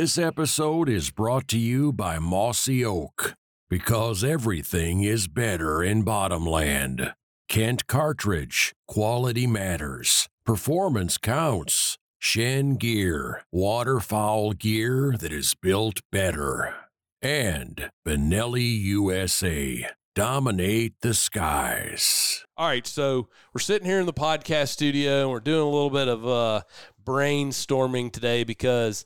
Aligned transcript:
This 0.00 0.16
episode 0.16 0.88
is 0.88 1.10
brought 1.10 1.46
to 1.48 1.58
you 1.58 1.92
by 1.92 2.18
Mossy 2.18 2.82
Oak 2.82 3.34
because 3.68 4.24
everything 4.24 5.02
is 5.02 5.28
better 5.28 5.82
in 5.82 6.04
Bottomland. 6.04 7.12
Kent 7.50 7.86
Cartridge, 7.86 8.72
quality 8.88 9.46
matters, 9.46 10.26
performance 10.46 11.18
counts. 11.18 11.98
Shen 12.18 12.76
Gear, 12.76 13.42
waterfowl 13.52 14.52
gear 14.52 15.16
that 15.20 15.34
is 15.34 15.54
built 15.60 16.00
better. 16.10 16.74
And 17.20 17.90
Benelli 18.08 18.80
USA, 18.80 19.86
dominate 20.14 20.94
the 21.02 21.12
skies. 21.12 22.46
All 22.56 22.68
right, 22.68 22.86
so 22.86 23.28
we're 23.52 23.60
sitting 23.60 23.86
here 23.86 24.00
in 24.00 24.06
the 24.06 24.14
podcast 24.14 24.68
studio 24.68 25.20
and 25.20 25.30
we're 25.30 25.40
doing 25.40 25.60
a 25.60 25.64
little 25.64 25.90
bit 25.90 26.08
of 26.08 26.26
uh, 26.26 26.62
brainstorming 27.04 28.10
today 28.10 28.44
because 28.44 29.04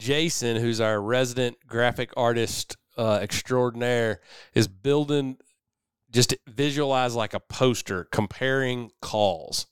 Jason, 0.00 0.56
who's 0.56 0.80
our 0.80 1.00
resident 1.00 1.58
graphic 1.66 2.10
artist 2.16 2.76
uh, 2.96 3.18
extraordinaire, 3.22 4.20
is 4.54 4.66
building 4.66 5.36
just 6.10 6.34
visualize 6.48 7.14
like 7.14 7.34
a 7.34 7.40
poster 7.40 8.04
comparing 8.10 8.90
calls. 9.00 9.66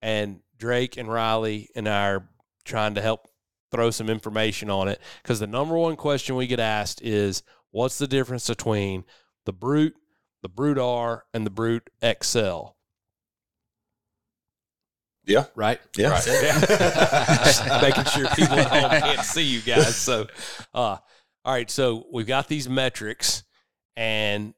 And 0.00 0.40
Drake 0.56 0.96
and 0.96 1.08
Riley 1.08 1.68
and 1.74 1.88
I 1.88 2.08
are 2.10 2.28
trying 2.64 2.94
to 2.94 3.02
help 3.02 3.28
throw 3.70 3.90
some 3.90 4.08
information 4.08 4.70
on 4.70 4.88
it 4.88 5.00
because 5.22 5.40
the 5.40 5.46
number 5.46 5.76
one 5.76 5.96
question 5.96 6.36
we 6.36 6.46
get 6.46 6.60
asked 6.60 7.02
is 7.02 7.42
what's 7.72 7.98
the 7.98 8.06
difference 8.06 8.46
between 8.46 9.04
the 9.44 9.52
Brute, 9.52 9.96
the 10.42 10.48
Brute 10.48 10.78
R, 10.78 11.24
and 11.34 11.44
the 11.44 11.50
Brute 11.50 11.90
XL? 12.22 12.75
Yeah. 15.26 15.46
Right? 15.54 15.80
Yeah. 15.96 16.10
Right. 16.10 16.24
Just 16.24 17.66
making 17.82 18.04
sure 18.04 18.28
people 18.34 18.58
at 18.58 18.68
home 18.68 18.90
can't 19.00 19.26
see 19.26 19.42
you 19.42 19.60
guys. 19.60 19.96
So, 19.96 20.26
uh, 20.72 20.98
all 21.44 21.52
right. 21.52 21.70
So 21.70 22.06
we've 22.12 22.26
got 22.26 22.48
these 22.48 22.68
metrics, 22.68 23.42
and 23.96 24.54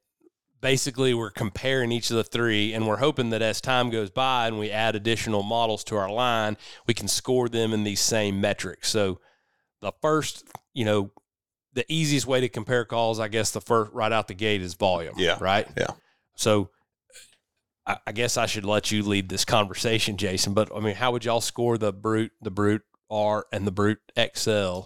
basically 0.60 1.14
we're 1.14 1.30
comparing 1.30 1.92
each 1.92 2.10
of 2.10 2.16
the 2.16 2.24
three, 2.24 2.72
and 2.74 2.86
we're 2.86 2.98
hoping 2.98 3.30
that 3.30 3.42
as 3.42 3.60
time 3.60 3.90
goes 3.90 4.10
by 4.10 4.48
and 4.48 4.58
we 4.58 4.70
add 4.70 4.94
additional 4.94 5.42
models 5.42 5.84
to 5.84 5.96
our 5.96 6.10
line, 6.10 6.56
we 6.86 6.94
can 6.94 7.08
score 7.08 7.48
them 7.48 7.72
in 7.72 7.84
these 7.84 8.00
same 8.00 8.40
metrics. 8.40 8.88
So 8.88 9.20
the 9.80 9.92
first, 10.02 10.46
you 10.74 10.84
know, 10.84 11.10
the 11.74 11.84
easiest 11.88 12.26
way 12.26 12.40
to 12.40 12.48
compare 12.48 12.84
calls, 12.84 13.20
I 13.20 13.28
guess, 13.28 13.52
the 13.52 13.60
first 13.60 13.92
right 13.92 14.10
out 14.12 14.28
the 14.28 14.34
gate 14.34 14.62
is 14.62 14.74
volume. 14.74 15.14
Yeah. 15.16 15.38
Right. 15.40 15.68
Yeah. 15.76 15.92
So 16.34 16.70
I, 17.88 17.96
I 18.06 18.12
guess 18.12 18.36
I 18.36 18.46
should 18.46 18.66
let 18.66 18.92
you 18.92 19.02
lead 19.02 19.28
this 19.28 19.44
conversation, 19.44 20.16
Jason. 20.18 20.54
But 20.54 20.70
I 20.74 20.80
mean, 20.80 20.94
how 20.94 21.10
would 21.12 21.24
y'all 21.24 21.40
score 21.40 21.78
the 21.78 21.92
brute, 21.92 22.32
the 22.40 22.50
brute 22.50 22.82
R, 23.10 23.46
and 23.50 23.66
the 23.66 23.72
brute 23.72 24.00
XL 24.16 24.82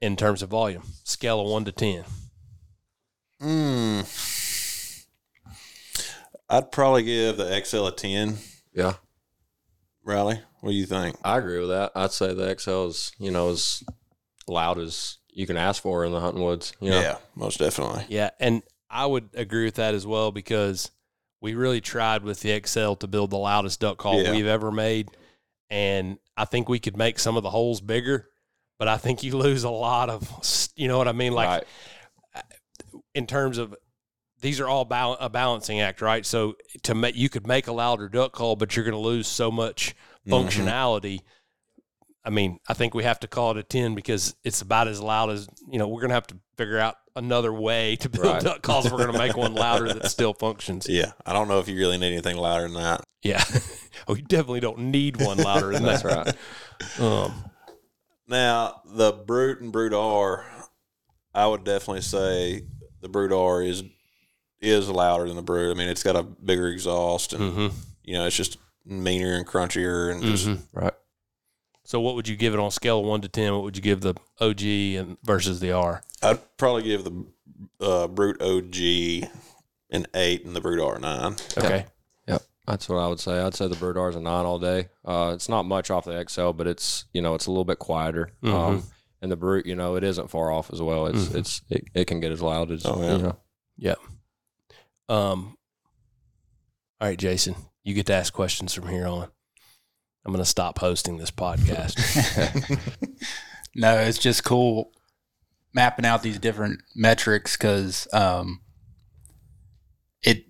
in 0.00 0.16
terms 0.16 0.42
of 0.42 0.50
volume? 0.50 0.82
Scale 1.04 1.40
of 1.40 1.46
one 1.46 1.64
to 1.64 1.72
ten. 1.72 2.04
Mm. 3.40 5.06
I'd 6.50 6.72
probably 6.72 7.04
give 7.04 7.36
the 7.36 7.64
XL 7.64 7.86
a 7.86 7.92
10. 7.92 8.36
Yeah, 8.74 8.94
Riley, 10.02 10.40
what 10.60 10.70
do 10.70 10.76
you 10.76 10.86
think? 10.86 11.16
I 11.24 11.38
agree 11.38 11.60
with 11.60 11.68
that. 11.70 11.92
I'd 11.94 12.12
say 12.12 12.34
the 12.34 12.58
XL 12.58 12.88
is, 12.88 13.12
you 13.18 13.30
know, 13.30 13.50
as 13.50 13.82
loud 14.46 14.78
as 14.78 15.18
you 15.28 15.46
can 15.46 15.56
ask 15.56 15.82
for 15.82 16.04
in 16.04 16.12
the 16.12 16.20
hunting 16.20 16.42
woods. 16.42 16.72
You 16.80 16.90
know? 16.90 17.00
Yeah, 17.00 17.16
most 17.34 17.58
definitely. 17.58 18.04
Yeah, 18.08 18.30
and 18.40 18.62
I 18.90 19.06
would 19.06 19.30
agree 19.34 19.64
with 19.64 19.76
that 19.76 19.94
as 19.94 20.06
well 20.06 20.32
because 20.32 20.90
we 21.44 21.54
really 21.54 21.82
tried 21.82 22.22
with 22.22 22.40
the 22.40 22.58
XL 22.66 22.94
to 22.94 23.06
build 23.06 23.28
the 23.28 23.36
loudest 23.36 23.78
duck 23.78 23.98
call 23.98 24.22
Yeah. 24.22 24.30
we've 24.32 24.46
ever 24.46 24.72
made, 24.72 25.10
and 25.68 26.18
I 26.38 26.46
think 26.46 26.70
we 26.70 26.78
could 26.78 26.96
make 26.96 27.18
some 27.18 27.36
of 27.36 27.42
the 27.42 27.50
holes 27.50 27.82
bigger, 27.82 28.30
but 28.78 28.88
I 28.88 28.96
think 28.96 29.22
you 29.22 29.36
lose 29.36 29.62
a 29.62 29.68
lot 29.70 30.08
of, 30.08 30.70
you 30.74 30.88
know 30.88 30.96
what 30.96 31.06
I 31.06 31.12
mean, 31.12 31.34
like 31.34 31.46
right. 32.34 32.44
in 33.14 33.26
terms 33.26 33.58
of 33.58 33.76
these 34.40 34.58
are 34.58 34.66
all 34.66 34.86
bal- 34.86 35.18
a 35.20 35.28
balancing 35.28 35.82
act, 35.82 36.00
right? 36.00 36.24
So 36.24 36.56
to 36.84 36.94
make 36.94 37.14
you 37.14 37.28
could 37.28 37.46
make 37.46 37.66
a 37.66 37.72
louder 37.72 38.08
duck 38.08 38.32
call, 38.32 38.56
but 38.56 38.74
you're 38.74 38.84
going 38.86 38.92
to 38.94 38.98
lose 38.98 39.28
so 39.28 39.50
much 39.50 39.94
Mhm. 40.26 40.32
functionality. 40.48 41.20
I 42.24 42.30
mean, 42.30 42.58
I 42.68 42.72
think 42.74 42.94
we 42.94 43.02
have 43.04 43.20
to 43.20 43.28
call 43.28 43.50
it 43.50 43.58
a 43.58 43.62
ten 43.62 43.94
because 43.94 44.34
it's 44.44 44.62
about 44.62 44.88
as 44.88 45.00
loud 45.00 45.30
as 45.30 45.46
you 45.70 45.78
know. 45.78 45.86
We're 45.88 46.00
going 46.00 46.08
to 46.10 46.14
have 46.14 46.26
to 46.28 46.36
figure 46.56 46.78
out 46.78 46.96
another 47.16 47.52
way 47.52 47.96
to 47.96 48.08
build 48.08 48.24
Right. 48.26 48.42
duck 48.42 48.62
calls. 48.62 48.90
We're 48.90 48.98
going 48.98 49.12
to 49.12 49.18
make 49.18 49.36
one 49.36 49.54
louder 49.54 49.92
that 49.92 50.10
still 50.10 50.32
functions. 50.32 50.86
Yeah, 50.88 51.12
I 51.26 51.32
don't 51.34 51.48
know 51.48 51.58
if 51.58 51.68
you 51.68 51.76
really 51.76 51.98
need 51.98 52.12
anything 52.12 52.36
louder 52.36 52.62
than 52.62 52.74
that. 52.74 53.02
Yeah. 53.22 53.44
oh, 54.08 54.14
you 54.14 54.22
definitely 54.22 54.60
don't 54.60 54.78
need 54.90 55.20
one 55.20 55.36
louder 55.38 55.72
than 55.72 55.82
That's 55.82 56.02
that. 56.02 56.36
right. 56.98 57.00
Um, 57.00 57.44
Now, 58.26 58.80
the 58.86 59.12
Brute 59.12 59.60
and 59.60 59.70
Brute 59.70 59.92
R, 59.92 60.44
I 61.34 61.46
would 61.46 61.64
definitely 61.64 62.02
say 62.02 62.62
the 63.00 63.08
Brute 63.08 63.32
R 63.32 63.62
is 63.62 63.82
is 64.60 64.88
louder 64.88 65.26
than 65.26 65.36
the 65.36 65.42
Brute. 65.42 65.76
I 65.76 65.78
mean, 65.78 65.88
it's 65.90 66.02
got 66.02 66.16
a 66.16 66.22
bigger 66.22 66.68
exhaust, 66.68 67.34
and 67.34 67.52
mhm, 67.52 67.72
you 68.02 68.14
know, 68.14 68.24
it's 68.26 68.36
just 68.36 68.56
meaner 68.86 69.34
and 69.34 69.46
crunchier, 69.46 70.10
and 70.10 70.22
just 70.22 70.46
mhm. 70.46 70.58
Right. 70.72 70.94
So, 71.84 72.00
what 72.00 72.14
would 72.14 72.26
you 72.28 72.36
give 72.36 72.54
it 72.54 72.60
on 72.60 72.66
a 72.68 72.70
scale 72.70 73.00
of 73.00 73.06
one 73.06 73.20
to 73.20 73.28
ten? 73.28 73.52
What 73.52 73.62
would 73.62 73.76
you 73.76 73.82
give 73.82 74.00
the 74.00 74.14
OG 74.40 74.62
and 74.62 75.18
versus 75.22 75.60
the 75.60 75.72
R? 75.72 76.02
I'd 76.22 76.40
probably 76.56 76.82
give 76.84 77.04
the 77.04 77.24
uh, 77.80 78.08
Brute 78.08 78.40
OG 78.40 79.28
an 79.90 80.06
eight 80.14 80.44
and 80.46 80.56
the 80.56 80.60
Brute 80.60 80.82
R 80.82 80.98
nine. 80.98 81.36
Okay. 81.58 81.84
Yep. 82.26 82.42
That's 82.66 82.88
what 82.88 82.96
I 82.96 83.06
would 83.08 83.20
say. 83.20 83.38
I'd 83.38 83.54
say 83.54 83.68
the 83.68 83.76
Brute 83.76 83.98
R 83.98 84.08
is 84.08 84.16
a 84.16 84.20
nine 84.20 84.46
all 84.46 84.58
day. 84.58 84.88
Uh, 85.04 85.32
it's 85.34 85.48
not 85.50 85.64
much 85.66 85.90
off 85.90 86.06
the 86.06 86.24
XL, 86.28 86.52
but 86.52 86.66
it's 86.66 87.04
you 87.12 87.20
know 87.20 87.34
it's 87.34 87.46
a 87.46 87.50
little 87.50 87.66
bit 87.66 87.78
quieter. 87.78 88.30
Mhm. 88.42 88.52
Um, 88.54 88.82
and 89.20 89.30
the 89.30 89.36
Brute, 89.36 89.66
you 89.66 89.74
know, 89.76 89.94
it 89.96 90.04
isn't 90.04 90.30
far 90.30 90.50
off 90.50 90.70
as 90.72 90.80
well. 90.80 91.06
It's 91.06 91.26
Mhm. 91.26 91.34
it's 91.36 91.60
it, 91.68 91.84
it 91.94 92.04
can 92.06 92.20
get 92.20 92.32
as 92.32 92.40
loud 92.40 92.70
as 92.70 92.84
Oh, 92.86 93.00
yeah. 93.02 93.16
you 93.76 93.94
know. 95.08 95.14
Um, 95.14 95.58
all 97.00 97.08
right, 97.08 97.18
Jason, 97.18 97.54
you 97.82 97.92
get 97.92 98.06
to 98.06 98.14
ask 98.14 98.32
questions 98.32 98.72
from 98.72 98.88
here 98.88 99.06
on. 99.06 99.28
I'm 100.24 100.32
going 100.32 100.42
to 100.42 100.48
stop 100.48 100.78
hosting 100.78 101.18
this 101.18 101.30
podcast. 101.30 101.98
no, 103.74 103.98
it's 103.98 104.18
just 104.18 104.44
cool 104.44 104.90
mapping 105.74 106.06
out 106.06 106.22
these 106.22 106.38
different 106.38 106.80
metrics 106.94 107.56
because 107.56 108.06
um, 108.12 108.60
it, 110.22 110.46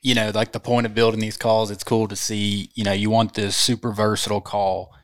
you 0.00 0.14
know, 0.14 0.30
like 0.32 0.52
the 0.52 0.60
point 0.60 0.86
of 0.86 0.94
building 0.94 1.20
these 1.20 1.36
calls, 1.36 1.70
it's 1.70 1.84
cool 1.84 2.08
to 2.08 2.16
see, 2.16 2.70
you 2.74 2.84
know, 2.84 2.92
you 2.92 3.10
want 3.10 3.34
this 3.34 3.56
super 3.56 3.92
versatile 3.92 4.40
call. 4.40 4.94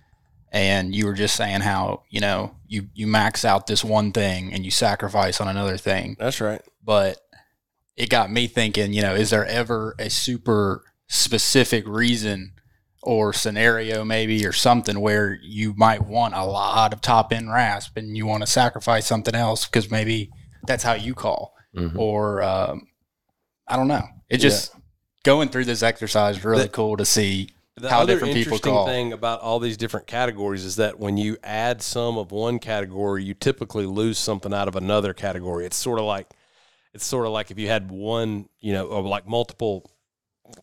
And 0.52 0.94
you 0.94 1.06
were 1.06 1.12
just 1.12 1.36
saying 1.36 1.60
how, 1.60 2.04
you 2.08 2.20
know, 2.20 2.54
you, 2.66 2.88
you 2.94 3.06
max 3.06 3.44
out 3.44 3.66
this 3.66 3.84
one 3.84 4.12
thing 4.12 4.52
and 4.54 4.64
you 4.64 4.70
sacrifice 4.70 5.40
on 5.40 5.48
another 5.48 5.76
thing. 5.76 6.16
That's 6.18 6.40
right. 6.40 6.62
But 6.82 7.18
it 7.96 8.08
got 8.08 8.30
me 8.30 8.46
thinking, 8.46 8.92
you 8.94 9.02
know, 9.02 9.14
is 9.14 9.30
there 9.30 9.44
ever 9.44 9.94
a 9.98 10.08
super 10.08 10.84
specific 11.08 11.86
reason 11.86 12.52
or 13.06 13.32
scenario 13.32 14.04
maybe 14.04 14.44
or 14.44 14.52
something 14.52 14.98
where 15.00 15.38
you 15.42 15.72
might 15.76 16.04
want 16.04 16.34
a 16.34 16.44
lot 16.44 16.92
of 16.92 17.00
top 17.00 17.32
end 17.32 17.50
rasp 17.50 17.96
and 17.96 18.16
you 18.16 18.26
want 18.26 18.42
to 18.42 18.46
sacrifice 18.46 19.06
something 19.06 19.34
else 19.34 19.64
because 19.64 19.90
maybe 19.90 20.28
that's 20.66 20.82
how 20.82 20.92
you 20.92 21.14
call 21.14 21.54
Mhm. 21.74 21.96
or 21.96 22.42
um, 22.42 22.88
I 23.68 23.76
don't 23.76 23.86
know. 23.88 24.02
It 24.28 24.38
just 24.38 24.72
going 25.24 25.50
through 25.50 25.66
this 25.66 25.82
exercise 25.82 26.38
is 26.38 26.44
really 26.44 26.62
The- 26.64 26.68
cool 26.68 26.96
to 26.96 27.04
see 27.04 27.50
The 27.76 27.90
how 27.90 28.00
other 28.00 28.14
different 28.14 28.34
people 28.34 28.58
call. 28.58 28.86
thing 28.86 29.12
about 29.12 29.40
all 29.40 29.58
these 29.60 29.76
different 29.76 30.06
categories 30.08 30.64
is 30.64 30.76
that 30.76 30.98
when 30.98 31.16
you 31.16 31.36
add 31.44 31.82
some 31.82 32.16
of 32.18 32.32
one 32.32 32.58
category, 32.58 33.22
you 33.22 33.34
typically 33.34 33.86
lose 33.86 34.18
something 34.18 34.52
out 34.54 34.66
of 34.66 34.74
another 34.76 35.12
category. 35.14 35.64
It's 35.66 35.76
sort 35.76 35.98
of 36.00 36.06
like 36.06 36.26
it's 36.94 37.04
sort 37.06 37.26
of 37.26 37.32
like 37.32 37.50
if 37.52 37.58
you 37.58 37.68
had 37.68 37.90
one, 37.90 38.48
you 38.58 38.72
know, 38.72 38.86
or 38.86 39.02
like 39.02 39.28
multiple 39.28 39.90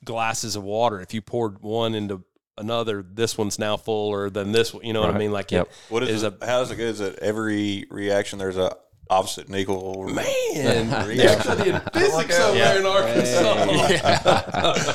glasses 0.04 0.56
of 0.56 0.64
water. 0.64 1.00
If 1.00 1.14
you 1.14 1.22
poured 1.22 1.62
one 1.62 1.94
into 1.94 2.24
another, 2.58 3.04
this 3.08 3.38
one's 3.38 3.60
now 3.60 3.78
fuller 3.78 4.30
than 4.30 4.52
this 4.52 4.74
one. 4.74 4.84
You 4.86 4.94
know 4.94 5.02
what 5.02 5.14
I 5.14 5.18
mean? 5.18 5.32
Like 5.32 5.52
Yep. 5.52 5.68
it, 5.68 5.74
What 5.90 6.04
is, 6.04 6.10
Is 6.10 6.24
it? 6.24 6.36
how 6.42 6.60
does 6.60 6.72
it 6.72 6.76
go? 6.78 6.84
Is 6.84 7.02
it 7.02 7.20
every 7.20 7.86
reaction 7.90 8.40
there's 8.40 8.58
a 8.58 8.76
opposite 9.10 9.48
and 9.48 9.56
equal? 9.56 10.08
man, 10.10 11.10
Yeah. 11.16 11.40
studying 11.42 11.80
physics 11.94 12.40
over 12.40 12.58
there 12.58 12.80
in 12.80 12.86
Arkansas. 12.86 14.94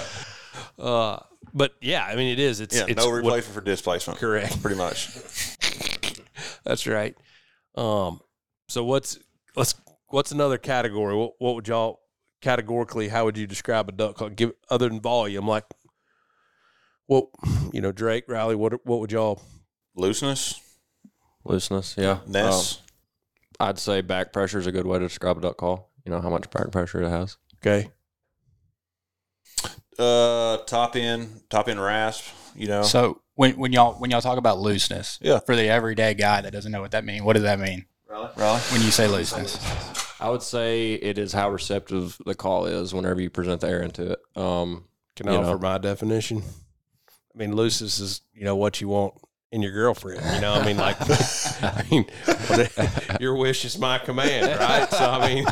uh, 0.82 1.18
but 1.54 1.74
yeah, 1.80 2.04
I 2.04 2.14
mean, 2.16 2.32
it 2.32 2.38
is. 2.38 2.60
It's 2.60 2.76
Yeah, 2.76 2.84
it's 2.88 2.96
no 2.96 3.06
what- 3.10 3.16
replacement 3.16 3.54
for 3.54 3.60
displacement. 3.60 4.18
correct. 4.18 4.60
Pretty 4.62 4.76
much. 4.76 5.08
That's 6.64 6.86
right. 6.86 7.16
Um, 7.74 8.20
So 8.68 8.84
what's 8.84 9.18
let's 9.56 9.74
what's 10.08 10.32
another 10.32 10.58
category? 10.58 11.14
What, 11.16 11.32
what 11.38 11.54
would 11.54 11.68
y'all 11.68 12.00
categorically? 12.42 13.08
How 13.08 13.24
would 13.24 13.38
you 13.38 13.46
describe 13.46 13.88
a 13.88 13.92
duck 13.92 14.16
call? 14.16 14.28
Give 14.30 14.52
other 14.70 14.88
than 14.88 15.00
volume, 15.00 15.46
like 15.48 15.64
well, 17.08 17.30
you 17.72 17.80
know, 17.80 17.90
Drake, 17.92 18.24
Riley. 18.28 18.54
What 18.54 18.86
what 18.86 19.00
would 19.00 19.10
y'all? 19.12 19.42
Looseness, 19.96 20.60
Looseness, 21.44 21.96
yeah. 21.98 22.18
ness. 22.26 22.76
Um, 22.76 23.68
I'd 23.68 23.78
say 23.80 24.00
back 24.00 24.32
pressure 24.32 24.60
is 24.60 24.68
a 24.68 24.72
good 24.72 24.86
way 24.86 25.00
to 25.00 25.04
describe 25.06 25.38
a 25.38 25.40
duck 25.40 25.56
call. 25.56 25.90
You 26.04 26.12
know 26.12 26.20
how 26.20 26.30
much 26.30 26.48
back 26.50 26.70
pressure 26.70 27.02
it 27.02 27.10
has. 27.10 27.36
Okay, 27.56 27.90
uh, 29.98 30.58
top 30.58 30.94
end, 30.96 31.40
top 31.50 31.68
end 31.68 31.80
rasp. 31.82 32.24
You 32.54 32.68
know, 32.68 32.82
So 32.82 33.20
when 33.34 33.56
when 33.58 33.72
y'all 33.72 33.94
when 33.94 34.10
y'all 34.10 34.20
talk 34.20 34.38
about 34.38 34.58
looseness, 34.60 35.18
Yeah. 35.20 35.38
for 35.40 35.56
the 35.56 35.68
everyday 35.68 36.14
guy 36.14 36.40
that 36.40 36.52
doesn't 36.52 36.70
know 36.72 36.80
what 36.80 36.92
that 36.92 37.04
means, 37.04 37.22
what 37.22 37.32
does 37.34 37.42
that 37.42 37.58
mean? 37.58 37.86
really. 38.08 38.28
Really? 38.36 38.58
When 38.58 38.80
you 38.82 38.90
say 38.90 39.06
looseness, 39.06 39.58
I 40.20 40.30
would 40.30 40.42
say 40.42 40.94
it 40.94 41.18
is 41.18 41.32
how 41.32 41.50
receptive 41.50 42.18
the 42.24 42.34
call 42.34 42.66
is 42.66 42.94
whenever 42.94 43.20
you 43.20 43.30
present 43.30 43.60
the 43.60 43.68
air 43.68 43.82
into 43.82 44.12
it. 44.12 44.18
Um, 44.36 44.84
can 45.16 45.28
I 45.28 45.32
You 45.32 45.38
offer 45.38 45.50
know. 45.52 45.58
my 45.58 45.78
definition? 45.78 46.42
I 47.38 47.40
mean, 47.40 47.54
looseness 47.54 48.00
is 48.00 48.22
you 48.34 48.44
know 48.44 48.56
what 48.56 48.80
you 48.80 48.88
want 48.88 49.14
in 49.52 49.62
your 49.62 49.70
girlfriend. 49.72 50.20
You 50.34 50.40
know, 50.40 50.54
I 50.54 50.66
mean, 50.66 50.76
like, 50.76 50.96
I 51.62 51.84
mean, 51.88 52.04
your 53.20 53.36
wish 53.36 53.64
is 53.64 53.78
my 53.78 53.98
command, 53.98 54.58
right? 54.58 54.90
So 54.90 55.08
I 55.08 55.34
mean, 55.34 55.46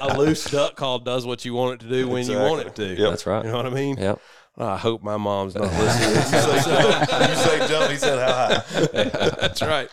a 0.00 0.16
loose 0.16 0.44
duck 0.44 0.76
call 0.76 1.00
does 1.00 1.26
what 1.26 1.44
you 1.44 1.54
want 1.54 1.74
it 1.74 1.84
to 1.84 1.90
do 1.90 2.08
when 2.08 2.28
you 2.28 2.38
want 2.38 2.60
it 2.66 2.74
to. 2.76 2.82
Exactly. 2.82 3.02
Yep. 3.02 3.10
That's 3.10 3.26
right. 3.26 3.44
You 3.44 3.50
know 3.50 3.56
what 3.56 3.66
I 3.66 3.70
mean? 3.70 3.96
Yep. 3.98 4.20
I 4.58 4.76
hope 4.76 5.02
my 5.02 5.16
mom's 5.16 5.54
not 5.56 5.64
listening. 5.72 7.30
you 7.30 7.36
say 7.36 7.68
jump, 7.68 7.90
he 7.90 7.96
said 7.96 8.18
how 8.18 8.32
high. 8.32 9.34
That's 9.40 9.62
right. 9.62 9.88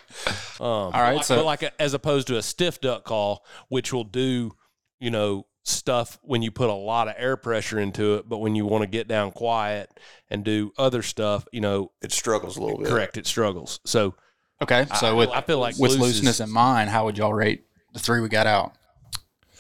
Um, 0.60 0.68
All 0.68 0.92
right, 0.92 1.16
like, 1.16 1.24
so- 1.26 1.46
like 1.46 1.64
a, 1.64 1.82
as 1.82 1.94
opposed 1.94 2.28
to 2.28 2.38
a 2.38 2.42
stiff 2.44 2.82
duck 2.82 3.06
call, 3.06 3.46
which 3.70 3.94
will 3.94 4.04
do, 4.04 4.52
you 5.00 5.10
know, 5.12 5.46
stuff 5.64 6.18
when 6.22 6.42
you 6.42 6.52
put 6.52 6.70
a 6.70 6.74
lot 6.74 7.08
of 7.08 7.16
air 7.18 7.36
pressure 7.38 7.80
into 7.80 8.16
it, 8.16 8.28
but 8.28 8.38
when 8.40 8.56
you 8.56 8.66
want 8.66 8.82
to 8.84 8.88
get 8.88 9.08
down 9.08 9.32
quiet 9.32 9.90
and 10.30 10.44
do 10.44 10.72
other 10.78 11.02
stuff, 11.02 11.48
you 11.52 11.62
know, 11.62 11.92
It 12.02 12.12
struggles 12.12 12.58
a 12.58 12.62
little 12.62 12.78
bit. 12.80 12.88
correct, 12.88 13.18
it 13.18 13.28
struggles. 13.28 13.80
So 13.86 14.16
okay. 14.62 14.86
So 15.00 15.08
I, 15.08 15.14
with 15.14 15.30
I 15.30 15.42
feel 15.42 15.60
like 15.60 15.78
with 15.78 15.92
loose 15.92 16.00
looseness 16.02 16.36
is- 16.36 16.42
in 16.42 16.50
mind, 16.52 16.90
how 16.90 17.06
would 17.06 17.18
y'all 17.18 17.34
rate 17.34 17.66
the 17.94 18.00
three 18.00 18.22
we 18.22 18.30
got 18.30 18.48
out? 18.48 18.74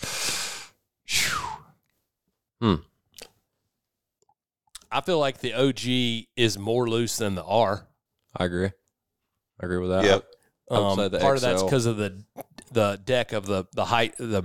Hmm. 2.61 2.75
I 4.91 4.99
feel 5.01 5.17
like 5.19 5.39
the 5.39 5.53
OG 5.53 6.27
is 6.35 6.57
more 6.57 6.89
loose 6.89 7.15
than 7.17 7.35
the 7.35 7.43
R. 7.43 7.87
I 8.35 8.43
agree. 8.45 8.65
I 9.61 9.65
agree 9.65 9.77
with 9.77 9.89
that. 9.91 10.03
Yep. 10.03 10.25
Um, 10.71 10.97
say 10.97 11.07
the 11.07 11.19
part 11.19 11.35
of 11.37 11.41
that's 11.41 11.63
because 11.63 11.85
of 11.85 11.97
the 11.97 12.23
the 12.71 12.99
deck 13.03 13.31
of 13.33 13.45
the 13.45 13.65
the 13.73 13.85
height 13.85 14.15
the 14.17 14.43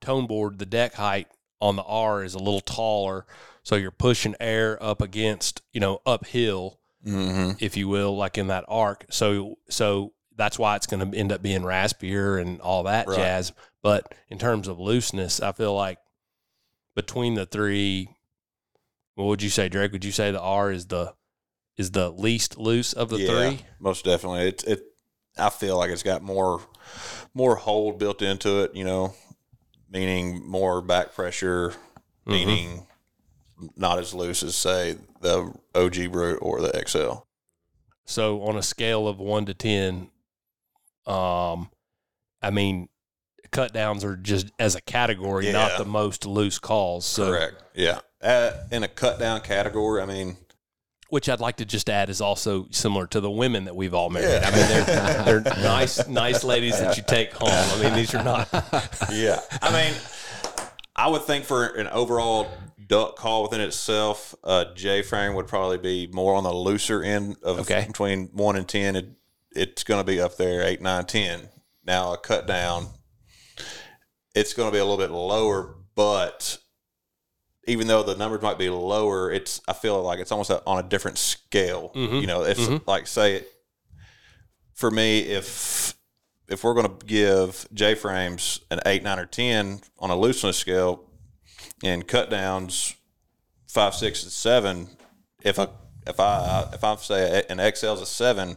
tone 0.00 0.26
board. 0.26 0.58
The 0.58 0.66
deck 0.66 0.94
height 0.94 1.28
on 1.60 1.76
the 1.76 1.82
R 1.82 2.22
is 2.24 2.34
a 2.34 2.38
little 2.38 2.60
taller, 2.60 3.26
so 3.62 3.76
you're 3.76 3.90
pushing 3.90 4.34
air 4.40 4.80
up 4.82 5.00
against 5.02 5.62
you 5.72 5.80
know 5.80 6.00
uphill, 6.06 6.80
Mm-hmm. 7.06 7.52
if 7.60 7.76
you 7.76 7.88
will, 7.88 8.16
like 8.16 8.36
in 8.38 8.48
that 8.48 8.64
arc. 8.68 9.06
So 9.10 9.58
so 9.70 10.12
that's 10.36 10.58
why 10.58 10.76
it's 10.76 10.86
going 10.86 11.10
to 11.10 11.16
end 11.18 11.32
up 11.32 11.42
being 11.42 11.62
raspier 11.62 12.40
and 12.40 12.60
all 12.60 12.82
that 12.84 13.06
Right. 13.08 13.16
jazz. 13.16 13.52
But 13.82 14.14
in 14.28 14.38
terms 14.38 14.66
of 14.68 14.78
looseness, 14.80 15.40
I 15.40 15.52
feel 15.52 15.74
like 15.74 15.98
between 16.94 17.34
the 17.34 17.46
three, 17.46 18.08
what 19.14 19.26
would 19.26 19.42
you 19.42 19.50
say, 19.50 19.68
Drake? 19.68 19.92
Would 19.92 20.04
you 20.04 20.12
say 20.12 20.30
the 20.30 20.40
R 20.40 20.70
is 20.72 20.86
the 20.86 21.14
is 21.76 21.92
the 21.92 22.10
least 22.10 22.58
loose 22.58 22.92
of 22.92 23.08
the 23.10 23.18
yeah, 23.20 23.28
three? 23.50 23.66
most 23.78 24.04
definitely. 24.04 24.48
It 24.48 24.64
it. 24.64 24.82
I 25.36 25.50
feel 25.50 25.76
like 25.78 25.90
it's 25.90 26.02
got 26.02 26.22
more 26.22 26.60
more 27.34 27.54
hold 27.56 27.98
built 28.00 28.22
into 28.22 28.64
it. 28.64 28.74
You 28.74 28.84
know, 28.84 29.14
meaning 29.90 30.44
more 30.46 30.80
back 30.82 31.14
pressure, 31.14 31.74
Mm-hmm. 32.26 32.30
meaning 32.32 32.86
not 33.74 33.98
as 33.98 34.12
loose 34.12 34.42
as 34.42 34.54
say 34.54 34.96
the 35.22 35.50
OG 35.74 36.12
Brute 36.12 36.38
or 36.42 36.60
the 36.60 36.84
XL. 36.86 37.20
So 38.04 38.42
on 38.42 38.56
a 38.56 38.62
scale 38.62 39.08
of 39.08 39.18
one 39.18 39.46
to 39.46 39.54
ten, 39.54 40.10
um, 41.06 41.70
I 42.42 42.50
mean, 42.50 42.88
cut 43.50 43.72
downs 43.72 44.04
are 44.04 44.14
just 44.16 44.50
as 44.58 44.74
a 44.74 44.80
category, 44.82 45.50
not 45.52 45.78
the 45.78 45.86
most 45.86 46.26
loose 46.26 46.58
calls. 46.58 47.06
So, 47.06 47.30
Correct. 47.32 47.62
Yeah. 47.74 48.00
Uh, 48.22 48.52
in 48.70 48.82
a 48.82 48.88
cut 48.88 49.18
down 49.18 49.40
category, 49.40 50.02
I 50.02 50.06
mean, 50.06 50.36
which 51.08 51.28
I'd 51.28 51.40
like 51.40 51.56
to 51.56 51.64
just 51.64 51.88
add 51.88 52.10
is 52.10 52.20
also 52.20 52.66
similar 52.70 53.06
to 53.08 53.20
the 53.20 53.30
women 53.30 53.64
that 53.64 53.74
we've 53.74 53.94
all 53.94 54.10
married. 54.10 54.28
Yeah. 54.28 54.50
I 54.50 54.56
mean, 54.56 54.68
they're 55.24 55.40
they're 55.40 55.62
nice, 55.62 56.06
nice 56.06 56.44
ladies 56.44 56.78
that 56.78 56.96
you 56.96 57.02
take 57.06 57.32
home. 57.32 57.48
I 57.50 57.82
mean, 57.82 57.94
these 57.94 58.14
are 58.14 58.22
not. 58.22 58.48
yeah. 59.12 59.40
I 59.62 59.72
mean, 59.72 59.94
I 60.94 61.08
would 61.08 61.22
think 61.22 61.44
for 61.44 61.64
an 61.66 61.86
overall 61.88 62.46
duck 62.86 63.16
call 63.16 63.42
within 63.44 63.60
itself, 63.60 64.34
uh, 64.44 64.66
J 64.74 65.02
frame 65.02 65.34
would 65.34 65.46
probably 65.46 65.78
be 65.78 66.08
more 66.12 66.34
on 66.34 66.44
the 66.44 66.52
looser 66.52 67.02
end 67.02 67.36
of 67.42 67.60
Okay. 67.60 67.84
between 67.86 68.26
one 68.32 68.56
and 68.56 68.68
ten. 68.68 68.96
It, 68.96 69.08
it's 69.52 69.84
going 69.84 70.04
to 70.04 70.10
be 70.10 70.20
up 70.20 70.36
there 70.36 70.62
eight, 70.62 70.80
nine, 70.82 71.04
ten. 71.06 71.48
Now 71.84 72.12
a 72.12 72.18
cut 72.18 72.46
down, 72.46 72.88
it's 74.34 74.52
going 74.52 74.68
to 74.68 74.72
be 74.72 74.78
a 74.78 74.84
little 74.84 74.98
bit 74.98 75.10
lower, 75.10 75.74
but 75.94 76.58
even 77.68 77.86
though 77.86 78.02
the 78.02 78.16
numbers 78.16 78.42
might 78.42 78.58
be 78.58 78.68
lower, 78.70 79.30
it's 79.30 79.60
I 79.68 79.72
feel 79.72 80.02
like 80.02 80.18
it's 80.18 80.32
almost 80.32 80.50
on 80.50 80.78
a 80.78 80.82
different 80.82 81.18
scale. 81.18 81.92
Mhm. 81.94 82.20
You 82.20 82.26
know, 82.26 82.42
if 82.44 82.58
Mhm. 82.58 82.86
like 82.86 83.06
say 83.06 83.44
for 84.74 84.90
me, 84.90 85.20
if 85.20 85.94
if 86.48 86.64
we're 86.64 86.72
going 86.74 86.88
to 86.98 87.04
give 87.06 87.68
J 87.74 87.94
frames 87.94 88.60
an 88.70 88.80
eight, 88.86 89.02
nine, 89.02 89.18
or 89.18 89.26
ten 89.26 89.82
on 89.98 90.08
a 90.10 90.16
looseness 90.16 90.56
scale, 90.56 91.04
and 91.84 92.08
cut 92.08 92.30
downs 92.30 92.94
five, 93.68 93.94
six, 93.94 94.22
and 94.22 94.32
seven, 94.32 94.96
if 95.42 95.58
I 95.58 95.68
if 96.06 96.18
I 96.18 96.68
if 96.72 96.82
I 96.82 96.96
say 96.96 97.44
an 97.50 97.58
XL 97.60 97.92
is 97.94 98.00
a 98.00 98.06
seven, 98.06 98.56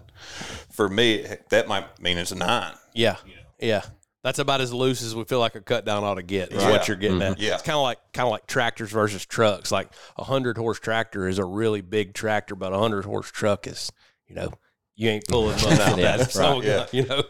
for 0.72 0.88
me 0.88 1.26
that 1.50 1.68
might 1.68 2.00
mean 2.02 2.18
it's 2.18 2.32
a 2.32 2.36
nine. 2.36 2.76
Yeah, 2.94 3.18
yeah. 3.60 3.82
That's 4.24 4.38
about 4.40 4.62
as 4.62 4.72
loose 4.72 5.02
as 5.02 5.16
we 5.16 5.24
feel 5.24 5.40
like 5.40 5.56
a 5.56 5.62
cut 5.62 5.84
down 5.84 6.04
ought 6.04 6.16
to 6.16 6.22
get. 6.24 6.52
Is 6.54 6.62
Yeah. 6.62 6.70
what 6.70 6.88
you're 6.88 6.98
getting 6.98 7.22
at. 7.22 7.40
Yeah. 7.40 7.56
it's 7.56 7.64
kind 7.64 7.76
of 7.78 7.82
like 7.84 7.98
kind 8.14 8.28
of 8.28 8.32
like 8.32 8.46
tractors 8.48 8.92
versus 8.92 9.26
trucks. 9.26 9.72
Like 9.72 9.90
a 10.18 10.24
hundred 10.24 10.58
horse 10.58 10.80
tractor 10.80 11.28
is 11.28 11.40
a 11.40 11.46
really 11.46 11.82
big 11.82 12.14
tractor, 12.14 12.56
but 12.56 12.72
a 12.74 12.78
hundred 12.78 13.06
horse 13.06 13.32
truck 13.32 13.66
is, 13.66 13.92
you 14.28 14.36
know, 14.36 14.52
you 14.96 15.10
ain't 15.10 15.28
pulling 15.28 15.56
much 15.64 15.80
out 15.80 15.94
of 15.94 16.00
Yeah, 16.00 16.18
that. 16.18 16.32
So, 16.32 16.58
right, 16.60 16.64
yeah. 16.64 16.86
you 16.92 17.06
know, 17.06 17.24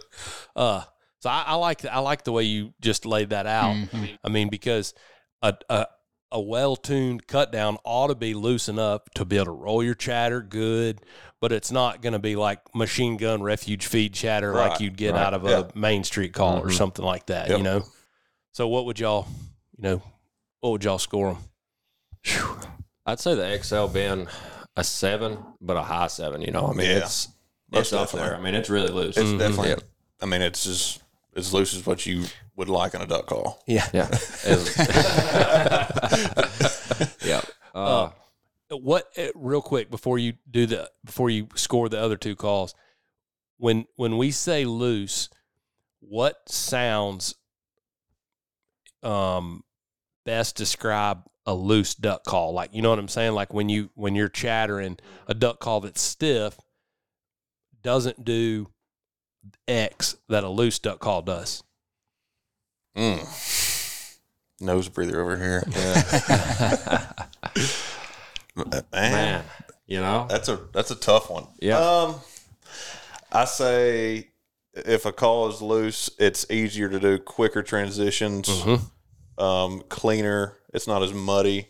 uh, 0.55 0.83
so 1.19 1.29
I, 1.29 1.43
I 1.47 1.55
like 1.55 1.85
I 1.85 1.99
like 1.99 2.23
the 2.23 2.31
way 2.33 2.43
you 2.43 2.73
just 2.81 3.05
laid 3.05 3.29
that 3.29 3.45
out. 3.47 3.75
Mhm. 3.75 4.17
I 4.23 4.29
mean, 4.29 4.49
because 4.49 4.93
a 5.41 5.53
a, 5.69 5.87
a 6.33 6.41
well 6.41 6.75
tuned 6.75 7.25
cut 7.27 7.51
down 7.53 7.77
ought 7.85 8.07
to 8.07 8.15
be 8.15 8.33
loose 8.33 8.67
enough 8.67 9.03
to 9.15 9.23
be 9.23 9.37
able 9.37 9.45
to 9.45 9.51
roll 9.51 9.81
your 9.83 9.93
chatter 9.95 10.41
good, 10.41 10.99
but 11.41 11.51
it's 11.51 11.71
not 11.71 12.01
going 12.01 12.13
to 12.13 12.19
be 12.19 12.37
like 12.37 12.59
machine 12.73 13.17
gun 13.17 13.43
refuge 13.43 13.85
feed 13.87 14.13
chatter 14.13 14.53
like 14.53 14.79
you'd 14.79 14.95
get 14.95 15.13
right, 15.13 15.21
out 15.21 15.33
of 15.33 15.43
yeah. 15.43 15.63
a 15.73 15.77
main 15.77 16.03
street 16.05 16.31
call 16.33 16.59
or 16.59 16.67
Mhm. 16.67 16.73
something 16.77 17.03
like 17.03 17.25
that. 17.25 17.49
Yep. 17.49 17.57
You 17.57 17.63
know. 17.63 17.83
So 18.53 18.67
what 18.67 18.85
would 18.85 18.99
y'all, 18.99 19.27
you 19.77 19.83
know, 19.83 20.01
what 20.59 20.71
would 20.71 20.83
y'all 20.83 20.99
score 20.99 21.33
them? 21.33 21.43
I'd 23.05 23.19
say 23.19 23.33
the 23.35 23.57
XL 23.63 23.87
being 23.87 24.27
a 24.77 24.83
seven, 24.83 25.37
but 25.59 25.75
a 25.77 25.81
high 25.81 26.07
seven. 26.07 26.41
You 26.41 26.51
know, 26.51 26.67
I 26.67 26.73
mean, 26.73 26.87
Yeah. 26.89 26.97
it's 26.99 27.27
Most 27.71 27.93
it's 27.93 27.95
up 28.01 28.11
there. 28.11 28.35
I 28.35 28.39
mean, 28.39 28.53
it's 28.53 28.69
really 28.69 28.89
loose. 28.91 29.17
It's 29.17 29.29
Mhm. 29.29 29.39
definitely. 29.39 29.69
Yeah. 29.69 29.75
I 30.21 30.25
mean, 30.27 30.41
it's 30.41 30.63
just 30.65 30.99
as 31.35 31.53
loose 31.53 31.73
as 31.73 31.85
what 31.85 32.05
you 32.05 32.25
would 32.57 32.67
like 32.69 32.93
on 32.93 33.01
a 33.01 33.07
duck 33.07 33.25
call. 33.27 33.63
Yeah. 33.65 33.87
Yeah. 33.93 34.07
It's- 34.45 34.77
yeah. 37.25 37.41
Uh, 37.73 38.09
What 38.71 39.07
uh, 39.17 39.27
real 39.35 39.61
quick 39.61 39.91
before 39.91 40.17
you 40.17 40.33
do 40.49 40.65
the 40.65 40.89
before 41.03 41.29
you 41.29 41.49
score 41.55 41.89
the 41.89 41.99
other 41.99 42.15
two 42.15 42.35
calls, 42.35 42.73
when 43.57 43.85
when 43.95 44.17
we 44.17 44.31
say 44.31 44.65
loose, 44.65 45.29
what 45.99 46.37
sounds 46.47 47.35
um 49.03 49.63
best 50.25 50.55
describe 50.55 51.23
a 51.45 51.53
loose 51.53 51.95
duck 51.95 52.23
call? 52.23 52.53
Like 52.53 52.73
you 52.73 52.81
know 52.81 52.89
what 52.89 52.99
I'm 52.99 53.09
saying? 53.09 53.33
Like 53.33 53.53
when 53.53 53.67
you 53.67 53.89
when 53.95 54.15
you're 54.15 54.29
chattering, 54.29 54.97
a 55.27 55.33
duck 55.33 55.59
call 55.59 55.81
that's 55.81 56.01
stiff 56.01 56.57
doesn't 57.83 58.23
do 58.23 58.69
X 59.67 60.15
that 60.29 60.43
a 60.43 60.49
loose 60.49 60.79
duck 60.79 60.99
call 60.99 61.21
does. 61.21 61.63
Mm. 62.95 64.17
Nose 64.61 64.87
breather 64.87 65.19
over 65.19 65.37
here. 65.37 65.63
Man, 68.55 68.83
man, 68.91 69.43
you 69.87 69.99
know, 70.01 70.27
that's 70.29 70.49
a 70.49 70.59
that's 70.73 70.91
a 70.91 70.95
tough 70.95 71.29
one. 71.29 71.47
Yeah. 71.59 71.77
Um, 71.79 72.15
I 73.31 73.45
say 73.45 74.31
if 74.73 75.05
a 75.05 75.11
call 75.13 75.47
is 75.49 75.61
loose, 75.61 76.09
it's 76.19 76.49
easier 76.51 76.89
to 76.89 76.99
do 76.99 77.17
quicker 77.17 77.63
transitions, 77.63 78.47
Mm-hmm. 78.49 79.43
um, 79.43 79.83
cleaner. 79.89 80.57
It's 80.73 80.87
not 80.87 81.03
as 81.03 81.13
muddy. 81.13 81.67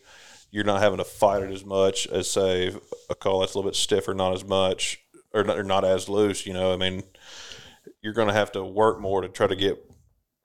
You're 0.52 0.64
not 0.66 0.82
having 0.82 0.98
to 0.98 1.04
fight 1.06 1.44
it 1.44 1.52
as 1.52 1.64
much 1.64 2.08
as 2.08 2.30
say 2.30 2.76
a 3.10 3.16
call 3.16 3.40
that's 3.40 3.54
a 3.54 3.58
little 3.58 3.72
bit 3.72 3.76
stiffer, 3.76 4.14
not 4.14 4.34
as 4.34 4.44
much, 4.44 5.00
or 5.34 5.44
not, 5.44 5.58
or 5.58 5.64
not 5.64 5.86
as 5.86 6.10
loose. 6.10 6.46
You 6.46 6.54
know, 6.54 6.74
I 6.74 6.78
mean, 6.78 7.04
you're 8.02 8.14
going 8.14 8.28
to 8.28 8.34
have 8.34 8.52
to 8.54 8.64
work 8.64 9.00
more 9.00 9.22
to 9.22 9.30
try 9.30 9.48
to 9.48 9.56
get 9.56 9.78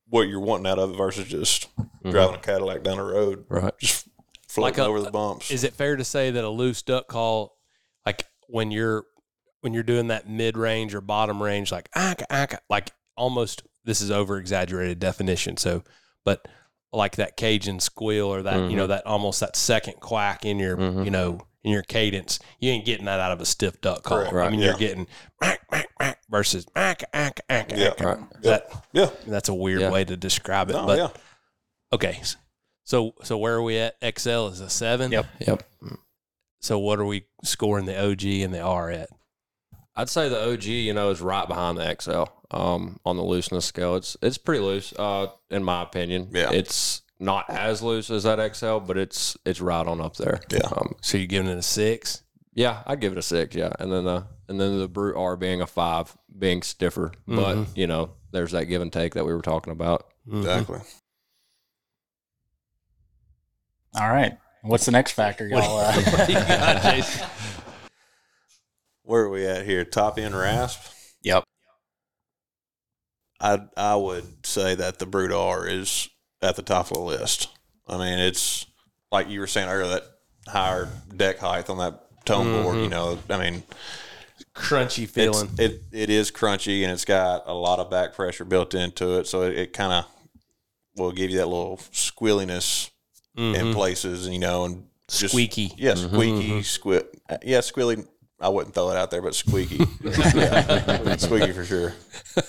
what 0.08 0.28
you're 0.28 0.40
wanting 0.40 0.66
out 0.70 0.78
of 0.78 0.90
it 0.92 0.96
versus 0.96 1.26
just 1.26 1.66
driving 2.08 2.36
a 2.36 2.38
Cadillac 2.38 2.82
down 2.84 2.98
the 2.98 3.02
road, 3.02 3.44
Right. 3.48 3.74
just 3.80 4.08
floating 4.56 4.78
Like 4.78 4.86
a- 4.86 4.88
over 4.88 5.00
the 5.00 5.10
bumps. 5.10 5.50
Is 5.50 5.64
it 5.64 5.74
fair 5.74 5.96
to 5.96 6.04
say 6.04 6.30
that 6.30 6.44
a 6.44 6.48
loose 6.48 6.82
duck 6.82 7.06
call, 7.08 7.56
like 8.04 8.24
when 8.48 8.70
you're 8.70 9.04
when 9.60 9.72
you're 9.72 9.82
doing 9.82 10.08
that 10.08 10.28
mid 10.28 10.56
range 10.56 10.94
or 10.94 11.00
bottom 11.00 11.42
range, 11.42 11.72
like 11.72 11.88
ah, 11.94 12.12
aka, 12.12 12.26
aka, 12.30 12.58
ah, 12.58 12.64
like 12.68 12.90
almost 13.16 13.62
this 13.84 14.00
is 14.00 14.10
over 14.10 14.38
exaggerated 14.38 14.98
definition. 14.98 15.56
So, 15.56 15.84
but 16.24 16.46
like 16.92 17.16
that 17.16 17.36
Cajun 17.36 17.80
squeal 17.80 18.26
or 18.26 18.42
that 18.42 18.70
you 18.70 18.76
know 18.76 18.84
mm-hmm. 18.84 18.90
that 18.90 19.06
almost 19.06 19.40
that 19.40 19.56
second 19.56 20.00
quack 20.00 20.44
in 20.44 20.58
your 20.58 20.76
mm-hmm. 20.76 21.04
you 21.04 21.10
know 21.10 21.40
in 21.66 21.72
your 21.72 21.82
cadence, 21.82 22.38
you 22.60 22.70
ain't 22.70 22.84
getting 22.84 23.06
that 23.06 23.18
out 23.18 23.32
of 23.32 23.40
a 23.40 23.44
stiff 23.44 23.80
duck 23.80 24.04
call. 24.04 24.24
Correct. 24.24 24.46
I 24.46 24.50
mean, 24.50 24.60
Yeah. 24.60 24.66
you're 24.66 24.78
getting 24.78 25.08
mack, 25.40 25.60
mack, 25.68 25.88
mack 25.98 26.20
versus 26.30 26.64
ah, 26.68 26.80
mack, 26.80 27.02
ack, 27.12 27.40
ack, 27.50 27.72
Yeah. 27.74 27.88
ack. 27.88 28.00
Right. 28.00 28.42
That 28.42 28.84
yeah. 28.92 29.10
that's 29.26 29.48
a 29.48 29.54
weird 29.54 29.80
Yeah. 29.80 29.90
way 29.90 30.04
to 30.04 30.16
describe 30.16 30.70
it. 30.70 30.74
No, 30.74 30.86
but 30.86 30.98
yeah. 30.98 31.08
okay, 31.92 32.20
so 32.86 33.14
so 33.22 33.36
where 33.36 33.54
are 33.56 33.62
we 33.62 33.76
at? 33.78 33.96
XL 34.18 34.46
is 34.46 34.60
a 34.60 34.70
seven. 34.70 35.12
Yep. 35.12 35.26
Yep. 35.46 35.62
So 36.60 36.78
what 36.78 36.98
are 36.98 37.04
we 37.04 37.26
scoring 37.44 37.84
the 37.84 38.00
OG 38.02 38.24
and 38.24 38.54
the 38.54 38.60
R 38.60 38.90
at? 38.90 39.10
I'd 39.94 40.08
say 40.08 40.28
the 40.28 40.52
OG, 40.52 40.64
you 40.64 40.92
know, 40.94 41.10
is 41.10 41.20
right 41.20 41.46
behind 41.48 41.78
the 41.78 41.96
XL 42.00 42.24
um, 42.50 42.98
on 43.04 43.16
the 43.16 43.22
looseness 43.22 43.64
scale. 43.64 43.96
It's 43.96 44.16
it's 44.22 44.38
pretty 44.38 44.60
loose, 44.62 44.92
uh, 44.98 45.28
in 45.50 45.64
my 45.64 45.82
opinion. 45.82 46.28
Yeah. 46.32 46.50
It's 46.52 47.02
not 47.18 47.48
as 47.48 47.80
loose 47.82 48.10
as 48.10 48.24
that 48.24 48.54
XL, 48.56 48.78
but 48.78 48.98
it's 48.98 49.36
it's 49.46 49.60
right 49.60 49.86
on 49.86 50.00
up 50.00 50.16
there. 50.16 50.40
Yeah. 50.50 50.66
Um, 50.70 50.96
So 51.02 51.18
you're 51.18 51.26
giving 51.26 51.50
it 51.50 51.58
a 51.58 51.62
six? 51.62 52.22
yeah, 52.54 52.82
I'd 52.86 53.00
give 53.00 53.12
it 53.12 53.18
a 53.18 53.22
six. 53.22 53.54
Yeah, 53.56 53.72
and 53.78 53.90
then 53.92 54.04
the 54.04 54.26
and 54.48 54.60
then 54.60 54.78
the 54.78 54.88
Brute 54.88 55.16
R 55.16 55.36
being 55.36 55.60
a 55.60 55.66
five, 55.66 56.16
being 56.38 56.62
stiffer, 56.62 57.12
but 57.26 57.66
you 57.76 57.86
know, 57.86 58.10
there's 58.32 58.52
that 58.52 58.64
give 58.66 58.82
and 58.82 58.92
take 58.92 59.14
that 59.14 59.24
we 59.24 59.32
were 59.34 59.42
talking 59.42 59.72
about. 59.72 60.06
Exactly. 60.30 60.80
All 63.98 64.08
right. 64.08 64.36
What's 64.62 64.84
the 64.86 64.92
next 64.92 65.12
factor, 65.12 65.46
y'all? 65.46 65.78
Uh, 65.78 65.92
What 65.92 66.28
you 66.28 66.34
got, 66.34 66.82
Jason? 66.82 67.26
Where 69.02 69.22
are 69.22 69.30
we 69.30 69.46
at 69.46 69.64
here? 69.64 69.84
Top 69.84 70.18
end 70.18 70.36
rasp. 70.36 70.80
yep. 71.22 71.44
I 73.40 73.60
I 73.76 73.94
would 73.96 74.44
say 74.46 74.74
that 74.74 74.98
the 74.98 75.06
Brute 75.06 75.30
R 75.32 75.66
is 75.66 76.08
at 76.42 76.56
the 76.56 76.62
top 76.62 76.90
of 76.90 76.96
the 76.96 77.02
list. 77.02 77.48
I 77.86 77.98
mean, 77.98 78.18
it's 78.18 78.66
like 79.12 79.28
you 79.28 79.40
were 79.40 79.46
saying 79.46 79.68
earlier 79.68 79.88
that 79.92 80.04
higher 80.48 80.88
deck 81.14 81.38
height 81.38 81.70
on 81.70 81.78
that 81.78 82.24
tone 82.24 82.62
board. 82.62 82.78
You 82.78 82.88
know, 82.88 83.18
I 83.30 83.38
mean, 83.38 83.62
Crunchy 84.54 85.04
it's, 85.04 85.12
feeling. 85.12 85.50
it 85.58 85.82
it 85.92 86.10
is 86.10 86.30
crunchy 86.32 86.82
and 86.82 86.90
it's 86.90 87.04
got 87.04 87.44
a 87.46 87.54
lot 87.54 87.78
of 87.78 87.90
back 87.90 88.14
pressure 88.14 88.44
built 88.44 88.74
into 88.74 89.18
it, 89.18 89.26
so 89.26 89.42
it, 89.42 89.56
it 89.56 89.72
kind 89.72 89.92
of 89.92 90.06
will 90.96 91.12
give 91.12 91.30
you 91.30 91.36
that 91.36 91.46
little 91.46 91.78
squealiness 93.36 93.60
in 93.60 93.72
places, 93.74 94.28
you 94.28 94.38
know, 94.38 94.64
and 94.64 94.86
just 95.08 95.20
Mm-hmm. 95.22 95.26
Squeaky. 95.28 95.72
Yeah, 95.76 95.94
squeaky, 95.94 96.62
squid. 96.62 97.04
Yeah, 97.44 97.58
squilly. 97.58 98.06
I 98.38 98.48
wouldn't 98.50 98.74
throw 98.74 98.90
it 98.90 98.96
out 98.96 99.10
there, 99.10 99.22
but 99.22 99.34
squeaky. 99.34 99.78
Yeah, 100.04 101.16
squeaky 101.16 101.52
for 101.52 101.64
sure. 101.64 101.94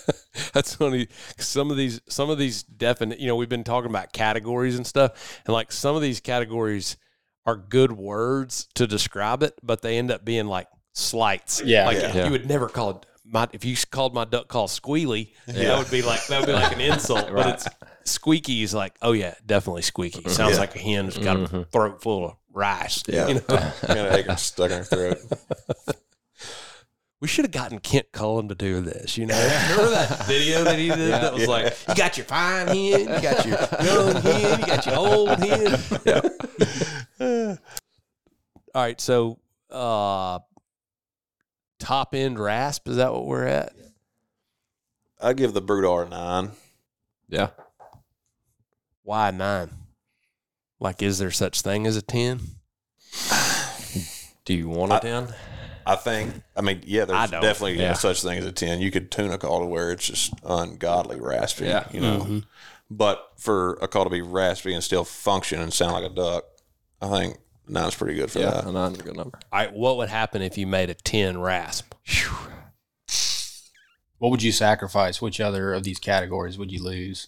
That's 0.54 0.76
funny. 0.76 1.08
Some 1.38 1.72
of 1.72 1.78
these, 1.78 2.02
some 2.10 2.30
of 2.30 2.38
these 2.38 2.64
definite. 2.64 3.20
You 3.20 3.28
know, 3.28 3.36
we've 3.36 3.48
been 3.50 3.64
talking 3.64 3.90
about 3.90 4.12
categories 4.12 4.76
and 4.76 4.86
stuff, 4.86 5.40
and 5.46 5.54
like 5.54 5.72
some 5.72 5.96
of 5.96 6.02
these 6.02 6.20
categories 6.20 6.98
are 7.46 7.56
good 7.56 7.92
words 7.94 8.68
to 8.76 8.86
describe 8.88 9.44
it, 9.44 9.54
but 9.64 9.82
they 9.82 9.98
end 9.98 10.12
up 10.12 10.26
being 10.26 10.48
like 10.48 10.68
slights. 10.94 11.62
Yeah. 11.64 11.86
like 11.86 11.98
Yeah. 11.98 12.26
you 12.26 12.32
would 12.32 12.48
never 12.48 12.68
call 12.68 12.90
it. 12.92 13.06
My, 13.30 13.48
if 13.52 13.66
you 13.66 13.76
called 13.92 14.14
my 14.14 14.24
duck 14.26 14.48
call 14.48 14.68
squealy, 14.68 15.34
that 15.48 15.78
would 15.78 15.92
be 15.92 16.02
like 16.02 16.26
that 16.28 16.40
would 16.40 16.48
be 16.48 16.54
like 16.54 16.74
an 16.74 16.82
insult. 16.82 17.30
But 17.34 17.48
it's 17.56 17.68
squeaky 18.12 18.64
is 18.64 18.74
like, 18.74 18.96
oh 19.02 19.12
yeah, 19.12 19.36
definitely 19.46 19.82
squeaky. 19.82 20.30
Sounds 20.30 20.54
Yeah. 20.56 20.60
like 20.62 20.76
a 20.76 20.80
hen 20.80 21.06
that's 21.08 21.18
got 21.18 21.38
a 21.54 21.66
throat 21.66 22.02
full 22.02 22.26
of 22.26 22.36
rice. 22.54 23.04
Yeah, 23.08 23.28
you 23.28 23.34
know? 23.36 23.42
got 23.42 23.84
an 23.90 23.98
egg 23.98 24.40
stuck 24.40 24.72
in 24.72 24.78
her 24.78 24.84
throat. 24.84 25.18
We 27.20 27.28
should 27.28 27.46
have 27.46 27.52
gotten 27.52 27.80
Kent 27.80 28.12
Cullen 28.12 28.48
to 28.50 28.54
do 28.54 28.80
this. 28.82 29.18
You 29.18 29.26
know, 29.26 29.34
remember 29.72 29.90
that 29.90 30.28
video 30.28 30.64
that 30.64 30.78
he 30.78 30.90
did? 30.90 31.12
That 31.12 31.34
was 31.34 31.48
like, 31.48 31.76
you 31.90 31.96
got 31.96 32.16
your 32.16 32.28
fine 32.28 32.68
hen, 32.68 33.00
you 33.00 33.06
got 33.08 33.44
your 33.44 33.58
young 33.84 34.22
hen, 34.22 34.60
you 34.60 34.66
got 34.68 34.86
your 34.86 34.96
old 34.98 35.30
hen. 37.20 37.58
All 38.76 38.82
right, 38.84 39.02
so 39.02 39.40
uh, 39.72 40.38
top 41.88 42.14
end 42.14 42.38
rasp 42.38 42.90
is 42.90 42.98
that 42.98 43.14
what 43.14 43.26
we're 43.26 43.46
at? 43.46 43.74
I 45.22 45.32
give 45.34 45.54
the 45.54 45.62
Brute 45.62 45.90
R 45.90 46.04
a 46.04 46.10
nine. 46.10 46.52
Yeah. 47.30 47.50
Why 49.04 49.32
nine? 49.32 49.70
Like, 50.82 51.02
is 51.02 51.18
there 51.18 51.32
such 51.32 51.62
thing 51.62 51.88
as 51.88 51.96
a 51.96 52.02
ten? 52.02 52.42
Do 54.46 54.54
you 54.54 54.68
want 54.68 54.92
a 54.92 55.00
ten? 55.00 55.28
I 55.86 55.96
think. 55.96 56.34
I 56.58 56.62
mean, 56.62 56.82
yeah, 56.86 57.06
there's 57.06 57.32
definitely 57.32 57.80
Yeah. 57.80 57.90
no 57.90 57.94
such 57.94 58.22
thing 58.22 58.38
as 58.38 58.46
a 58.46 58.52
ten. 58.52 58.82
You 58.82 58.92
could 58.92 59.10
tune 59.10 59.32
a 59.32 59.38
call 59.38 59.62
to 59.62 59.66
where 59.66 59.92
it's 59.92 60.06
just 60.06 60.34
ungodly 60.44 61.20
raspy. 61.22 61.66
Yeah. 61.66 61.88
you 61.92 62.02
know. 62.02 62.20
Mm-hmm. 62.20 62.40
But 62.90 63.26
for 63.38 63.76
a 63.82 63.88
call 63.88 64.04
to 64.04 64.10
be 64.10 64.22
raspy 64.22 64.74
and 64.74 64.84
still 64.84 65.06
function 65.06 65.62
and 65.62 65.74
sound 65.74 65.94
like 65.94 66.04
a 66.12 66.14
duck, 66.14 66.44
I 67.02 67.08
think 67.10 67.38
nine's 67.68 67.96
pretty 67.96 68.16
good 68.16 68.32
for 68.32 68.40
Yeah, 68.40 68.52
that. 68.52 68.66
a 68.66 68.72
nine's 68.72 69.00
a 69.00 69.04
good 69.04 69.16
number. 69.18 69.40
All 69.52 69.60
right, 69.60 69.74
what 69.74 69.98
would 69.98 70.10
happen 70.10 70.42
if 70.42 70.58
you 70.58 70.68
made 70.68 70.90
a 70.90 70.94
ten 70.96 71.40
rasp? 71.40 71.94
What 74.20 74.32
would 74.32 74.42
you 74.42 74.52
sacrifice? 74.52 75.22
Which 75.22 75.40
other 75.40 75.74
of 75.74 75.84
these 75.84 76.00
categories 76.00 76.58
would 76.58 76.72
you 76.72 76.82
lose? 76.84 77.28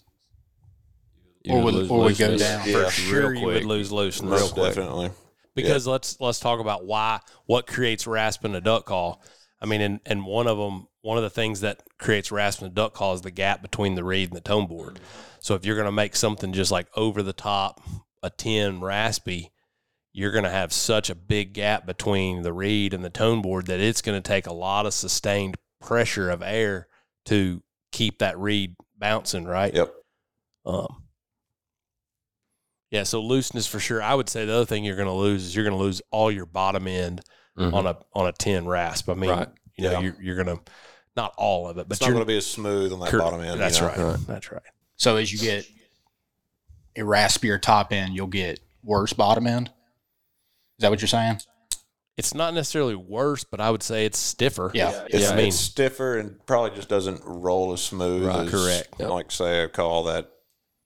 You 1.43 1.53
Or 1.55 1.63
would- 1.63 1.73
lose 1.75 1.89
or 1.91 1.99
would 1.99 2.17
go 2.17 2.27
looseness. 2.29 2.41
down. 2.41 2.67
Yeah, 2.67 2.85
For 2.85 2.91
sure, 2.91 3.33
you 3.35 3.45
would 3.45 3.65
lose 3.65 3.91
looseness. 3.91 4.41
Most 4.41 4.55
definitely. 4.55 5.11
because 5.55 5.85
let's 5.87 6.19
let's 6.19 6.39
talk 6.39 6.59
about 6.59 6.85
why 6.85 7.19
what 7.45 7.67
creates 7.67 8.07
rasp 8.07 8.43
in 8.43 8.55
a 8.55 8.61
duck 8.61 8.85
call. 8.85 9.21
I 9.61 9.65
mean, 9.67 9.81
and 9.81 9.99
and 10.05 10.25
one 10.25 10.47
of 10.47 10.57
them, 10.57 10.87
one 11.01 11.17
of 11.17 11.23
the 11.23 11.29
things 11.29 11.61
that 11.61 11.83
creates 11.99 12.31
rasp 12.31 12.61
in 12.61 12.67
a 12.67 12.71
duck 12.71 12.93
call 12.93 13.13
is 13.13 13.21
the 13.21 13.31
gap 13.31 13.61
between 13.61 13.95
the 13.95 14.03
reed 14.03 14.29
and 14.29 14.37
the 14.37 14.41
tone 14.41 14.65
board. 14.67 14.99
So 15.39 15.53
if 15.55 15.65
you're 15.65 15.75
going 15.75 15.85
to 15.85 15.91
make 15.91 16.15
something 16.15 16.51
just 16.53 16.71
like 16.71 16.87
over 16.97 17.21
the 17.23 17.33
top 17.33 17.81
a 18.23 18.29
ten 18.31 18.81
raspy, 18.81 19.51
you're 20.11 20.31
going 20.31 20.43
to 20.43 20.49
have 20.49 20.73
such 20.73 21.09
a 21.09 21.15
big 21.15 21.53
gap 21.53 21.85
between 21.85 22.41
the 22.41 22.51
reed 22.53 22.93
and 22.93 23.03
the 23.05 23.09
tone 23.09 23.41
board 23.41 23.67
that 23.67 23.79
it's 23.79 24.01
going 24.01 24.19
to 24.21 24.27
take 24.27 24.47
a 24.47 24.53
lot 24.53 24.85
of 24.85 24.93
sustained 24.93 25.55
pressure 25.79 26.29
of 26.29 26.41
air 26.41 26.87
to 27.25 27.61
keep 27.91 28.19
that 28.19 28.37
reed 28.39 28.75
bouncing, 28.97 29.45
right? 29.45 29.73
Yep. 29.73 29.93
Um, 30.65 31.03
yeah, 32.91 33.03
so 33.03 33.21
looseness 33.21 33.67
for 33.67 33.79
sure. 33.79 34.01
I 34.01 34.15
would 34.15 34.29
say 34.29 34.45
the 34.45 34.53
other 34.53 34.65
thing 34.65 34.83
you're 34.83 34.95
going 34.95 35.07
to 35.07 35.13
lose 35.13 35.43
is 35.45 35.55
you're 35.55 35.65
going 35.65 35.77
to 35.77 35.83
lose 35.83 36.01
all 36.11 36.31
your 36.31 36.45
bottom 36.47 36.87
end 36.87 37.21
Mhm. 37.57 37.73
on 37.73 37.85
a 37.85 37.97
on 38.13 38.25
a 38.27 38.31
ten 38.31 38.67
rasp. 38.67 39.09
I 39.09 39.13
mean, 39.15 39.29
Right. 39.29 39.49
you 39.77 39.83
know, 39.83 39.91
Yeah. 39.91 39.99
you're 39.99 40.17
you're 40.21 40.43
going 40.43 40.57
to 40.57 40.63
not 41.15 41.33
all 41.37 41.67
of 41.67 41.77
it, 41.77 41.87
but 41.87 41.95
It's 41.95 42.01
not 42.01 42.07
you're 42.07 42.13
going 42.15 42.25
to 42.25 42.27
be 42.27 42.37
as 42.37 42.47
smooth 42.47 42.93
on 42.93 42.99
that 43.01 43.09
cor- 43.11 43.19
bottom 43.19 43.41
end. 43.41 43.59
That's 43.59 43.79
you 43.79 43.85
know? 43.87 44.09
right. 44.11 44.17
That's 44.27 44.51
right. 44.51 44.61
So 44.95 45.17
as 45.17 45.31
you 45.33 45.39
get 45.39 45.67
a 46.95 47.01
raspier 47.01 47.61
top 47.61 47.91
end, 47.93 48.15
you'll 48.15 48.27
get 48.27 48.59
worse 48.83 49.13
bottom 49.13 49.45
end. 49.45 49.71
Is 50.79 50.83
that 50.83 50.91
what 50.91 51.01
you're 51.01 51.09
saying? 51.09 51.41
It's 52.15 52.33
not 52.33 52.53
necessarily 52.53 52.95
worse, 52.95 53.43
but 53.43 53.59
I 53.59 53.69
would 53.69 53.83
say 53.83 54.05
it's 54.05 54.17
stiffer. 54.17 54.71
Yeah. 54.73 55.07
It's, 55.09 55.29
I 55.29 55.35
mean- 55.35 55.47
it's 55.49 55.57
stiffer 55.57 56.17
and 56.17 56.45
probably 56.45 56.71
just 56.71 56.87
doesn't 56.87 57.21
roll 57.25 57.73
as 57.73 57.81
smooth. 57.81 58.25
Right, 58.25 58.47
as, 58.47 58.49
correct. 58.49 58.97
Like 58.97 59.29
say 59.29 59.63
a 59.63 59.67
call 59.67 60.05
that 60.05 60.31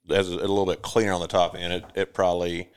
has 0.10 0.32
a, 0.32 0.36
a 0.36 0.42
little 0.42 0.66
bit 0.66 0.82
cleaner 0.82 1.14
on 1.14 1.22
the 1.22 1.28
top 1.28 1.56
end. 1.56 1.74
It 1.74 1.86
it 1.94 2.14
probably 2.16 2.70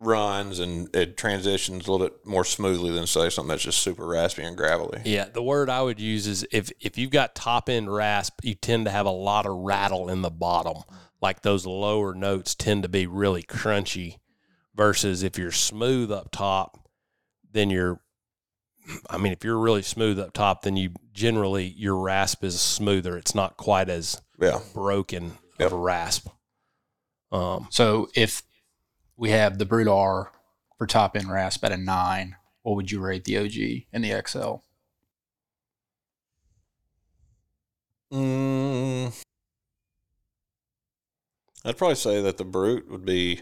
runs 0.00 0.58
and 0.58 0.94
it 0.94 1.16
transitions 1.16 1.88
a 1.88 1.90
little 1.90 2.06
bit 2.06 2.26
more 2.26 2.44
smoothly 2.44 2.92
than 2.92 3.06
say 3.06 3.30
something 3.30 3.48
that's 3.48 3.62
just 3.62 3.80
super 3.80 4.06
raspy 4.06 4.42
and 4.42 4.54
gravelly. 4.54 5.00
Yeah, 5.06 5.24
the 5.32 5.42
word 5.42 5.70
I 5.70 5.80
would 5.80 5.98
use 5.98 6.26
is 6.26 6.46
if 6.52 6.70
if 6.78 6.98
you've 6.98 7.10
got 7.10 7.34
top 7.34 7.70
end 7.70 7.90
rasp, 7.90 8.40
you 8.42 8.54
tend 8.54 8.84
to 8.84 8.90
have 8.90 9.06
a 9.06 9.10
lot 9.10 9.46
of 9.46 9.56
rattle 9.56 10.10
in 10.10 10.20
the 10.20 10.30
bottom. 10.30 10.82
Like 11.22 11.40
those 11.40 11.64
lower 11.64 12.14
notes 12.14 12.54
tend 12.54 12.82
to 12.82 12.88
be 12.90 13.06
really 13.06 13.42
crunchy 13.42 14.18
versus 14.76 15.22
if 15.22 15.38
you're 15.38 15.50
smooth 15.52 16.12
up 16.12 16.30
top, 16.30 16.88
then 17.50 17.70
you're 17.70 18.00
I 19.10 19.18
mean, 19.18 19.32
if 19.32 19.42
you're 19.42 19.58
really 19.58 19.82
smooth 19.82 20.20
up 20.20 20.32
top, 20.32 20.62
then 20.62 20.76
you 20.76 20.90
generally 21.12 21.64
your 21.66 21.96
rasp 21.96 22.44
is 22.44 22.60
smoother. 22.60 23.16
It's 23.18 23.34
not 23.34 23.56
quite 23.56 23.88
as 23.88 24.20
Yeah. 24.40 24.60
broken 24.74 25.38
Yep. 25.58 25.66
of 25.66 25.72
a 25.72 25.76
rasp. 25.76 26.28
Um, 27.32 27.66
So 27.70 28.08
if 28.14 28.42
we 29.16 29.30
have 29.30 29.58
the 29.58 29.64
Brute 29.64 29.88
R 29.88 30.30
for 30.78 30.86
top 30.86 31.16
end 31.16 31.30
rasp 31.30 31.64
at 31.64 31.72
a 31.72 31.76
nine, 31.76 32.36
what 32.62 32.76
would 32.76 32.90
you 32.92 33.00
rate 33.00 33.24
the 33.24 33.38
OG 33.38 33.86
and 33.92 34.04
the 34.04 34.12
XL? 34.12 34.56
Mm, 38.12 39.12
I'd 41.64 41.76
probably 41.76 41.96
say 41.96 42.22
that 42.22 42.36
the 42.36 42.44
brute 42.44 42.88
would 42.88 43.04
be 43.04 43.40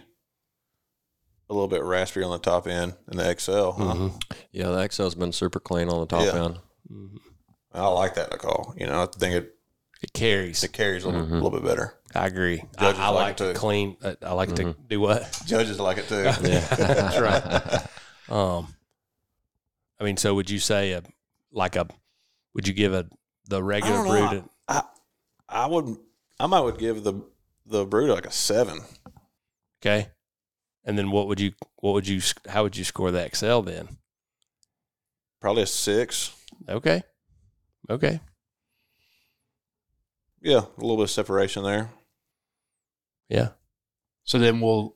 a 1.50 1.52
little 1.52 1.68
bit 1.68 1.82
raspy 1.82 2.22
on 2.22 2.30
the 2.30 2.38
top 2.38 2.66
end 2.66 2.94
in 3.10 3.18
the 3.18 3.24
XL. 3.38 3.70
Huh? 3.72 3.94
mhm. 3.94 4.22
Yeah, 4.52 4.68
the 4.68 4.78
XL's 4.88 5.14
been 5.14 5.32
super 5.32 5.60
clean 5.60 5.88
on 5.88 6.00
the 6.00 6.06
top 6.06 6.24
Yeah. 6.24 6.44
end. 6.44 6.58
Mhm. 6.90 7.18
I 7.72 7.86
like 7.88 8.14
that 8.14 8.30
call. 8.38 8.74
You 8.76 8.86
know, 8.86 9.02
I 9.02 9.06
think 9.06 9.34
it 9.34 9.50
It 10.02 10.12
carries. 10.12 10.62
It 10.62 10.72
carries 10.72 11.04
a 11.04 11.08
little, 11.08 11.26
little 11.26 11.50
bit 11.50 11.64
better. 11.64 11.94
I 12.14 12.26
agree. 12.26 12.62
Judges 12.78 13.00
I 13.00 13.08
like 13.08 13.14
like 13.24 13.30
it 13.32 13.38
to 13.38 13.52
too. 13.54 13.58
clean. 13.58 13.96
uh, 14.02 14.14
I 14.22 14.32
like 14.34 14.54
to 14.56 14.74
do 14.88 15.00
what? 15.00 15.40
Judges 15.46 15.80
like 15.80 15.96
it 15.98 16.08
too. 16.08 16.22
yeah, 16.42 16.60
That's 16.76 17.18
right. 17.18 17.82
Um, 18.34 18.74
I 20.00 20.04
mean, 20.04 20.16
so 20.16 20.34
would 20.34 20.48
you 20.48 20.58
say 20.58 20.92
a 20.92 21.02
like 21.52 21.76
a? 21.76 21.86
Would 22.54 22.66
you 22.66 22.72
give 22.74 22.94
a 22.94 23.06
the 23.48 23.62
regular 23.62 23.96
don't 23.96 24.06
know. 24.08 24.28
Brute? 24.28 24.44
I, 24.68 24.82
I 25.48 25.66
would. 25.66 25.96
I 26.40 26.46
might 26.46 26.60
would 26.60 26.78
give 26.78 27.04
the 27.04 27.22
the 27.66 27.84
Brute 27.84 28.08
like 28.10 28.24
a 28.26 28.30
seven. 28.32 28.80
Okay, 29.82 30.08
and 30.84 30.98
then 30.98 31.10
what 31.10 31.28
would 31.28 31.40
you? 31.40 31.52
What 31.76 31.92
would 31.92 32.08
you? 32.08 32.20
How 32.48 32.62
would 32.62 32.76
you 32.76 32.84
score 32.84 33.10
the 33.10 33.28
XL 33.34 33.60
then? 33.60 33.88
Probably 35.40 35.62
a 35.62 35.66
six. 35.66 36.32
Okay, 36.68 37.02
okay. 37.90 38.20
Yeah, 40.40 40.60
a 40.60 40.80
little 40.80 40.96
bit 40.96 41.04
of 41.04 41.10
separation 41.10 41.64
there. 41.64 41.90
Yeah, 43.28 43.48
So 44.24 44.38
then 44.38 44.60
we'll 44.60 44.94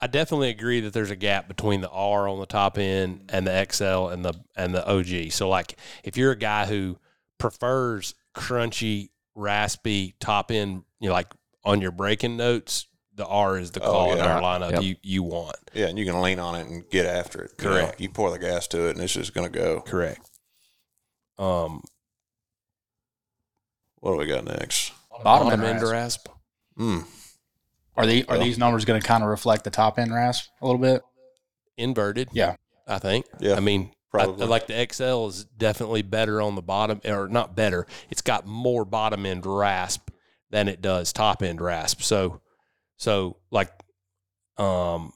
I 0.00 0.08
definitely 0.08 0.50
agree 0.50 0.80
that 0.80 0.92
there's 0.92 1.10
a 1.12 1.16
gap 1.16 1.46
between 1.46 1.80
the 1.80 1.88
R 1.88 2.28
on 2.28 2.40
the 2.40 2.46
top 2.46 2.76
end 2.76 3.30
and 3.30 3.46
the 3.46 3.66
XL 3.70 4.08
and 4.08 4.24
the 4.24 4.34
and 4.56 4.74
the 4.74 4.86
OG. 4.86 5.30
So 5.32 5.48
like 5.48 5.78
if 6.02 6.16
you're 6.16 6.32
a 6.32 6.36
guy 6.36 6.66
who 6.66 6.98
prefers 7.38 8.14
crunchy, 8.34 9.10
raspy 9.34 10.14
top 10.20 10.50
end, 10.50 10.82
you 11.00 11.08
know, 11.08 11.14
like 11.14 11.32
on 11.64 11.80
your 11.80 11.92
breaking 11.92 12.36
notes, 12.36 12.86
the 13.14 13.26
R 13.26 13.58
is 13.58 13.70
the 13.72 13.80
Oh, 13.82 13.90
call 13.92 14.12
in 14.12 14.20
our 14.20 14.40
lineup 14.40 14.72
Yep. 14.72 14.82
you 14.82 14.96
you 15.02 15.22
want. 15.22 15.56
Yeah, 15.74 15.86
and 15.88 15.98
you 15.98 16.04
can 16.06 16.20
lean 16.20 16.38
on 16.38 16.54
it 16.54 16.66
and 16.66 16.88
get 16.90 17.06
after 17.06 17.42
it. 17.42 17.52
You 17.58 17.64
know, 17.64 17.70
Correct. 17.74 18.00
You, 18.00 18.08
pour 18.08 18.30
the 18.30 18.38
gas 18.38 18.66
to 18.68 18.88
it, 18.88 18.92
and 18.96 19.00
it's 19.04 19.12
just 19.12 19.34
going 19.34 19.50
to 19.50 19.58
go. 19.58 19.80
Correct. 19.82 20.28
Um 21.38 21.82
What 24.00 24.12
do 24.12 24.18
we 24.18 24.26
got 24.26 24.44
next? 24.44 24.92
bottom, 25.10 25.24
bottom 25.48 25.50
end 25.52 25.64
end 25.64 25.82
rasp. 25.82 25.92
rasp. 25.92 26.28
Hmm. 26.76 26.98
Are 27.96 28.06
they 28.06 28.22
are 28.24 28.36
Well- 28.36 28.40
these 28.44 28.58
numbers 28.58 28.84
going 28.84 29.00
to 29.00 29.06
kind 29.06 29.22
of 29.22 29.28
reflect 29.28 29.64
the 29.64 29.70
top 29.70 29.98
end 29.98 30.12
rasp 30.12 30.48
a 30.60 30.66
little 30.66 30.80
bit? 30.80 31.02
Inverted. 31.76 32.28
Yeah. 32.32 32.56
I 32.86 32.98
think. 32.98 33.26
Yeah, 33.38 33.54
I 33.54 33.60
mean, 33.60 33.90
I, 34.12 34.24
probably. 34.24 34.46
like 34.46 34.66
the 34.66 34.86
XL 34.92 35.26
is 35.28 35.44
definitely 35.44 36.02
better 36.02 36.42
on 36.42 36.56
the 36.56 36.62
bottom, 36.62 37.00
or 37.04 37.28
not 37.28 37.54
better. 37.54 37.86
It's 38.10 38.20
got 38.22 38.44
more 38.46 38.84
bottom 38.84 39.24
end 39.24 39.46
rasp 39.46 40.10
than 40.50 40.68
it 40.68 40.82
does 40.82 41.12
top 41.12 41.42
end 41.42 41.60
rasp. 41.60 42.02
So, 42.02 42.40
so 43.02 43.36
like, 43.50 43.70
um, 44.58 45.12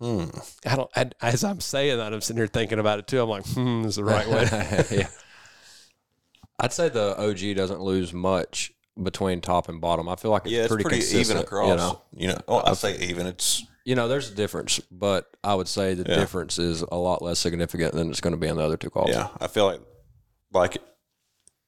Hmm. 0.00 0.24
I 0.66 0.74
don't. 0.76 0.90
I, 0.96 1.10
as 1.20 1.44
I'm 1.44 1.60
saying 1.60 1.98
that, 1.98 2.12
I'm 2.12 2.20
sitting 2.20 2.38
here 2.38 2.48
thinking 2.48 2.80
about 2.80 2.98
it 2.98 3.06
too. 3.06 3.22
I'm 3.22 3.28
like, 3.28 3.46
hmm, 3.46 3.84
is 3.84 3.94
the 3.96 4.04
right 4.04 4.26
way. 4.28 4.48
yeah. 4.90 5.08
I'd 6.58 6.72
say 6.72 6.88
the 6.88 7.16
OG 7.20 7.56
doesn't 7.56 7.80
lose 7.80 8.12
much 8.12 8.72
between 9.00 9.40
top 9.40 9.68
and 9.68 9.80
bottom. 9.80 10.08
I 10.08 10.16
feel 10.16 10.32
like 10.32 10.42
it's, 10.42 10.52
Yeah, 10.52 10.60
it's 10.62 10.68
pretty, 10.68 10.82
pretty, 10.82 10.96
consistent, 10.98 11.30
even 11.30 11.42
across. 11.42 11.68
You 11.68 11.76
know, 11.76 12.02
You 12.12 12.28
know, 12.28 12.40
oh, 12.48 12.62
I 12.64 12.72
say 12.74 12.98
even. 12.98 13.26
It's 13.26 13.64
you 13.84 13.94
know, 13.94 14.08
there's 14.08 14.28
a 14.30 14.34
difference, 14.34 14.80
but 14.90 15.26
I 15.44 15.54
would 15.54 15.68
say 15.68 15.94
the 15.94 16.08
Yeah. 16.08 16.16
difference 16.16 16.58
is 16.58 16.82
a 16.82 16.96
lot 16.96 17.22
less 17.22 17.38
significant 17.38 17.94
than 17.94 18.10
it's 18.10 18.20
going 18.20 18.32
to 18.34 18.36
be 18.38 18.48
in 18.48 18.56
the 18.56 18.62
other 18.64 18.76
two 18.76 18.90
calls. 18.90 19.10
yeah. 19.10 19.28
I 19.40 19.46
feel 19.46 19.66
like 19.66 19.80
like 20.52 20.78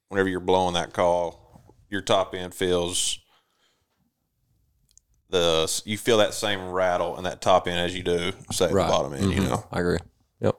whenever 0.08 0.28
you're 0.28 0.40
blowing 0.40 0.74
that 0.74 0.92
call, 0.92 1.43
your 1.94 2.02
top 2.02 2.34
end 2.34 2.52
feels 2.52 3.18
the 5.30 5.82
you 5.86 5.96
feel 5.96 6.18
that 6.18 6.34
same 6.34 6.68
rattle 6.70 7.16
in 7.16 7.24
that 7.24 7.40
top 7.40 7.66
end 7.66 7.78
as 7.78 7.96
you 7.96 8.02
do 8.02 8.32
say 8.52 8.70
Right. 8.70 8.86
the 8.86 8.92
bottom 8.92 9.14
end. 9.14 9.32
You 9.32 9.40
Mhm. 9.40 9.48
know, 9.48 9.64
I 9.72 9.80
agree. 9.80 9.98
Yep. 10.40 10.56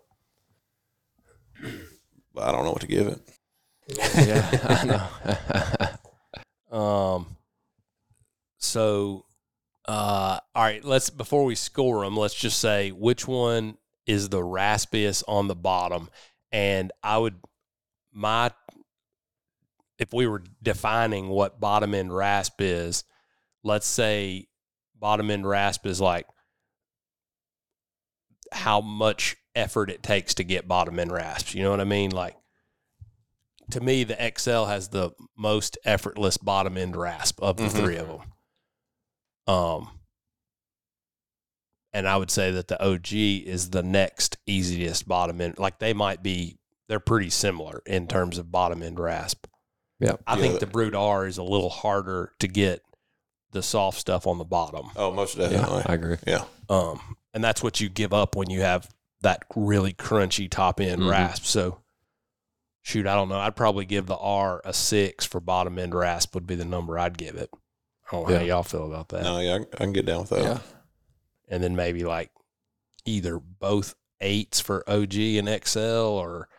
but 2.34 2.44
I 2.44 2.52
don't 2.52 2.64
know 2.66 2.72
what 2.72 2.82
to 2.82 2.88
give 2.88 3.08
it. 3.08 3.20
Yeah, 4.16 4.50
I 4.64 4.84
know. 4.86 5.98
Um. 6.78 7.38
So, 8.58 9.26
uh, 9.88 10.40
all 10.56 10.64
right. 10.64 10.84
Let's 10.84 11.10
before 11.12 11.46
we 11.46 11.54
score 11.56 12.04
them, 12.04 12.18
let's 12.18 12.34
just 12.34 12.60
say 12.60 12.92
which 12.92 13.28
one 13.28 13.78
is 14.08 14.30
the 14.30 14.40
raspiest 14.42 15.24
on 15.28 15.48
the 15.48 15.56
bottom, 15.56 16.10
and 16.52 16.92
I 17.04 17.18
would 17.20 17.36
my 18.12 18.52
if 20.00 20.14
we 20.14 20.28
were 20.28 20.44
defining 20.62 21.30
what 21.30 21.60
bottom 21.60 21.94
end 21.94 22.16
rasp 22.16 22.56
is, 22.60 23.04
let's 23.64 23.88
say 23.88 24.48
bottom 24.98 25.30
end 25.32 25.48
rasp 25.48 25.86
is 25.86 26.02
like 26.02 26.26
how 28.52 28.82
much 28.82 29.36
effort 29.56 29.90
it 29.90 30.04
takes 30.04 30.34
to 30.36 30.44
get 30.44 30.68
bottom 30.68 31.00
end 31.00 31.12
rasps. 31.12 31.54
You 31.56 31.64
know 31.64 31.72
what 31.72 31.82
I 31.82 31.86
mean? 31.86 32.12
Like 32.12 32.36
to 33.72 33.82
me, 33.82 34.04
the 34.04 34.16
XL 34.38 34.66
has 34.66 34.90
the 34.90 35.12
most 35.38 35.78
effortless 35.86 36.38
bottom 36.38 36.78
end 36.78 36.96
rasp 36.96 37.42
of 37.42 37.58
the 37.58 37.64
Mhm. 37.64 37.72
three 37.72 37.96
of 37.98 38.08
them. 38.08 38.34
Um, 39.48 40.00
and 41.94 42.08
I 42.08 42.18
would 42.18 42.30
say 42.32 42.52
that 42.52 42.68
the 42.68 42.82
OG 42.84 43.44
is 43.46 43.70
the 43.72 43.82
next 43.84 44.38
easiest 44.46 45.08
bottom 45.08 45.40
end. 45.42 45.58
Like 45.58 45.80
they 45.80 45.94
might 45.94 46.22
be, 46.22 46.60
they're 46.88 47.00
pretty 47.00 47.30
similar 47.30 47.82
in 47.86 48.08
terms 48.08 48.38
of 48.38 48.52
bottom 48.52 48.84
end 48.84 49.00
rasp. 49.00 49.48
Yeah. 50.00 50.14
I 50.28 50.36
Yeah, 50.36 50.42
think 50.42 50.54
the- 50.56 50.66
the 50.66 50.72
Brute 50.72 50.96
R 50.96 51.26
is 51.26 51.38
a 51.38 51.44
little 51.44 51.70
harder 51.70 52.34
to 52.40 52.48
get 52.48 52.82
the 53.52 53.64
soft 53.64 54.00
stuff 54.00 54.28
on 54.28 54.38
the 54.38 54.44
bottom. 54.44 54.90
Oh, 54.96 55.12
most 55.12 55.38
Yeah, 55.38 55.50
definitely. 55.50 55.84
I 55.86 55.94
agree. 55.94 56.18
Yeah. 56.28 56.44
Um, 56.70 57.16
and 57.34 57.44
that's 57.44 57.64
what 57.64 57.80
you 57.80 57.88
give 57.90 58.14
up 58.14 58.36
when 58.36 58.50
you 58.50 58.62
have 58.62 58.90
that 59.22 59.44
really 59.56 59.94
crunchy 59.94 60.50
top 60.50 60.80
end 60.82 61.02
Mhm. 61.02 61.10
rasp. 61.10 61.46
So, 61.46 61.80
shoot, 62.82 63.08
I 63.08 63.16
don't 63.16 63.30
know. 63.30 63.40
I'd 63.40 63.56
probably 63.56 63.86
give 63.86 64.08
the 64.08 64.18
R 64.18 64.62
a 64.66 64.74
six 64.74 65.26
for 65.26 65.40
bottom 65.40 65.80
end 65.80 65.96
rasp 65.96 66.36
would 66.36 66.46
be 66.46 66.56
the 66.56 66.66
number 66.66 67.00
I'd 67.00 67.18
give 67.18 67.36
it. 67.36 67.50
I 67.54 68.12
don't 68.12 68.28
know 68.30 68.36
how 68.36 68.42
Yeah. 68.42 68.48
y'all 68.48 68.64
feel 68.64 68.86
about 68.86 69.10
that. 69.10 69.24
No, 69.24 69.40
yeah, 69.40 69.54
I, 69.56 69.60
I 69.62 69.78
can 69.78 69.94
get 69.94 70.06
down 70.06 70.22
with 70.22 70.30
that. 70.32 70.44
Yeah. 70.44 70.60
And 71.48 71.64
then 71.64 71.76
maybe 71.76 72.04
like 72.04 72.32
either 73.06 73.40
both 73.40 73.96
eights 74.22 74.60
for 74.60 74.84
OG 74.90 75.38
and 75.38 75.48
XL 75.48 75.80
or 76.20 76.50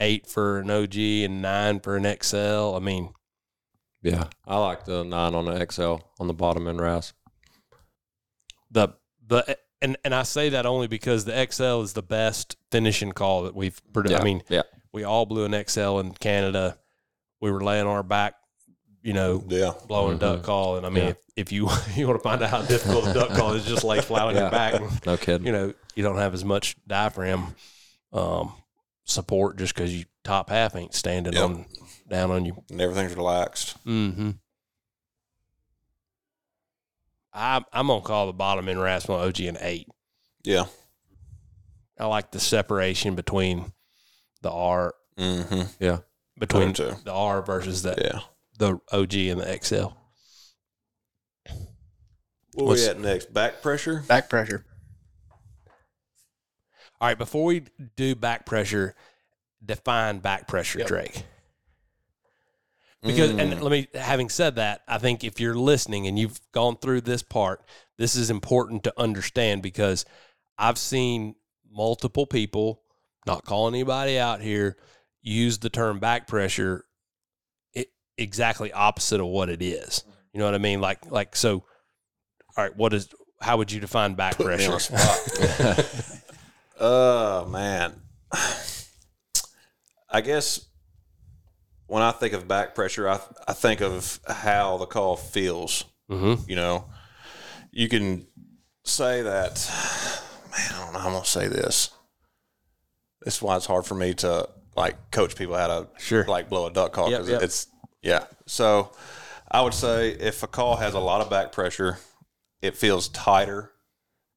eight 0.00 0.26
for 0.26 0.58
an 0.58 0.70
OG 0.70 0.96
and 0.96 1.42
nine 1.42 1.80
for 1.80 1.96
an 1.96 2.04
XL. 2.22 2.74
I 2.74 2.78
mean, 2.80 3.10
Yeah. 4.02 4.24
I 4.46 4.56
like 4.58 4.84
the 4.86 5.04
nine 5.04 5.34
on 5.34 5.44
the 5.44 5.66
XL 5.70 5.96
on 6.18 6.26
the 6.26 6.32
bottom 6.34 6.66
end 6.66 6.80
rasp. 6.80 7.14
the 8.70 8.88
the 9.26 9.56
and 9.82 9.96
and 10.04 10.14
I 10.14 10.22
say 10.24 10.50
that 10.50 10.66
only 10.66 10.86
because 10.86 11.24
the 11.24 11.46
XL 11.50 11.82
is 11.82 11.92
the 11.94 12.02
best 12.02 12.56
finishing 12.70 13.12
call 13.12 13.42
that 13.44 13.54
we've 13.54 13.80
produced. 13.92 14.12
Yeah. 14.12 14.20
I 14.20 14.24
mean, 14.24 14.42
yeah. 14.48 14.62
we 14.92 15.04
all 15.04 15.26
blew 15.26 15.44
an 15.44 15.64
XL 15.68 15.98
in 16.00 16.12
Canada. 16.12 16.78
We 17.40 17.50
were 17.50 17.62
laying 17.62 17.86
on 17.86 17.92
our 17.94 18.02
back, 18.02 18.34
you 19.02 19.12
know, 19.14 19.42
Yeah. 19.48 19.72
blowing 19.88 20.16
a 20.16 20.18
duck 20.20 20.42
call. 20.42 20.76
And 20.76 20.84
I 20.84 20.90
mean, 20.90 21.04
Yeah. 21.04 21.10
if, 21.10 21.16
if 21.36 21.52
you 21.52 21.68
you 21.94 22.06
want 22.06 22.18
to 22.18 22.22
find 22.22 22.42
out 22.42 22.50
how 22.50 22.62
difficult 22.62 23.06
a 23.08 23.14
duck 23.14 23.30
call 23.30 23.52
is, 23.54 23.64
just 23.64 23.84
lay 23.84 24.00
flat 24.00 24.26
on 24.28 24.34
your 24.36 24.50
back. 24.50 24.74
And, 24.74 25.06
No 25.06 25.16
kidding. 25.16 25.46
you 25.46 25.52
know, 25.52 25.72
you 25.94 26.02
don't 26.02 26.18
have 26.18 26.34
as 26.34 26.44
much 26.44 26.76
diaphragm 26.86 27.54
um, 28.12 28.52
support 29.10 29.56
just 29.58 29.74
because 29.74 29.94
you 29.96 30.04
top 30.24 30.48
half 30.50 30.74
ain't 30.76 30.94
standing 30.94 31.32
Yep. 31.34 31.42
on 31.42 31.66
down 32.08 32.30
on 32.30 32.44
you. 32.44 32.62
And 32.70 32.80
everything's 32.80 33.14
relaxed. 33.14 33.76
Mm-hmm. 33.86 34.30
I'm 37.32 37.64
I'm 37.72 37.86
gonna 37.86 38.00
call 38.02 38.26
the 38.26 38.32
bottom 38.32 38.68
end 38.68 38.80
rasp 38.80 39.08
on 39.10 39.20
OG 39.26 39.40
an 39.40 39.58
eight. 39.60 39.86
Yeah. 40.42 40.64
I 41.98 42.06
like 42.06 42.30
the 42.30 42.40
separation 42.40 43.14
between 43.14 43.72
the 44.42 44.50
R 44.50 44.94
Mm-hmm. 45.18 45.62
yeah. 45.84 45.98
between 46.38 46.72
the 46.72 47.12
R 47.12 47.42
versus 47.42 47.82
the 47.82 47.94
Yeah. 47.98 48.20
the 48.58 48.80
OG 48.90 49.14
and 49.30 49.40
the 49.40 49.58
XL. 49.62 49.88
What 52.54 52.66
What's- 52.66 52.82
we 52.82 52.88
at 52.88 52.98
next? 52.98 53.32
Back 53.32 53.62
pressure. 53.62 54.02
Back 54.08 54.28
pressure. 54.28 54.64
All 57.00 57.08
right, 57.08 57.16
before 57.18 57.44
we 57.44 57.62
do 57.96 58.14
back 58.14 58.44
pressure, 58.44 58.94
define 59.64 60.18
back 60.18 60.46
pressure, 60.46 60.80
Yep. 60.80 60.88
Drake. 60.88 61.24
Because 63.02 63.30
Mm. 63.30 63.40
and 63.40 63.62
let 63.62 63.72
me 63.72 63.88
having 63.94 64.28
said 64.28 64.56
that, 64.56 64.82
I 64.86 64.98
think 64.98 65.24
if 65.24 65.40
you're 65.40 65.54
listening 65.54 66.06
and 66.06 66.18
you've 66.18 66.38
gone 66.52 66.76
through 66.76 67.00
this 67.00 67.22
part, 67.22 67.64
this 67.96 68.14
is 68.14 68.28
important 68.28 68.84
to 68.84 68.92
understand 69.00 69.62
because 69.62 70.04
I've 70.58 70.76
seen 70.76 71.36
multiple 71.70 72.26
people, 72.26 72.82
not 73.26 73.46
calling 73.46 73.74
anybody 73.74 74.18
out 74.18 74.42
here, 74.42 74.76
use 75.22 75.58
the 75.58 75.70
term 75.70 75.98
back 75.98 76.26
pressure 76.26 76.84
i 77.74 77.86
exactly 78.18 78.70
opposite 78.72 79.20
of 79.20 79.26
what 79.28 79.48
it 79.48 79.62
is. 79.62 80.04
You 80.34 80.38
know 80.40 80.44
what 80.44 80.54
I 80.54 80.58
mean? 80.58 80.82
Like 80.82 81.10
like 81.10 81.34
so 81.34 81.64
all 82.56 82.64
right, 82.64 82.76
what 82.76 82.92
is 82.92 83.08
how 83.40 83.56
would 83.56 83.72
you 83.72 83.80
define 83.80 84.12
back 84.12 84.36
Put 84.36 84.44
pressure? 84.44 84.72
Oh 86.80 87.46
man, 87.46 88.00
I 90.10 90.20
guess 90.22 90.66
when 91.86 92.02
I 92.02 92.10
think 92.12 92.32
of 92.32 92.48
back 92.48 92.74
pressure, 92.74 93.08
I 93.08 93.20
I 93.46 93.52
think 93.52 93.80
of 93.80 94.18
how 94.26 94.76
the 94.78 94.86
call 94.86 95.16
feels. 95.16 95.84
mm-hmm. 96.10 96.48
You 96.48 96.56
know, 96.56 96.86
you 97.70 97.88
can 97.88 98.26
say 98.84 99.22
that. 99.22 99.70
Man, 100.50 100.72
I 100.74 100.84
don't 100.84 100.92
know 100.92 100.98
how 100.98 101.06
I'm 101.08 101.12
gonna 101.14 101.24
say 101.24 101.46
this. 101.46 101.90
This 103.22 103.36
is 103.36 103.42
why 103.42 103.56
it's 103.56 103.66
hard 103.66 103.86
for 103.86 103.94
me 103.94 104.14
to 104.14 104.48
like 104.76 105.12
coach 105.12 105.36
people 105.36 105.54
how 105.56 105.68
to 105.68 105.88
Sure. 105.98 106.24
like 106.24 106.48
blow 106.48 106.66
a 106.66 106.72
duck 106.72 106.92
call 106.92 107.08
because 107.08 107.28
yep. 107.28 107.42
it's 107.42 107.68
yeah. 108.02 108.24
So 108.46 108.90
I 109.48 109.60
would 109.62 109.74
say 109.74 110.10
if 110.10 110.42
a 110.42 110.48
call 110.48 110.76
has 110.76 110.94
a 110.94 110.98
lot 110.98 111.20
of 111.20 111.30
back 111.30 111.52
pressure, 111.52 111.98
it 112.62 112.76
feels 112.76 113.06
tighter. 113.08 113.70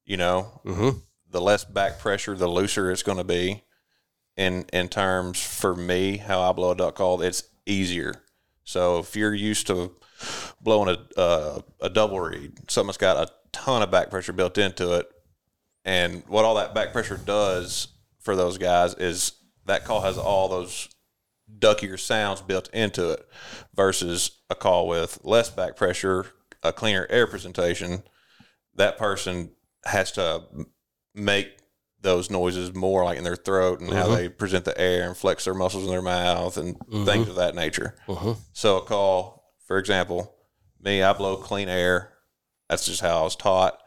You 0.04 0.18
know, 0.18 0.60
Mhm. 0.64 1.02
The 1.34 1.40
less 1.40 1.64
back 1.64 1.98
pressure, 1.98 2.36
the 2.36 2.46
looser 2.46 2.92
it's 2.92 3.02
going 3.02 3.18
to 3.18 3.24
be. 3.24 3.64
In 4.36 4.66
in 4.72 4.86
terms 4.88 5.42
for 5.42 5.74
me, 5.74 6.18
how 6.18 6.40
I 6.40 6.52
blow 6.52 6.70
a 6.70 6.76
duck 6.76 6.94
call, 6.94 7.20
it's 7.22 7.42
easier. 7.66 8.22
So 8.62 9.00
if 9.00 9.16
you're 9.16 9.34
used 9.34 9.66
to 9.66 9.96
blowing 10.60 10.96
a 10.96 11.20
uh, 11.20 11.60
a 11.80 11.90
double 11.90 12.20
reed, 12.20 12.70
something 12.70 12.86
that's 12.86 12.98
got 12.98 13.16
a 13.16 13.32
ton 13.50 13.82
of 13.82 13.90
back 13.90 14.10
pressure 14.10 14.32
built 14.32 14.58
into 14.58 14.92
it, 14.94 15.10
and 15.84 16.22
what 16.28 16.44
all 16.44 16.54
that 16.54 16.72
back 16.72 16.92
pressure 16.92 17.16
does 17.16 17.88
for 18.20 18.36
those 18.36 18.56
guys 18.56 18.94
is 18.94 19.32
that 19.66 19.84
call 19.84 20.02
has 20.02 20.16
all 20.16 20.48
those 20.48 20.88
duckier 21.58 21.98
sounds 21.98 22.42
built 22.42 22.68
into 22.72 23.10
it 23.10 23.28
versus 23.74 24.38
a 24.50 24.54
call 24.54 24.86
with 24.86 25.18
less 25.24 25.50
back 25.50 25.74
pressure, 25.74 26.26
a 26.62 26.72
cleaner 26.72 27.08
air 27.10 27.26
presentation. 27.26 28.04
That 28.76 28.98
person 28.98 29.50
has 29.84 30.12
to 30.12 30.44
make 31.14 31.56
those 32.04 32.30
noises 32.30 32.74
more 32.74 33.04
like 33.04 33.18
in 33.18 33.24
their 33.24 33.36
throat 33.36 33.80
and 33.80 33.90
how 33.90 34.02
uh-huh. 34.02 34.16
they 34.16 34.28
present 34.28 34.64
the 34.64 34.78
air 34.78 35.06
and 35.06 35.16
flex 35.16 35.46
their 35.46 35.54
muscles 35.54 35.84
in 35.84 35.90
their 35.90 36.02
mouth 36.02 36.56
and 36.56 36.76
uh-huh. 36.76 37.04
things 37.04 37.28
of 37.28 37.36
that 37.36 37.54
nature. 37.54 37.96
Uh-huh. 38.06 38.34
So 38.52 38.76
a 38.76 38.82
call, 38.82 39.54
for 39.66 39.78
example, 39.78 40.34
me, 40.82 41.02
I 41.02 41.12
blow 41.14 41.36
clean 41.36 41.68
air. 41.68 42.12
That's 42.68 42.86
just 42.86 43.00
how 43.00 43.20
I 43.20 43.22
was 43.22 43.36
taught. 43.36 43.80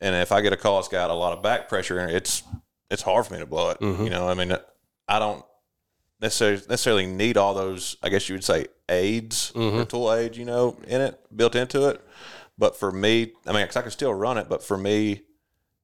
And 0.00 0.14
if 0.14 0.30
I 0.30 0.40
get 0.40 0.52
a 0.52 0.56
call 0.56 0.76
that's 0.76 0.88
got 0.88 1.10
a 1.10 1.14
lot 1.14 1.36
of 1.36 1.42
back 1.42 1.68
pressure 1.68 1.98
in 1.98 2.10
it, 2.10 2.14
it's 2.14 2.42
it's 2.90 3.02
hard 3.02 3.26
for 3.26 3.34
me 3.34 3.40
to 3.40 3.46
blow 3.46 3.70
it. 3.70 3.80
Mm-hmm. 3.80 4.04
You 4.04 4.10
know, 4.10 4.28
I 4.28 4.34
mean, 4.34 4.56
I 5.08 5.18
don't 5.18 5.44
necessarily 6.20 6.62
necessarily 6.68 7.06
need 7.06 7.36
all 7.36 7.54
those. 7.54 7.96
I 8.02 8.08
guess 8.08 8.28
you 8.28 8.36
would 8.36 8.44
say 8.44 8.66
aids 8.88 9.52
or 9.54 9.60
mm-hmm. 9.60 9.82
tool 9.84 10.14
aids, 10.14 10.38
you 10.38 10.44
know, 10.44 10.76
in 10.86 11.00
it 11.00 11.20
built 11.36 11.56
into 11.56 11.88
it. 11.88 12.00
But 12.56 12.76
for 12.76 12.92
me, 12.92 13.32
I 13.46 13.52
mean, 13.52 13.66
'cause 13.66 13.76
I 13.76 13.82
can 13.82 13.90
still 13.90 14.14
run 14.14 14.38
it, 14.38 14.48
but 14.48 14.62
for 14.62 14.78
me 14.78 15.22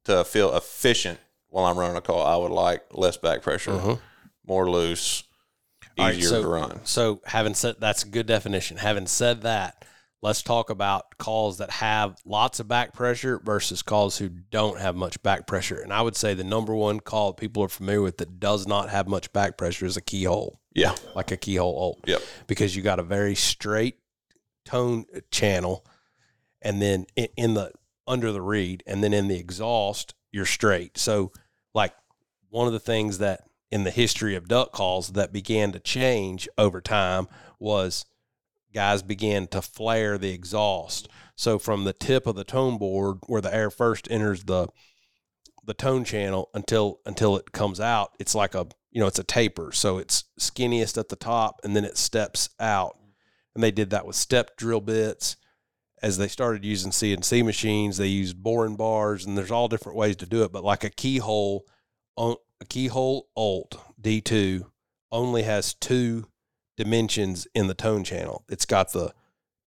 to 0.04 0.24
feel 0.24 0.54
efficient 0.56 1.18
while 1.48 1.66
I'm 1.66 1.78
running 1.78 1.96
a 1.96 2.00
call, 2.00 2.24
I 2.24 2.36
would 2.36 2.50
like 2.50 2.82
less 2.92 3.16
back 3.16 3.42
pressure, 3.42 3.72
mm-hmm. 3.72 3.94
more 4.46 4.68
loose, 4.68 5.22
All 5.96 6.06
right, 6.06 6.14
easier 6.16 6.28
so, 6.28 6.42
to 6.42 6.48
run. 6.48 6.80
So 6.84 7.20
having 7.24 7.54
said 7.54 7.76
that's 7.78 8.02
a 8.02 8.08
good 8.08 8.26
definition. 8.26 8.76
Having 8.76 9.06
said 9.06 9.42
that, 9.42 9.84
let's 10.20 10.42
talk 10.42 10.70
about 10.70 11.16
calls 11.18 11.58
that 11.58 11.70
have 11.70 12.16
lots 12.24 12.58
of 12.58 12.66
back 12.66 12.92
pressure 12.92 13.40
versus 13.44 13.82
calls 13.82 14.18
who 14.18 14.28
don't 14.28 14.80
have 14.80 14.96
much 14.96 15.22
back 15.22 15.46
pressure. 15.46 15.80
And 15.80 15.92
I 15.92 16.02
would 16.02 16.16
say 16.16 16.34
the 16.34 16.42
number 16.42 16.74
one 16.74 16.98
call 16.98 17.34
people 17.34 17.62
are 17.62 17.68
familiar 17.68 18.02
with 18.02 18.16
that 18.16 18.40
does 18.40 18.66
not 18.66 18.88
have 18.88 19.06
much 19.06 19.32
back 19.32 19.56
pressure 19.56 19.86
is 19.86 19.96
a 19.96 20.00
keyhole, 20.02 20.60
Yeah. 20.74 20.94
like 21.14 21.30
a 21.30 21.36
keyhole 21.36 21.76
Olt. 21.78 22.00
Yep. 22.06 22.22
Because 22.46 22.74
you 22.74 22.82
got 22.82 22.98
a 22.98 23.04
very 23.04 23.34
straight 23.34 23.98
tone 24.64 25.04
channel, 25.30 25.86
and 26.62 26.80
then 26.80 27.06
in, 27.14 27.28
in 27.36 27.54
the 27.54 27.70
under 28.06 28.32
the 28.32 28.42
reed, 28.42 28.82
and 28.86 29.02
then 29.02 29.12
in 29.12 29.28
the 29.28 29.38
exhaust, 29.38 30.14
you're 30.32 30.46
straight. 30.46 30.98
So 30.98 31.32
like 31.74 31.94
one 32.50 32.66
of 32.66 32.72
the 32.72 32.80
things 32.80 33.18
that 33.18 33.42
in 33.70 33.84
the 33.84 33.90
history 33.90 34.36
of 34.36 34.48
duck 34.48 34.72
calls 34.72 35.12
that 35.12 35.32
began 35.32 35.72
to 35.72 35.80
change 35.80 36.48
over 36.56 36.80
time 36.80 37.26
was 37.58 38.04
guys 38.72 39.02
began 39.02 39.46
to 39.48 39.62
flare 39.62 40.18
the 40.18 40.30
exhaust. 40.32 41.08
So 41.36 41.58
from 41.58 41.84
the 41.84 41.92
tip 41.92 42.26
of 42.26 42.36
the 42.36 42.44
tone 42.44 42.78
board 42.78 43.18
where 43.26 43.40
the 43.40 43.54
air 43.54 43.70
first 43.70 44.08
enters 44.10 44.44
the 44.44 44.68
the 45.66 45.74
tone 45.74 46.04
channel 46.04 46.50
until 46.52 47.00
until 47.06 47.36
it 47.36 47.52
comes 47.52 47.80
out, 47.80 48.12
it's 48.18 48.34
like 48.34 48.54
a 48.54 48.66
you 48.90 49.00
know, 49.00 49.08
it's 49.08 49.18
a 49.18 49.24
taper. 49.24 49.72
So 49.72 49.98
it's 49.98 50.24
skinniest 50.38 50.96
at 50.96 51.08
the 51.08 51.16
top 51.16 51.60
and 51.64 51.74
then 51.74 51.84
it 51.84 51.98
steps 51.98 52.50
out. 52.60 52.96
And 53.54 53.62
they 53.62 53.72
did 53.72 53.90
that 53.90 54.06
with 54.06 54.16
step 54.16 54.56
drill 54.56 54.80
bits. 54.80 55.36
As 56.04 56.18
they 56.18 56.28
started 56.28 56.66
using 56.66 56.90
CNC 56.90 57.42
machines, 57.42 57.96
they 57.96 58.08
used 58.08 58.42
boring 58.42 58.76
bars 58.76 59.24
and 59.24 59.38
there's 59.38 59.50
all 59.50 59.68
different 59.68 59.96
ways 59.96 60.16
to 60.16 60.26
do 60.26 60.44
it. 60.44 60.52
But 60.52 60.62
like 60.62 60.84
a 60.84 60.90
keyhole 60.90 61.64
a 62.18 62.34
keyhole 62.68 63.28
Olt 63.34 63.80
D2 63.98 64.66
only 65.10 65.44
has 65.44 65.72
two 65.72 66.26
dimensions 66.76 67.48
in 67.54 67.68
the 67.68 67.74
tone 67.74 68.04
channel. 68.04 68.44
It's 68.50 68.66
got 68.66 68.92
the 68.92 69.14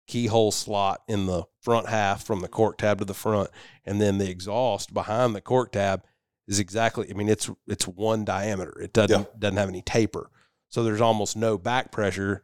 keyhole 0.07 0.51
slot 0.51 1.01
in 1.07 1.25
the 1.25 1.45
front 1.59 1.89
half 1.89 2.23
from 2.23 2.41
the 2.41 2.47
cork 2.47 2.77
tab 2.77 2.99
to 2.99 3.05
the 3.05 3.15
front, 3.15 3.49
and 3.83 3.99
then 3.99 4.19
the 4.19 4.29
exhaust 4.29 4.93
behind 4.93 5.35
the 5.35 5.41
cork 5.41 5.71
tab 5.71 6.03
is 6.47 6.59
exactly. 6.59 7.09
I 7.09 7.13
mean, 7.13 7.29
it's 7.29 7.49
it's 7.65 7.87
one 7.87 8.23
diameter. 8.25 8.79
It 8.79 8.93
doesn't 8.93 9.39
doesn't 9.39 9.57
have 9.57 9.69
any 9.69 9.81
taper, 9.81 10.29
so 10.69 10.83
there's 10.83 11.01
almost 11.01 11.35
no 11.35 11.57
back 11.57 11.91
pressure 11.91 12.43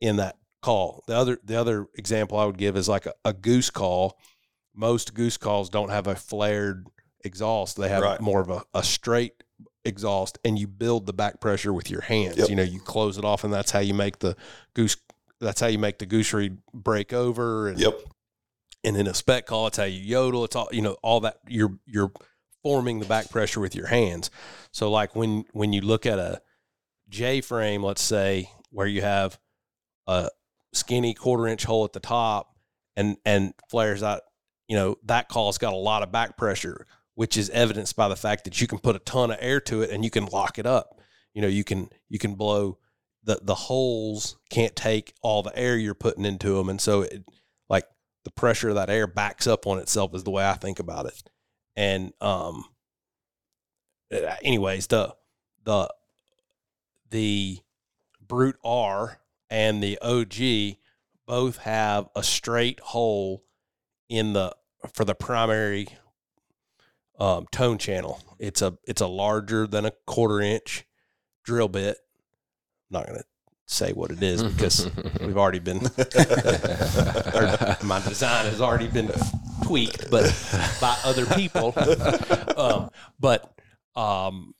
in 0.00 0.16
that 0.16 0.36
call. 0.60 1.02
The 1.06 1.16
other 1.16 1.38
the 1.44 1.56
other 1.56 1.86
example 1.94 2.38
I 2.38 2.44
would 2.44 2.58
give 2.58 2.76
is 2.76 2.88
like 2.88 3.06
a, 3.06 3.12
a 3.24 3.32
goose 3.32 3.70
call. 3.70 4.18
Most 4.74 5.14
goose 5.14 5.36
calls 5.36 5.68
don't 5.68 5.90
have 5.90 6.06
a 6.06 6.14
flared 6.14 6.86
exhaust. 7.24 7.76
They 7.76 7.88
have 7.88 8.02
Right. 8.02 8.20
more 8.20 8.40
of 8.40 8.50
a, 8.50 8.62
a 8.74 8.82
straight 8.82 9.32
exhaust 9.84 10.38
and 10.44 10.58
you 10.58 10.66
build 10.66 11.06
the 11.06 11.12
back 11.12 11.40
pressure 11.40 11.72
with 11.72 11.90
your 11.90 12.02
hands. 12.02 12.36
Yep. 12.36 12.48
You 12.50 12.56
know, 12.56 12.62
you 12.62 12.80
close 12.80 13.16
it 13.18 13.24
off 13.24 13.44
and 13.44 13.52
that's 13.52 13.70
how 13.70 13.80
you 13.80 13.94
make 13.94 14.18
the 14.18 14.36
goose 14.74 14.96
that's 15.40 15.60
how 15.60 15.68
you 15.68 15.78
make 15.78 15.98
the 15.98 16.06
goose 16.06 16.32
reed 16.34 16.58
break 16.74 17.12
over 17.14 17.68
and 17.68 17.78
Yep. 17.80 17.98
and 18.84 18.96
in 18.96 19.06
a 19.06 19.14
spec 19.14 19.46
call 19.46 19.66
it's 19.68 19.78
how 19.78 19.84
you 19.84 19.98
yodel 20.00 20.44
it's 20.44 20.54
all 20.54 20.68
you 20.70 20.82
know 20.82 20.96
all 21.02 21.20
that 21.20 21.38
you're 21.48 21.78
you're 21.86 22.12
forming 22.62 23.00
the 23.00 23.06
back 23.06 23.30
pressure 23.30 23.58
with 23.58 23.74
your 23.74 23.86
hands 23.86 24.30
so 24.70 24.90
like 24.90 25.16
when 25.16 25.44
when 25.52 25.72
you 25.72 25.80
look 25.80 26.04
at 26.04 26.18
a 26.18 26.42
j 27.08 27.40
frame 27.40 27.82
let's 27.82 28.02
say 28.02 28.50
where 28.70 28.86
you 28.86 29.00
have 29.00 29.38
a 30.06 30.28
skinny 30.72 31.14
quarter 31.14 31.46
inch 31.46 31.64
hole 31.64 31.84
at 31.84 31.92
the 31.92 32.00
top 32.00 32.54
and 32.96 33.16
and 33.24 33.54
flares 33.68 34.02
out 34.02 34.22
you 34.68 34.76
know 34.76 34.96
that 35.04 35.28
call's 35.28 35.58
got 35.58 35.72
a 35.72 35.76
lot 35.76 36.02
of 36.02 36.12
back 36.12 36.36
pressure 36.36 36.86
which 37.14 37.36
is 37.36 37.50
evidenced 37.50 37.96
by 37.96 38.08
the 38.08 38.16
fact 38.16 38.44
that 38.44 38.60
you 38.60 38.66
can 38.66 38.78
put 38.78 38.96
a 38.96 39.00
ton 39.00 39.30
of 39.30 39.36
air 39.40 39.60
to 39.60 39.82
it 39.82 39.90
and 39.90 40.04
you 40.04 40.10
can 40.10 40.26
lock 40.26 40.58
it 40.58 40.66
up 40.66 41.00
you 41.34 41.42
know 41.42 41.48
you 41.48 41.64
can 41.64 41.88
you 42.08 42.18
can 42.18 42.34
blow 42.34 42.78
the 43.24 43.40
the 43.42 43.54
holes 43.54 44.36
can't 44.48 44.76
take 44.76 45.14
all 45.22 45.42
the 45.42 45.56
air 45.56 45.76
you're 45.76 45.94
putting 45.94 46.24
into 46.24 46.54
them 46.54 46.68
and 46.68 46.80
so 46.80 47.02
it 47.02 47.24
like 47.68 47.84
the 48.24 48.30
pressure 48.30 48.70
of 48.70 48.74
that 48.74 48.90
air 48.90 49.06
backs 49.06 49.46
up 49.46 49.66
on 49.66 49.78
itself 49.78 50.14
is 50.14 50.24
the 50.24 50.30
way 50.30 50.46
I 50.46 50.54
think 50.54 50.78
about 50.78 51.06
it. 51.06 51.22
And 51.76 52.12
um 52.20 52.64
anyways, 54.42 54.88
the 54.88 55.14
the 55.64 55.88
the 57.10 57.58
Brute 58.26 58.58
R 58.64 59.19
and 59.50 59.82
the 59.82 59.98
OG 60.00 60.78
both 61.26 61.58
have 61.58 62.08
a 62.14 62.22
straight 62.22 62.80
hole 62.80 63.44
in 64.08 64.32
the 64.32 64.54
for 64.94 65.04
the 65.04 65.14
primary 65.14 65.88
um, 67.18 67.46
tone 67.52 67.78
channel. 67.78 68.20
It's 68.38 68.62
a 68.62 68.78
it's 68.86 69.00
a 69.00 69.06
larger 69.06 69.66
than 69.66 69.84
a 69.84 69.92
quarter 70.06 70.40
inch 70.40 70.86
drill 71.44 71.68
bit. 71.68 71.98
I'm 72.90 72.98
not 72.98 73.06
gonna 73.06 73.24
say 73.66 73.92
what 73.92 74.10
it 74.10 74.22
is 74.22 74.42
because 74.42 74.90
we've 75.20 75.36
already 75.36 75.60
been 75.60 75.78
or 75.78 75.86
my 77.84 78.00
design 78.06 78.46
has 78.46 78.60
already 78.60 78.88
been 78.88 79.10
tweaked, 79.64 80.10
but 80.10 80.24
by 80.80 80.96
other 81.04 81.26
people. 81.26 81.72
um, 82.56 82.90
but 83.20 83.52
um, 83.94 84.54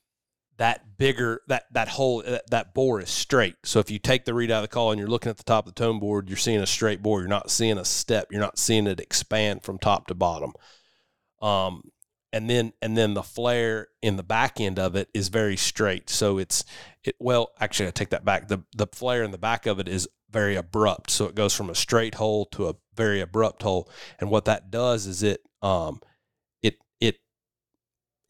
that 0.60 0.98
bigger 0.98 1.40
that 1.46 1.64
that 1.72 1.88
hole 1.88 2.22
that, 2.22 2.50
that 2.50 2.74
bore 2.74 3.00
is 3.00 3.08
straight. 3.08 3.56
So 3.64 3.78
if 3.78 3.90
you 3.90 3.98
take 3.98 4.26
the 4.26 4.34
reed 4.34 4.50
out 4.50 4.62
of 4.62 4.68
the 4.68 4.74
call 4.74 4.90
and 4.92 4.98
you're 4.98 5.08
looking 5.08 5.30
at 5.30 5.38
the 5.38 5.42
top 5.42 5.66
of 5.66 5.74
the 5.74 5.82
tone 5.82 5.98
board, 5.98 6.28
you're 6.28 6.36
seeing 6.36 6.60
a 6.60 6.66
straight 6.66 7.00
bore. 7.00 7.20
You're 7.20 7.28
not 7.30 7.50
seeing 7.50 7.78
a 7.78 7.84
step. 7.84 8.28
You're 8.30 8.42
not 8.42 8.58
seeing 8.58 8.86
it 8.86 9.00
expand 9.00 9.62
from 9.62 9.78
top 9.78 10.06
to 10.08 10.14
bottom. 10.14 10.52
Um, 11.40 11.90
and 12.30 12.50
then 12.50 12.74
and 12.82 12.94
then 12.94 13.14
the 13.14 13.22
flare 13.22 13.88
in 14.02 14.16
the 14.16 14.22
back 14.22 14.60
end 14.60 14.78
of 14.78 14.96
it 14.96 15.08
is 15.14 15.28
very 15.28 15.56
straight. 15.56 16.10
So 16.10 16.36
it's 16.36 16.62
it 17.04 17.16
well 17.18 17.52
actually 17.58 17.88
I 17.88 17.92
take 17.92 18.10
that 18.10 18.26
back. 18.26 18.48
The 18.48 18.62
the 18.76 18.86
flare 18.86 19.22
in 19.22 19.30
the 19.30 19.38
back 19.38 19.64
of 19.64 19.78
it 19.78 19.88
is 19.88 20.06
very 20.30 20.56
abrupt. 20.56 21.10
So 21.10 21.24
it 21.24 21.34
goes 21.34 21.54
from 21.54 21.70
a 21.70 21.74
straight 21.74 22.16
hole 22.16 22.44
to 22.52 22.68
a 22.68 22.74
very 22.94 23.22
abrupt 23.22 23.62
hole. 23.62 23.88
And 24.18 24.28
what 24.28 24.44
that 24.44 24.70
does 24.70 25.06
is 25.06 25.22
it 25.22 25.40
um 25.62 26.02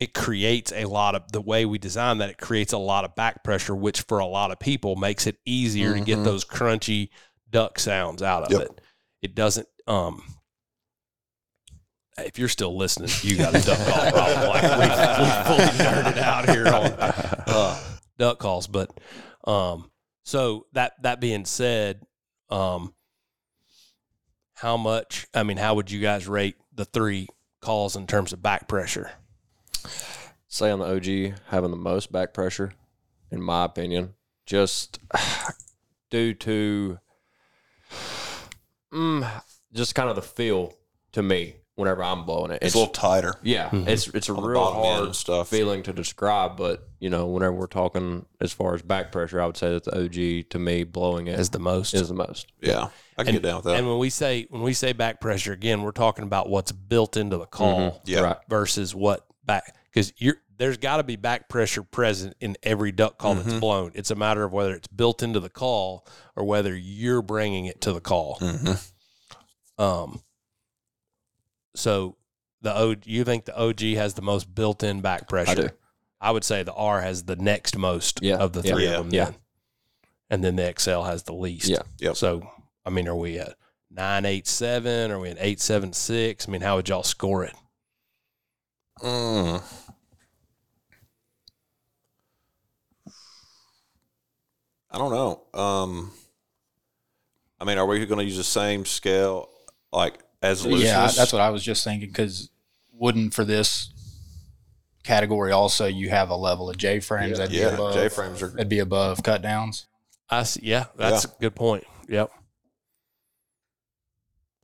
it 0.00 0.14
creates 0.14 0.72
a 0.72 0.86
lot 0.86 1.14
of 1.14 1.30
the 1.30 1.40
way 1.42 1.64
we 1.66 1.78
design 1.78 2.18
that 2.18 2.30
it 2.30 2.38
creates 2.38 2.72
a 2.72 2.78
lot 2.78 3.04
of 3.04 3.14
back 3.14 3.44
pressure, 3.44 3.76
which 3.76 4.00
for 4.02 4.18
a 4.18 4.26
lot 4.26 4.50
of 4.50 4.58
people 4.58 4.96
makes 4.96 5.26
it 5.26 5.36
easier 5.44 5.92
to 5.94 6.00
get 6.00 6.18
Mhm. 6.18 6.24
those 6.24 6.44
crunchy 6.44 7.10
duck 7.50 7.78
sounds 7.78 8.22
out 8.22 8.44
of 8.44 8.50
Yep. 8.52 8.60
it. 8.62 8.80
It 9.22 9.34
doesn't 9.34 9.68
um 9.86 10.22
if 12.18 12.38
you're 12.38 12.48
still 12.48 12.76
listening, 12.76 13.08
you 13.22 13.36
got 13.38 13.54
a 13.54 13.60
duck 13.60 13.78
call 13.86 14.10
problem. 14.10 14.48
Like 14.48 14.62
we, 14.62 14.78
we 15.24 15.56
fully 15.56 15.78
nerded 15.78 16.18
out 16.18 16.48
here 16.50 16.66
on 16.66 16.92
uh, 17.46 17.82
duck 18.18 18.38
calls, 18.38 18.66
but 18.66 18.90
um, 19.44 19.90
so 20.24 20.66
that 20.72 21.00
that 21.02 21.20
being 21.20 21.46
said, 21.46 22.02
um, 22.50 22.92
how 24.54 24.76
much? 24.76 25.26
I 25.32 25.44
mean, 25.44 25.56
how 25.56 25.74
would 25.76 25.90
you 25.90 26.00
guys 26.00 26.28
rate 26.28 26.56
the 26.74 26.84
three 26.84 27.26
calls 27.62 27.96
in 27.96 28.06
terms 28.06 28.34
of 28.34 28.42
back 28.42 28.68
pressure? 28.68 29.10
Say 30.48 30.70
on 30.70 30.80
the 30.80 30.86
OG 30.86 31.38
having 31.48 31.70
the 31.70 31.76
most 31.76 32.10
back 32.10 32.34
pressure, 32.34 32.72
in 33.30 33.40
my 33.40 33.64
opinion, 33.64 34.14
just 34.46 34.98
due 36.10 36.34
to 36.34 36.98
mm, 38.92 39.42
just 39.72 39.94
kind 39.94 40.08
of 40.08 40.16
the 40.16 40.22
feel 40.22 40.74
to 41.12 41.22
me 41.22 41.56
whenever 41.76 42.02
I'm 42.02 42.24
blowing 42.26 42.50
it. 42.50 42.58
It's 42.62 42.74
a 42.74 42.78
little 42.78 42.92
tighter. 42.92 43.34
yeah, 43.42 43.70
it's 43.72 44.08
it's 44.08 44.28
a 44.28 44.34
On 44.34 44.44
real 44.44 44.64
hard 44.64 45.14
stuff. 45.14 45.48
feeling 45.48 45.82
to 45.84 45.92
describe. 45.92 46.56
But 46.56 46.86
you 46.98 47.10
know, 47.10 47.26
whenever 47.28 47.54
we're 47.54 47.66
talking 47.68 48.26
as 48.40 48.52
far 48.52 48.74
as 48.74 48.82
back 48.82 49.12
pressure, 49.12 49.40
I 49.40 49.46
would 49.46 49.56
say 49.56 49.70
that 49.70 49.84
the 49.84 50.04
OG 50.04 50.50
to 50.50 50.58
me 50.58 50.84
blowing 50.84 51.28
it 51.28 51.38
Is 51.38 51.50
the 51.50 51.58
most. 51.58 51.94
is 51.94 52.08
the 52.08 52.14
most. 52.14 52.52
Yeah, 52.60 52.88
I 53.16 53.22
can 53.24 53.34
and, 53.34 53.36
get 53.36 53.42
down 53.48 53.56
with 53.56 53.64
that. 53.66 53.76
and 53.76 53.86
when 53.88 53.98
we 53.98 54.10
say 54.10 54.46
when 54.50 54.62
we 54.62 54.72
say 54.72 54.92
back 54.92 55.20
pressure 55.20 55.52
again, 55.52 55.82
we're 55.82 55.92
talking 55.92 56.24
about 56.24 56.50
what's 56.50 56.72
built 56.72 57.16
into 57.16 57.36
the 57.38 57.46
call 57.46 58.02
yeah, 58.04 58.34
versus 58.48 58.94
what 58.94 59.26
back 59.50 59.74
because 59.92 60.12
you're 60.18 60.36
there's 60.58 60.76
got 60.76 60.98
to 60.98 61.02
be 61.02 61.16
back 61.16 61.48
pressure 61.48 61.82
present 61.82 62.36
in 62.40 62.56
every 62.62 62.92
duck 62.92 63.16
call 63.18 63.34
Mm-hmm. 63.34 63.48
that's 63.48 63.60
blown. 63.60 63.92
It's 63.94 64.10
a 64.10 64.14
matter 64.14 64.44
of 64.44 64.52
whether 64.52 64.74
it's 64.74 64.88
built 64.88 65.22
into 65.22 65.40
the 65.40 65.48
call 65.48 66.06
or 66.36 66.44
whether 66.44 66.76
you're 66.76 67.22
bringing 67.22 67.64
it 67.66 67.80
to 67.82 67.92
the 67.92 68.00
call. 68.00 68.36
Mm-hmm. 68.40 69.82
Um. 69.82 70.20
So 71.74 72.16
the 72.62 72.76
O, 72.76 72.94
you 73.04 73.24
think 73.24 73.44
the 73.46 73.56
OG 73.58 73.80
has 73.96 74.14
the 74.14 74.22
most 74.22 74.54
built-in 74.54 75.00
back 75.00 75.28
pressure? 75.28 75.50
I 75.50 75.54
do. 75.54 75.68
I 76.20 76.30
would 76.32 76.44
say 76.44 76.62
the 76.62 76.74
R 76.74 77.00
has 77.00 77.24
the 77.24 77.36
next 77.36 77.76
most 77.78 78.18
Yeah, 78.22 78.36
of 78.36 78.52
the 78.52 78.62
three 78.62 78.84
yeah, 78.84 78.98
of 78.98 79.06
them. 79.06 79.14
yeah. 79.14 79.24
then. 79.26 79.34
And 80.32 80.44
then 80.44 80.56
the 80.56 80.74
XL 80.78 81.02
has 81.02 81.22
the 81.22 81.32
least. 81.32 81.68
Yeah. 81.68 81.82
Yep. 81.98 82.16
So 82.16 82.46
I 82.84 82.90
mean, 82.90 83.08
are 83.08 83.16
we 83.16 83.38
at 83.38 83.54
nine 83.90 84.26
eight 84.26 84.46
seven? 84.46 85.10
Are 85.10 85.18
we 85.18 85.30
at 85.30 85.38
eight 85.40 85.60
seven 85.60 85.92
six? 85.94 86.46
I 86.46 86.50
mean, 86.52 86.60
how 86.60 86.76
would 86.76 86.88
y'all 86.88 87.02
score 87.02 87.44
it? 87.44 87.54
Mm. 89.02 89.62
I 94.92 94.98
don't 94.98 95.10
know. 95.10 95.60
Um, 95.60 96.10
I 97.60 97.64
mean, 97.64 97.78
are 97.78 97.86
we 97.86 98.04
going 98.06 98.18
to 98.18 98.24
use 98.24 98.36
the 98.36 98.44
same 98.44 98.84
scale, 98.84 99.48
like 99.92 100.18
as 100.42 100.66
loose? 100.66 100.82
Yeah, 100.82 101.08
that's 101.08 101.32
what 101.32 101.40
I 101.40 101.50
was 101.50 101.62
just 101.62 101.84
thinking. 101.84 102.08
Because 102.08 102.50
wouldn't 102.92 103.34
for 103.34 103.44
this 103.44 103.92
category 105.02 105.50
also 105.50 105.86
you 105.86 106.10
have 106.10 106.28
a 106.28 106.36
level 106.36 106.68
of 106.68 106.76
J 106.76 107.00
frames 107.00 107.38
that'd 107.38 107.50
be 107.50 107.58
yeah. 107.58 107.68
above 107.68 107.94
J 107.94 108.08
frames 108.10 108.42
are. 108.42 108.48
that'd 108.48 108.68
be 108.68 108.80
above 108.80 109.22
cut 109.22 109.42
downs. 109.42 109.86
I 110.28 110.42
see, 110.44 110.60
yeah, 110.62 110.86
that's 110.96 111.24
a 111.24 111.28
good 111.40 111.54
point. 111.54 111.84
Yep. 112.08 112.30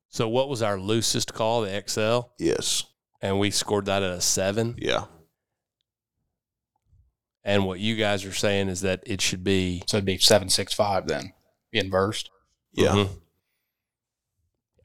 So 0.09 0.29
what 0.29 0.49
was 0.49 0.63
our 0.63 0.79
loosest 0.79 1.35
call, 1.35 1.63
the 1.63 1.85
XL, 1.87 2.29
Yes. 2.39 2.85
And 3.21 3.39
we 3.39 3.51
scored 3.51 3.87
that 3.87 4.03
at 4.03 4.11
a 4.11 4.21
seven. 4.21 4.75
Yeah. 4.79 5.05
And 7.45 7.65
what 7.65 7.79
you 7.79 7.95
guys 7.97 8.25
are 8.25 8.33
saying 8.33 8.69
is 8.69 8.81
that 8.81 9.03
it 9.07 9.21
should 9.21 9.45
be 9.45 9.83
So 9.87 9.97
it'd 9.99 10.05
be 10.05 10.19
seven 10.19 10.49
six 10.49 10.73
five 10.75 11.07
then, 11.07 11.33
be 11.71 11.79
inversed. 11.79 12.31
Yeah. 12.73 12.89
Mhm. 12.93 13.09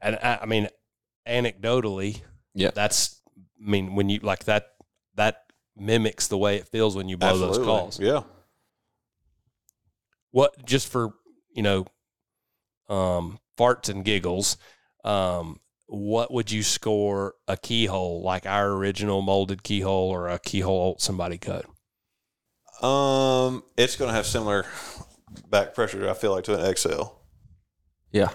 And 0.00 0.16
I, 0.22 0.38
I 0.42 0.46
mean, 0.46 0.68
anecdotally, 1.26 2.22
Yeah. 2.54 2.70
that's. 2.74 3.20
I 3.64 3.70
mean, 3.70 3.94
when 3.94 4.08
you 4.08 4.18
like 4.20 4.44
that, 4.44 4.72
that 5.14 5.44
mimics 5.76 6.26
the 6.28 6.38
way 6.38 6.56
it 6.56 6.68
feels 6.68 6.96
when 6.96 7.08
you 7.08 7.16
blow 7.16 7.28
Absolutely. 7.30 7.58
those 7.58 7.66
calls. 7.66 8.00
Yeah. 8.00 8.22
What 10.30 10.64
just 10.64 10.88
for 10.88 11.14
you 11.54 11.62
know, 11.62 11.84
um, 12.88 13.38
farts 13.58 13.88
and 13.88 14.04
giggles. 14.04 14.56
Um, 15.04 15.60
what 15.86 16.32
would 16.32 16.50
you 16.50 16.62
score 16.62 17.34
a 17.46 17.56
keyhole 17.56 18.22
like 18.22 18.46
our 18.46 18.70
original 18.70 19.22
molded 19.22 19.62
keyhole 19.62 20.10
or 20.10 20.28
a 20.28 20.38
keyhole 20.38 20.96
somebody 20.98 21.38
cut? 21.38 21.66
Um, 22.82 23.62
it's 23.76 23.96
going 23.96 24.08
to 24.08 24.14
have 24.14 24.26
similar 24.26 24.66
back 25.48 25.74
pressure. 25.74 26.08
I 26.08 26.14
feel 26.14 26.32
like 26.32 26.44
to 26.44 26.58
an 26.58 26.76
XL. 26.76 27.02
Yeah. 28.10 28.30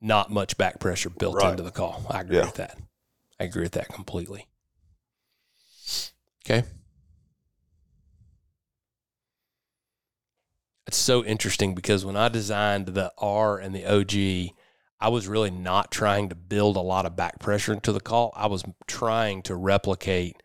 Not 0.00 0.30
much 0.30 0.56
back 0.56 0.80
pressure 0.80 1.10
built 1.10 1.36
Right. 1.36 1.50
into 1.50 1.62
the 1.62 1.70
call. 1.70 2.04
I 2.10 2.20
agree 2.20 2.36
Yeah. 2.36 2.46
with 2.46 2.54
that. 2.54 2.78
I 3.38 3.44
agree 3.44 3.62
with 3.62 3.72
that 3.72 3.88
completely. 3.88 4.46
Okay. 6.44 6.64
It's 10.86 10.96
so 10.96 11.24
interesting 11.24 11.74
because 11.74 12.04
when 12.04 12.16
I 12.16 12.28
designed 12.28 12.88
the 12.88 13.12
R 13.18 13.58
and 13.58 13.74
the 13.74 13.86
OG, 13.86 14.54
I 15.00 15.08
was 15.08 15.28
really 15.28 15.50
not 15.50 15.90
trying 15.90 16.28
to 16.28 16.34
build 16.34 16.76
a 16.76 16.80
lot 16.80 17.06
of 17.06 17.16
back 17.16 17.38
pressure 17.38 17.72
into 17.72 17.92
the 17.92 18.00
call. 18.00 18.32
I 18.36 18.46
was 18.46 18.64
trying 18.86 19.42
to 19.42 19.54
replicate 19.54 20.42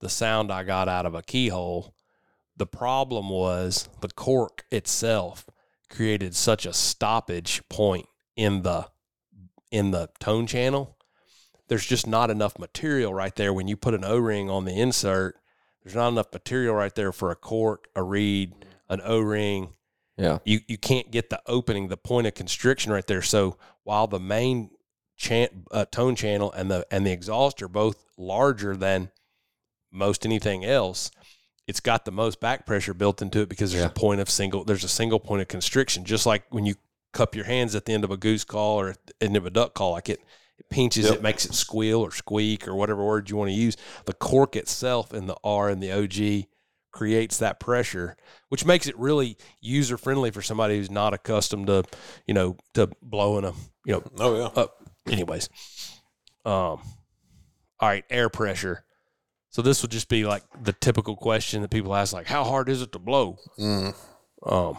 the 0.00 0.08
sound 0.08 0.50
I 0.50 0.62
got 0.62 0.88
out 0.88 1.04
of 1.04 1.14
a 1.14 1.22
keyhole. 1.22 1.94
The 2.56 2.66
problem 2.66 3.28
was 3.28 3.88
the 4.00 4.08
cork 4.08 4.64
itself 4.70 5.44
created 5.90 6.34
such 6.34 6.64
a 6.64 6.72
stoppage 6.72 7.62
point 7.68 8.06
in 8.36 8.62
the 8.62 8.88
in 9.70 9.90
the 9.90 10.08
tone 10.18 10.46
channel. 10.46 10.96
There's 11.68 11.86
just 11.86 12.06
not 12.06 12.30
enough 12.30 12.58
material 12.58 13.14
right 13.14 13.34
there 13.36 13.52
when 13.52 13.68
you 13.68 13.76
put 13.76 13.94
an 13.94 14.04
O-ring 14.04 14.50
on 14.50 14.64
the 14.64 14.80
insert. 14.80 15.36
There's 15.82 15.94
not 15.94 16.08
enough 16.08 16.32
material 16.32 16.74
right 16.74 16.94
there 16.94 17.12
for 17.12 17.30
a 17.30 17.36
cork, 17.36 17.86
a 17.94 18.02
reed, 18.02 18.54
an 18.88 19.00
O-ring, 19.04 19.74
Yeah. 20.20 20.38
you 20.44 20.60
you 20.68 20.76
can't 20.78 21.10
get 21.10 21.30
the 21.30 21.40
opening, 21.46 21.88
the 21.88 21.96
point 21.96 22.26
of 22.26 22.34
constriction 22.34 22.92
right 22.92 23.06
there. 23.06 23.22
So 23.22 23.56
while 23.84 24.06
the 24.06 24.20
main 24.20 24.70
chan- 25.16 25.64
uh, 25.70 25.86
tone 25.90 26.14
channel 26.14 26.52
and 26.52 26.70
the 26.70 26.86
and 26.90 27.06
the 27.06 27.10
exhaust 27.12 27.62
are 27.62 27.68
both 27.68 28.04
larger 28.18 28.76
than 28.76 29.10
most 29.90 30.24
anything 30.26 30.64
else, 30.64 31.10
it's 31.66 31.80
got 31.80 32.04
the 32.04 32.12
most 32.12 32.38
back 32.40 32.66
pressure 32.66 32.94
built 32.94 33.22
into 33.22 33.40
it 33.40 33.48
because 33.48 33.72
there's 33.72 33.82
Yeah. 33.84 33.88
a 33.90 33.92
point 33.94 34.20
of 34.20 34.28
single 34.30 34.64
there's 34.64 34.84
a 34.84 34.88
single 34.88 35.18
point 35.20 35.42
of 35.42 35.48
constriction. 35.48 36.04
Just 36.04 36.26
like 36.26 36.44
when 36.50 36.66
you 36.66 36.74
cup 37.12 37.34
your 37.34 37.46
hands 37.46 37.74
at 37.74 37.86
the 37.86 37.92
end 37.92 38.04
of 38.04 38.10
a 38.10 38.16
goose 38.16 38.44
call 38.44 38.78
or 38.80 38.90
at 38.90 39.06
the 39.06 39.14
end 39.20 39.36
of 39.36 39.46
a 39.46 39.50
duck 39.50 39.74
call, 39.74 39.92
like 39.92 40.08
it 40.08 40.20
it 40.58 40.68
pinches, 40.68 41.06
Yep. 41.06 41.14
it 41.14 41.22
makes 41.22 41.46
it 41.46 41.54
squeal 41.54 42.00
or 42.00 42.10
squeak 42.12 42.68
or 42.68 42.74
whatever 42.74 43.02
word 43.04 43.30
you 43.30 43.36
want 43.36 43.48
to 43.48 43.54
use. 43.54 43.76
The 44.04 44.12
cork 44.12 44.54
itself 44.56 45.14
in 45.14 45.26
the 45.26 45.36
R 45.42 45.70
and 45.70 45.82
the 45.82 45.90
OG 45.90 46.46
creates 46.92 47.38
that 47.38 47.60
pressure, 47.60 48.16
which 48.48 48.64
makes 48.64 48.86
it 48.86 48.98
really 48.98 49.36
user 49.60 49.96
friendly 49.96 50.30
for 50.30 50.42
somebody 50.42 50.76
who's 50.76 50.90
not 50.90 51.14
accustomed 51.14 51.66
to, 51.68 51.84
you 52.26 52.34
know, 52.34 52.56
to 52.74 52.88
blowing 53.02 53.44
a, 53.44 53.52
you 53.84 53.92
know, 53.94 54.02
Oh 54.18 54.36
yeah. 54.36 54.60
up. 54.62 54.76
Anyways, 55.08 55.48
um, 56.44 56.52
all 56.52 56.82
right, 57.82 58.04
air 58.10 58.28
pressure. 58.28 58.84
So 59.50 59.62
this 59.62 59.82
would 59.82 59.90
just 59.90 60.08
be 60.08 60.24
like 60.24 60.42
the 60.62 60.72
typical 60.72 61.16
question 61.16 61.62
that 61.62 61.70
people 61.70 61.94
ask, 61.94 62.12
like, 62.12 62.26
how 62.28 62.44
hard 62.44 62.68
is 62.68 62.82
it 62.82 62.92
to 62.92 62.98
blow? 62.98 63.36
Mm. 63.58 63.94
Um, 64.44 64.76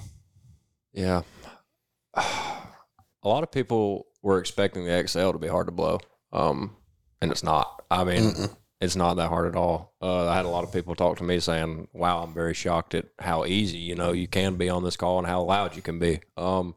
Yeah. 0.94 1.22
A 2.16 3.28
lot 3.28 3.44
of 3.44 3.52
people 3.52 4.08
were 4.24 4.40
expecting 4.40 4.84
the 4.86 5.08
XL 5.08 5.32
to 5.32 5.38
be 5.38 5.48
hard 5.48 5.68
to 5.68 5.72
blow, 5.72 6.00
um, 6.34 6.76
and 7.22 7.32
it's 7.32 7.44
not. 7.44 7.84
I 7.92 8.04
mean, 8.04 8.32
Mm-mm. 8.32 8.56
It's 8.82 8.96
not 8.96 9.14
that 9.16 9.30
hard 9.30 9.48
at 9.48 9.56
all. 9.56 9.94
Uh, 10.02 10.28
I 10.28 10.36
had 10.36 10.46
a 10.46 10.50
lot 10.50 10.64
of 10.64 10.74
people 10.74 10.96
talk 10.96 11.18
to 11.20 11.24
me 11.24 11.40
saying, 11.40 11.88
"Wow, 11.94 12.24
I'm 12.24 12.34
very 12.34 12.54
shocked 12.54 12.96
at 12.96 13.06
how 13.20 13.46
easy 13.46 13.78
you 13.78 13.96
know 13.96 14.12
you 14.12 14.28
can 14.28 14.56
be 14.56 14.70
on 14.70 14.84
this 14.84 14.98
call 14.98 15.20
and 15.20 15.28
how 15.28 15.44
loud 15.44 15.76
you 15.76 15.82
can 15.82 16.00
be." 16.00 16.20
Um, 16.36 16.76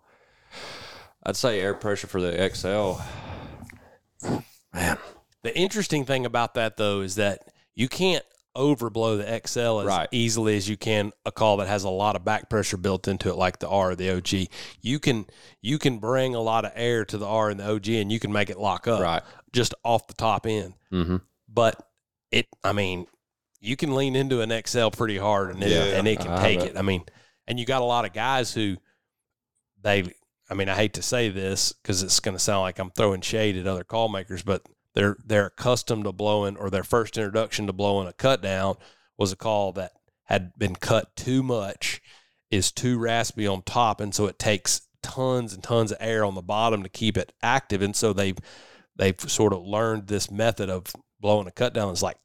I'd 1.24 1.36
say 1.36 1.60
air 1.60 1.74
pressure 1.74 2.06
for 2.06 2.20
the 2.20 2.32
XL. 2.54 3.00
Man, 4.72 4.98
the 5.42 5.56
interesting 5.56 6.04
thing 6.04 6.26
about 6.26 6.54
that 6.54 6.76
though 6.76 7.00
is 7.00 7.14
that 7.16 7.48
you 7.74 7.88
can't 7.88 8.24
overblow 8.56 9.16
the 9.18 9.40
XL 9.48 9.80
as 9.80 9.86
Right. 9.86 10.08
easily 10.12 10.56
as 10.56 10.68
you 10.68 10.76
can 10.76 11.12
a 11.26 11.32
call 11.32 11.56
that 11.56 11.66
has 11.68 11.82
a 11.84 11.90
lot 11.90 12.14
of 12.14 12.24
back 12.24 12.48
pressure 12.48 12.76
built 12.76 13.08
into 13.08 13.28
it, 13.28 13.36
like 13.36 13.58
the 13.58 13.68
R 13.68 13.90
or 13.92 13.96
the 13.96 14.10
OG. 14.10 14.48
You 14.80 14.98
can 15.00 15.26
you 15.60 15.78
can 15.78 15.98
bring 15.98 16.34
a 16.34 16.40
lot 16.40 16.64
of 16.64 16.72
air 16.74 17.04
to 17.06 17.18
the 17.18 17.26
R 17.26 17.50
and 17.50 17.58
the 17.58 17.68
OG, 17.68 17.88
and 17.88 18.12
you 18.12 18.20
can 18.20 18.32
make 18.32 18.50
it 18.50 18.58
lock 18.58 18.86
up 18.86 19.00
right? 19.00 19.22
just 19.52 19.74
off 19.84 20.06
the 20.06 20.14
top 20.14 20.46
end. 20.46 20.74
Mm-hmm. 20.92 21.16
But 21.48 21.84
it, 22.34 22.48
I 22.64 22.72
mean, 22.72 23.06
you 23.60 23.76
can 23.76 23.94
lean 23.94 24.16
into 24.16 24.40
an 24.40 24.52
XL 24.66 24.88
pretty 24.88 25.18
hard, 25.18 25.50
and 25.50 25.62
it, 25.62 25.70
Yeah, 25.70 25.98
and 25.98 26.08
it 26.08 26.18
can 26.18 26.32
I 26.32 26.42
take 26.42 26.60
it. 26.60 26.76
I 26.76 26.82
mean, 26.82 27.04
and 27.46 27.60
you 27.60 27.64
got 27.64 27.80
a 27.80 27.84
lot 27.84 28.04
of 28.04 28.12
guys 28.12 28.52
who 28.52 28.76
they. 29.80 30.12
I 30.50 30.54
mean, 30.54 30.68
I 30.68 30.74
hate 30.74 30.94
to 30.94 31.02
say 31.02 31.30
this 31.30 31.72
because 31.72 32.02
it's 32.02 32.20
going 32.20 32.34
to 32.36 32.42
sound 32.42 32.62
like 32.62 32.78
I'm 32.78 32.90
throwing 32.90 33.22
shade 33.22 33.56
at 33.56 33.66
other 33.66 33.84
call 33.84 34.08
makers, 34.08 34.42
but 34.42 34.62
they're 34.94 35.16
they're 35.24 35.46
accustomed 35.46 36.04
to 36.04 36.12
blowing, 36.12 36.56
or 36.56 36.70
their 36.70 36.82
first 36.82 37.16
introduction 37.16 37.68
to 37.68 37.72
blowing 37.72 38.08
a 38.08 38.12
cut 38.12 38.42
down 38.42 38.76
was 39.16 39.30
a 39.30 39.36
call 39.36 39.72
that 39.72 39.92
had 40.24 40.58
been 40.58 40.74
cut 40.74 41.14
too 41.14 41.42
much, 41.42 42.02
is 42.50 42.72
too 42.72 42.98
raspy 42.98 43.46
on 43.46 43.62
top, 43.62 44.00
and 44.00 44.12
so 44.12 44.26
it 44.26 44.40
takes 44.40 44.82
tons 45.02 45.54
and 45.54 45.62
tons 45.62 45.92
of 45.92 45.98
air 46.00 46.24
on 46.24 46.34
the 46.34 46.42
bottom 46.42 46.82
to 46.82 46.88
keep 46.88 47.16
it 47.16 47.32
active, 47.42 47.80
and 47.80 47.94
so 47.94 48.12
they've 48.12 48.38
they've 48.96 49.20
sort 49.20 49.52
of 49.52 49.62
learned 49.64 50.08
this 50.08 50.30
method 50.30 50.68
of 50.68 50.86
blowing 51.20 51.46
a 51.46 51.50
cut 51.50 51.72
down. 51.72 51.90
It's 51.90 52.02
like 52.02 52.18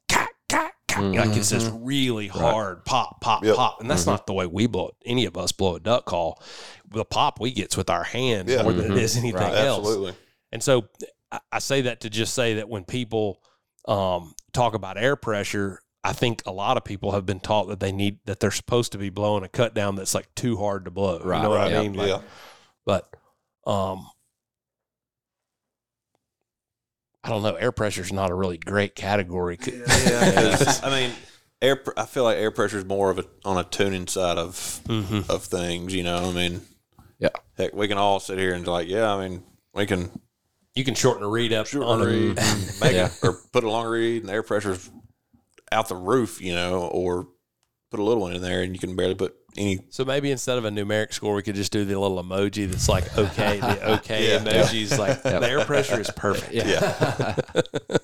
cat 0.94 1.02
cat 1.02 1.14
cat, 1.14 1.28
like 1.28 1.36
it's 1.36 1.50
this 1.50 1.70
really 1.74 2.28
hard 2.28 2.84
pop 2.84 3.20
pop 3.20 3.44
Yep. 3.44 3.56
pop, 3.56 3.80
and 3.80 3.90
that's 3.90 4.06
not 4.06 4.26
the 4.26 4.32
way 4.32 4.46
we 4.46 4.66
blow 4.66 4.88
it. 4.88 4.94
Any 5.04 5.24
of 5.24 5.36
us 5.36 5.52
blow 5.52 5.76
a 5.76 5.80
duck 5.80 6.04
call. 6.04 6.42
The 6.90 7.04
pop 7.04 7.40
we 7.40 7.52
get's 7.52 7.76
with 7.76 7.88
our 7.90 8.04
hand 8.04 8.48
Yeah. 8.48 8.62
more 8.62 8.72
than 8.72 8.92
it 8.92 8.98
is 8.98 9.16
anything 9.16 9.40
Right. 9.40 9.54
else. 9.54 9.78
Absolutely. 9.86 10.14
And 10.52 10.62
so 10.62 10.88
I, 11.30 11.40
I 11.52 11.58
say 11.60 11.82
that 11.82 12.00
to 12.00 12.10
just 12.10 12.34
say 12.34 12.54
that 12.54 12.68
when 12.68 12.84
people 12.84 13.40
um, 13.88 14.34
talk 14.52 14.74
about 14.74 14.98
air 14.98 15.16
pressure, 15.16 15.80
I 16.04 16.12
think 16.12 16.42
a 16.46 16.52
lot 16.52 16.76
of 16.76 16.84
people 16.84 17.12
have 17.12 17.24
been 17.26 17.40
taught 17.40 17.68
that 17.68 17.80
they 17.80 17.92
need 17.92 18.18
that 18.26 18.40
they're 18.40 18.50
supposed 18.50 18.92
to 18.92 18.98
be 18.98 19.10
blowing 19.10 19.44
a 19.44 19.48
cut 19.48 19.74
down 19.74 19.96
that's 19.96 20.14
like 20.14 20.34
too 20.34 20.56
hard 20.56 20.84
to 20.86 20.90
blow. 20.90 21.18
Right, 21.18 21.38
you 21.38 21.42
know 21.44 21.50
what 21.50 21.58
right, 21.58 21.72
I 21.72 21.74
yeah, 21.74 21.82
mean? 21.82 21.94
Like, 21.94 22.08
yeah. 22.08 22.20
But 22.84 23.08
um, 23.66 24.08
I 27.22 27.28
don't 27.28 27.42
know. 27.42 27.54
Air 27.54 27.72
pressure 27.72 28.02
is 28.02 28.12
not 28.12 28.30
a 28.30 28.34
really 28.34 28.56
great 28.58 28.94
category. 28.94 29.58
Yeah, 29.66 30.52
'cause, 30.56 30.82
I 30.84 30.90
mean, 30.90 31.12
air. 31.60 31.82
I 31.96 32.06
feel 32.06 32.24
like 32.24 32.38
air 32.38 32.50
pressure 32.50 32.78
is 32.78 32.84
more 32.84 33.10
of 33.10 33.18
a 33.18 33.24
on 33.44 33.58
a 33.58 33.64
tuning 33.64 34.06
side 34.06 34.38
of 34.38 34.54
Mhm. 34.86 35.28
of 35.28 35.44
things. 35.44 35.94
You 35.94 36.02
know, 36.04 36.30
I 36.30 36.32
mean, 36.32 36.62
Yeah. 37.18 37.28
heck, 37.58 37.74
we 37.74 37.88
can 37.88 37.98
all 37.98 38.20
sit 38.20 38.38
here 38.38 38.54
and 38.54 38.66
like, 38.66 38.88
yeah, 38.88 39.14
I 39.14 39.28
mean, 39.28 39.42
we 39.74 39.86
can 39.86 40.10
You 40.76 40.84
can 40.84 40.94
shorten 40.94 41.24
a 41.24 41.28
reed 41.28 41.52
up 41.52 41.66
short 41.66 41.84
on 41.84 42.00
a 42.00 42.06
reed, 42.06 42.36
make 42.80 42.92
Yeah. 42.92 43.06
it, 43.06 43.18
or 43.24 43.32
put 43.52 43.64
a 43.64 43.70
longer 43.70 43.90
reed, 43.90 44.22
and 44.22 44.28
the 44.28 44.32
air 44.34 44.42
pressure's 44.44 44.88
out 45.72 45.88
the 45.88 45.96
roof. 45.96 46.40
You 46.40 46.54
know, 46.54 46.84
or 46.86 47.26
put 47.90 47.98
a 48.00 48.04
little 48.04 48.22
one 48.22 48.32
in 48.34 48.40
there, 48.40 48.62
and 48.62 48.72
you 48.72 48.78
can 48.78 48.94
barely 48.96 49.16
put 49.16 49.34
any. 49.56 49.80
So 49.90 50.04
maybe 50.04 50.30
instead 50.30 50.58
of 50.58 50.64
a 50.64 50.70
numeric 50.70 51.12
score, 51.12 51.34
we 51.34 51.42
could 51.42 51.54
just 51.54 51.72
do 51.72 51.84
the 51.84 51.98
little 51.98 52.22
emoji 52.22 52.68
that's 52.70 52.88
like 52.88 53.16
okay. 53.18 53.60
The 53.60 53.92
okay 53.98 54.32
Yeah. 54.32 54.38
emoji 54.40 54.82
is 54.82 54.98
like 54.98 55.22
the 55.22 55.40
air 55.42 55.64
pressure 55.64 56.00
is 56.00 56.10
perfect. 56.10 56.52
Yeah, 56.52 57.36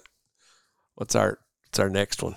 What's 0.95 1.15
our 1.15 1.39
what's 1.65 1.79
our 1.79 1.91
next 1.91 2.23
one? 2.23 2.35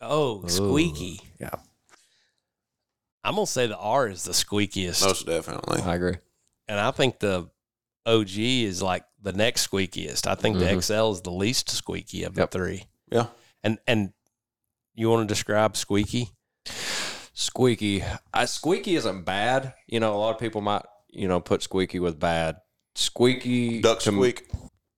Oh, 0.00 0.46
squeaky. 0.46 1.20
Yeah. 1.40 1.50
I'm 3.24 3.34
gonna 3.36 3.46
say 3.46 3.66
the 3.68 3.76
R 3.78 4.08
is 4.08 4.24
the 4.24 4.32
squeakiest, 4.32 5.04
most 5.04 5.26
definitely. 5.26 5.80
I 5.82 5.94
agree. 5.94 6.16
and 6.68 6.78
I 6.80 6.90
think 6.90 7.18
the 7.20 7.48
OG 8.06 8.36
is 8.64 8.82
like 8.82 9.04
the 9.20 9.32
next 9.32 9.70
squeakiest. 9.70 10.26
I 10.26 10.34
think 10.34 10.58
the 10.58 10.64
Mhm. 10.64 10.82
XL 10.82 11.12
is 11.12 11.20
the 11.22 11.30
least 11.30 11.70
squeaky 11.70 12.24
of 12.24 12.36
Yep. 12.36 12.50
the 12.50 12.58
three. 12.58 12.86
Yeah. 13.12 13.26
And 13.62 13.78
and 13.86 14.12
you 14.94 15.08
want 15.08 15.28
to 15.28 15.32
describe 15.32 15.76
squeaky? 15.76 16.30
Squeaky. 17.34 18.02
I, 18.32 18.44
squeaky 18.44 18.94
isn't 18.96 19.22
bad. 19.24 19.74
You 19.86 20.00
know, 20.00 20.14
a 20.14 20.18
lot 20.18 20.34
of 20.34 20.40
people 20.40 20.60
might, 20.60 20.82
you 21.08 21.28
know, 21.28 21.40
put 21.40 21.62
squeaky 21.62 21.98
with 21.98 22.18
bad. 22.20 22.56
Squeaky. 22.94 23.80
Duck 23.80 24.00
to- 24.00 24.10
squeak. 24.12 24.46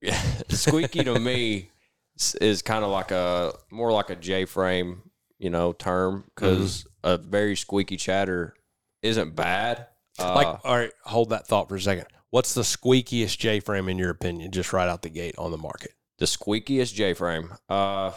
Yeah, 0.03 0.21
squeaky 0.51 1.05
to 1.05 1.19
me 1.19 1.71
is, 2.19 2.35
is 2.37 2.63
kind 2.63 2.85
of 2.85 2.91
like 2.91 3.11
a 3.11 3.55
more 3.71 3.91
like 3.93 4.11
a 4.11 4.17
J 4.17 4.45
frame, 4.45 5.03
you 5.39 5.49
know, 5.51 5.73
term 5.73 6.25
because 6.35 6.87
a 7.03 7.17
very 7.17 7.57
squeaky 7.57 7.97
chatter 7.97 8.55
isn't 9.03 9.35
bad. 9.35 9.87
Uh, 10.19 10.35
Like, 10.35 10.61
all 10.65 10.77
right, 10.77 10.93
hold 11.05 11.31
that 11.31 11.47
thought 11.47 11.69
for 11.69 11.77
a 11.77 11.81
second. 11.81 12.07
What's 12.31 12.53
the 12.55 12.63
squeakiest 12.63 13.39
J 13.39 13.61
frame 13.61 13.89
in 13.89 13.97
your 13.97 14.11
opinion, 14.11 14.51
just 14.51 14.73
right 14.73 14.89
out 14.89 15.03
the 15.03 15.09
gate 15.09 15.37
on 15.39 15.51
the 15.53 15.57
market? 15.59 15.94
The 16.19 16.27
squeakiest 16.27 16.95
J 16.95 17.15
frame, 17.15 17.53
uh, 17.69 18.13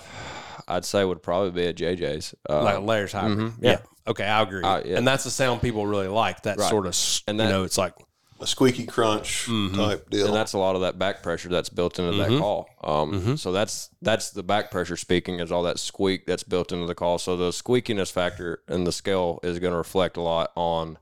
I'd 0.67 0.85
say 0.85 1.03
would 1.03 1.23
probably 1.23 1.51
be 1.51 1.65
a 1.65 1.73
JJ's. 1.73 2.35
Uh, 2.49 2.63
like 2.63 2.77
a 2.77 2.79
layers 2.79 3.11
hybrid. 3.13 3.37
mhm, 3.39 3.53
yeah. 3.61 3.71
yeah. 3.71 3.77
Okay, 4.07 4.25
I 4.25 4.41
agree. 4.41 4.63
Uh, 4.63 4.81
yeah. 4.85 4.97
And 4.97 5.07
that's 5.07 5.23
the 5.23 5.29
sound 5.31 5.61
people 5.61 5.85
really 5.87 6.07
like. 6.07 6.43
That 6.43 6.57
Right. 6.57 6.69
sort 6.69 6.85
of, 6.85 6.91
s- 6.91 7.23
And 7.27 7.37
you 7.39 7.45
know, 7.45 7.63
it's 7.63 7.77
like 7.77 7.93
A 8.39 8.45
squeaky 8.45 8.85
crunch 8.85 9.47
Mhm. 9.49 9.75
type 9.75 10.09
deal. 10.11 10.27
and 10.27 10.35
that's 10.35 10.53
a 10.53 10.59
lot 10.59 10.75
of 10.75 10.81
that 10.81 10.99
back 10.99 11.23
pressure 11.23 11.49
that's 11.49 11.69
built 11.69 11.97
into 11.97 12.11
Mhm. 12.11 12.29
that 12.29 12.39
call. 12.39 12.69
Um, 12.83 13.11
Mhm. 13.21 13.39
So 13.39 13.51
that's 13.51 13.89
that's 14.03 14.29
the 14.29 14.43
back 14.43 14.69
pressure 14.69 14.95
speaking 14.95 15.39
is 15.39 15.51
all 15.51 15.63
that 15.63 15.79
squeak 15.79 16.27
that's 16.27 16.43
built 16.43 16.71
into 16.71 16.85
the 16.85 16.93
call. 16.95 17.17
So 17.17 17.35
the 17.35 17.49
squeakiness 17.49 18.11
factor 18.11 18.61
in 18.69 18.83
the 18.83 18.91
scale 18.91 19.39
is 19.41 19.57
going 19.57 19.71
to 19.71 19.77
reflect 19.77 20.17
a 20.17 20.21
lot 20.21 20.51
on, 20.55 20.99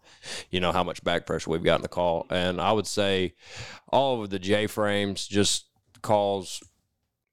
you 0.49 0.59
know, 0.61 0.71
how 0.71 0.83
much 0.83 1.03
back 1.03 1.25
pressure 1.25 1.49
we've 1.49 1.61
got 1.63 1.75
in 1.75 1.81
the 1.81 1.89
call. 1.89 2.25
And 2.29 2.61
I 2.61 2.71
would 2.71 2.87
say 2.87 3.33
all 3.91 4.23
of 4.23 4.29
the 4.29 4.39
J 4.39 4.65
frames 4.67 5.27
just 5.27 5.65
calls. 6.01 6.61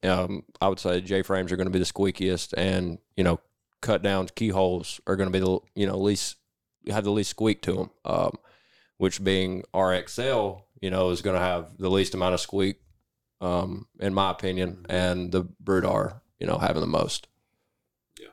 Um, 0.04 0.44
I 0.60 0.68
would 0.68 0.80
say 0.80 1.00
J 1.00 1.22
frames 1.22 1.52
are 1.52 1.56
going 1.56 1.66
to 1.66 1.72
be 1.72 1.78
the 1.78 1.84
squeakiest, 1.84 2.54
and 2.56 2.98
you 3.16 3.24
know, 3.24 3.40
cut 3.80 4.02
downs, 4.02 4.30
keyholes 4.30 5.00
are 5.06 5.16
going 5.16 5.30
to 5.30 5.32
be 5.32 5.44
the 5.44 5.58
you 5.74 5.86
know 5.86 5.98
least 5.98 6.36
have 6.88 7.04
the 7.04 7.12
least 7.12 7.30
squeak 7.30 7.62
to 7.62 7.72
them. 7.74 7.90
Um, 8.04 8.38
which 9.02 9.24
being 9.24 9.64
RXL, 9.74 10.62
you 10.80 10.88
know, 10.88 11.10
is 11.10 11.22
going 11.22 11.34
to 11.34 11.42
have 11.42 11.76
the 11.76 11.90
least 11.90 12.14
amount 12.14 12.34
of 12.34 12.40
squeak, 12.40 12.76
um, 13.40 13.88
in 13.98 14.14
my 14.14 14.30
opinion, 14.30 14.86
and 14.88 15.32
the 15.32 15.42
Brute 15.58 15.84
R, 15.84 16.22
you 16.38 16.46
know, 16.46 16.56
having 16.56 16.82
the 16.82 16.86
most. 16.86 17.26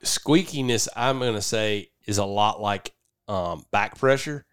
squeakiness, 0.03 0.87
I'm 0.95 1.17
going 1.17 1.33
to 1.33 1.41
say, 1.41 1.89
is 2.05 2.19
a 2.19 2.25
lot 2.25 2.61
like 2.61 2.93
um, 3.27 3.65
back 3.71 3.97
pressure. 3.97 4.45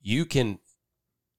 You 0.00 0.24
can 0.24 0.60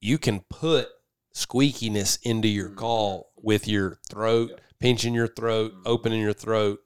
you 0.00 0.18
can 0.18 0.38
put 0.48 0.88
squeakiness 1.34 2.20
into 2.22 2.46
your 2.46 2.68
call 2.68 3.32
with 3.36 3.66
your 3.66 3.98
throat, 4.08 4.60
pinching 4.82 5.14
your 5.14 5.28
throat, 5.28 5.72
opening 5.86 6.20
your 6.20 6.32
throat, 6.32 6.80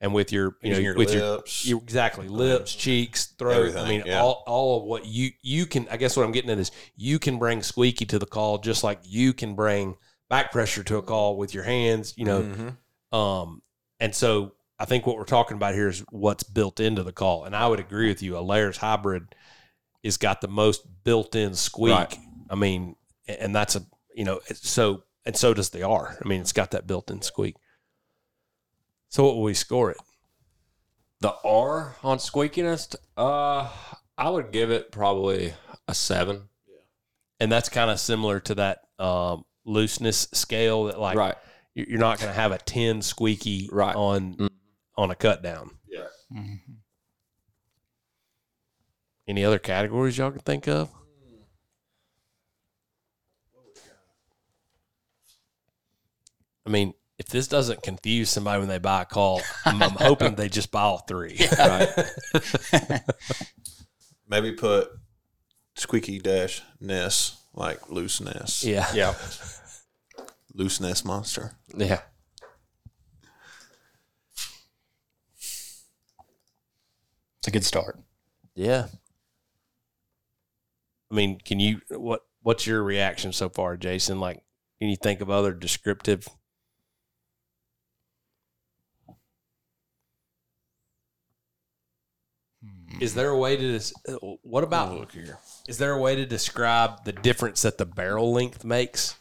and 0.00 0.14
with 0.14 0.32
your 0.32 0.56
you 0.62 0.72
know 0.72 0.78
your 0.78 0.94
with 0.96 1.12
your 1.12 1.36
lips. 1.36 1.66
you, 1.66 1.78
exactly 1.78 2.28
lips, 2.28 2.74
cheeks, 2.74 3.26
throat. 3.38 3.76
I 3.76 3.88
mean, 3.88 4.02
yeah. 4.06 4.20
all 4.20 4.42
all 4.46 4.78
of 4.78 4.84
what 4.84 5.04
you 5.06 5.30
you 5.42 5.66
can. 5.66 5.86
I 5.90 5.96
guess 5.96 6.16
what 6.16 6.24
I'm 6.24 6.32
getting 6.32 6.50
at 6.50 6.58
is 6.58 6.70
you 6.96 7.18
can 7.18 7.38
bring 7.38 7.62
squeaky 7.62 8.06
to 8.06 8.18
the 8.18 8.26
call 8.26 8.58
just 8.58 8.82
like 8.82 9.00
you 9.04 9.32
can 9.34 9.54
bring 9.54 9.96
back 10.28 10.52
pressure 10.52 10.82
to 10.84 10.96
a 10.96 11.02
call 11.02 11.36
with 11.36 11.52
your 11.52 11.64
hands. 11.64 12.14
You 12.16 12.24
know, 12.24 12.42
Mhm. 12.42 13.16
um, 13.16 13.62
and 13.98 14.14
so 14.14 14.52
I 14.78 14.86
think 14.86 15.06
what 15.06 15.16
we're 15.16 15.24
talking 15.24 15.56
about 15.58 15.74
here 15.74 15.88
is 15.88 16.02
what's 16.10 16.42
built 16.44 16.80
into 16.80 17.02
the 17.02 17.12
call. 17.12 17.44
And 17.44 17.54
I 17.54 17.66
would 17.66 17.80
agree 17.80 18.08
with 18.08 18.22
you. 18.22 18.38
A 18.38 18.40
layers 18.40 18.78
hybrid 18.78 19.34
is 20.02 20.16
got 20.16 20.40
the 20.40 20.48
most 20.48 20.82
built-in 21.04 21.54
squeak. 21.54 21.94
Right. 21.94 22.18
I 22.48 22.54
mean, 22.54 22.96
and 23.28 23.54
that's 23.54 23.76
a 23.76 23.84
you 24.14 24.24
know 24.24 24.40
so 24.54 25.02
and 25.30 25.36
so 25.36 25.54
does 25.54 25.70
the 25.70 25.84
R. 25.84 26.18
I 26.24 26.26
mean, 26.26 26.40
it's 26.40 26.52
got 26.52 26.72
that 26.72 26.88
built-in 26.88 27.22
squeak. 27.22 27.54
So 29.10 29.22
what 29.24 29.36
will 29.36 29.44
we 29.44 29.54
score 29.54 29.92
it? 29.92 29.98
The 31.20 31.32
R 31.44 31.94
on 32.02 32.18
squeakiness, 32.18 32.96
uh, 33.16 33.70
I 34.18 34.28
would 34.28 34.50
give 34.50 34.72
it 34.72 34.90
probably 34.90 35.54
a 35.86 35.94
seven. 35.94 36.48
Yeah. 36.66 36.74
And 37.38 37.52
that's 37.52 37.68
kind 37.68 37.92
of 37.92 38.00
similar 38.00 38.40
to 38.40 38.56
that 38.56 38.80
um, 38.98 39.44
looseness 39.64 40.26
scale 40.32 40.86
that 40.86 40.98
like 40.98 41.16
right. 41.16 41.36
you- 41.76 41.86
you're 41.90 42.00
not 42.00 42.18
going 42.18 42.30
to 42.32 42.34
have 42.40 42.50
a 42.50 42.58
10 42.58 43.00
squeaky 43.00 43.68
Right. 43.70 43.94
on 43.94 44.34
Mhm. 44.34 44.48
on 44.96 45.12
a 45.12 45.14
cut 45.14 45.42
down. 45.44 45.78
Mhm. 46.32 46.60
Any 49.28 49.44
other 49.44 49.60
categories 49.60 50.18
y'all 50.18 50.32
can 50.32 50.40
think 50.40 50.66
of? 50.66 50.90
I 56.66 56.70
mean, 56.70 56.94
if 57.18 57.26
this 57.26 57.48
doesn't 57.48 57.82
confuse 57.82 58.30
somebody 58.30 58.60
when 58.60 58.68
they 58.68 58.78
buy 58.78 59.02
a 59.02 59.04
call, 59.04 59.42
I'm, 59.64 59.82
I'm 59.82 59.90
hoping 59.90 60.34
they 60.34 60.48
just 60.48 60.70
buy 60.70 60.82
all 60.82 60.98
three. 60.98 61.38
Right. 61.58 61.88
Maybe 64.28 64.52
put 64.52 64.88
squeaky 65.76 66.18
dash 66.18 66.62
ness 66.80 67.36
like 67.54 67.90
loose 67.90 68.20
ness. 68.20 68.64
Yeah. 68.64 68.86
Yeah. 68.94 69.14
Loose 70.54 70.80
ness 70.80 71.04
monster. 71.04 71.52
yeah. 71.76 72.00
It's 77.38 77.48
a 77.48 77.50
good 77.50 77.64
start. 77.64 77.98
Yeah. 78.54 78.86
I 81.10 81.14
mean, 81.14 81.38
can 81.44 81.58
you 81.58 81.80
what 81.90 82.22
what's 82.42 82.66
your 82.66 82.82
reaction 82.82 83.32
so 83.32 83.48
far, 83.48 83.76
Jason? 83.76 84.20
Like, 84.20 84.42
can 84.78 84.88
you 84.88 84.96
think 84.96 85.20
of 85.20 85.30
other 85.30 85.52
descriptive? 85.52 86.28
Is 92.98 93.14
there 93.14 93.30
a 93.30 93.38
way 93.38 93.56
to 93.56 93.78
des- 93.78 94.16
what 94.42 94.64
about 94.64 94.92
look 94.98 95.12
here. 95.12 95.38
is 95.68 95.78
there 95.78 95.92
a 95.92 96.00
way 96.00 96.16
to 96.16 96.26
describe 96.26 97.04
the 97.04 97.12
difference 97.12 97.62
that 97.62 97.78
the 97.78 97.86
barrel 97.86 98.32
length 98.32 98.64
makes? 98.64 99.14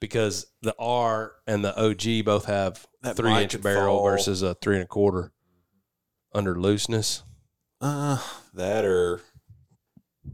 Because 0.00 0.46
the 0.60 0.74
R 0.78 1.32
and 1.46 1.64
the 1.64 1.74
OG 1.80 2.24
both 2.24 2.46
have 2.46 2.86
That 3.02 3.16
three 3.16 3.30
might 3.30 3.42
inch 3.44 3.52
could 3.52 3.62
barrel 3.62 3.96
fall. 3.98 4.04
versus 4.10 4.42
a 4.42 4.54
three 4.56 4.74
and 4.76 4.84
a 4.84 4.88
quarter 4.88 5.32
under 6.34 6.58
looseness. 6.60 7.22
Uh, 7.80 8.18
that 8.54 8.84
or 8.84 9.20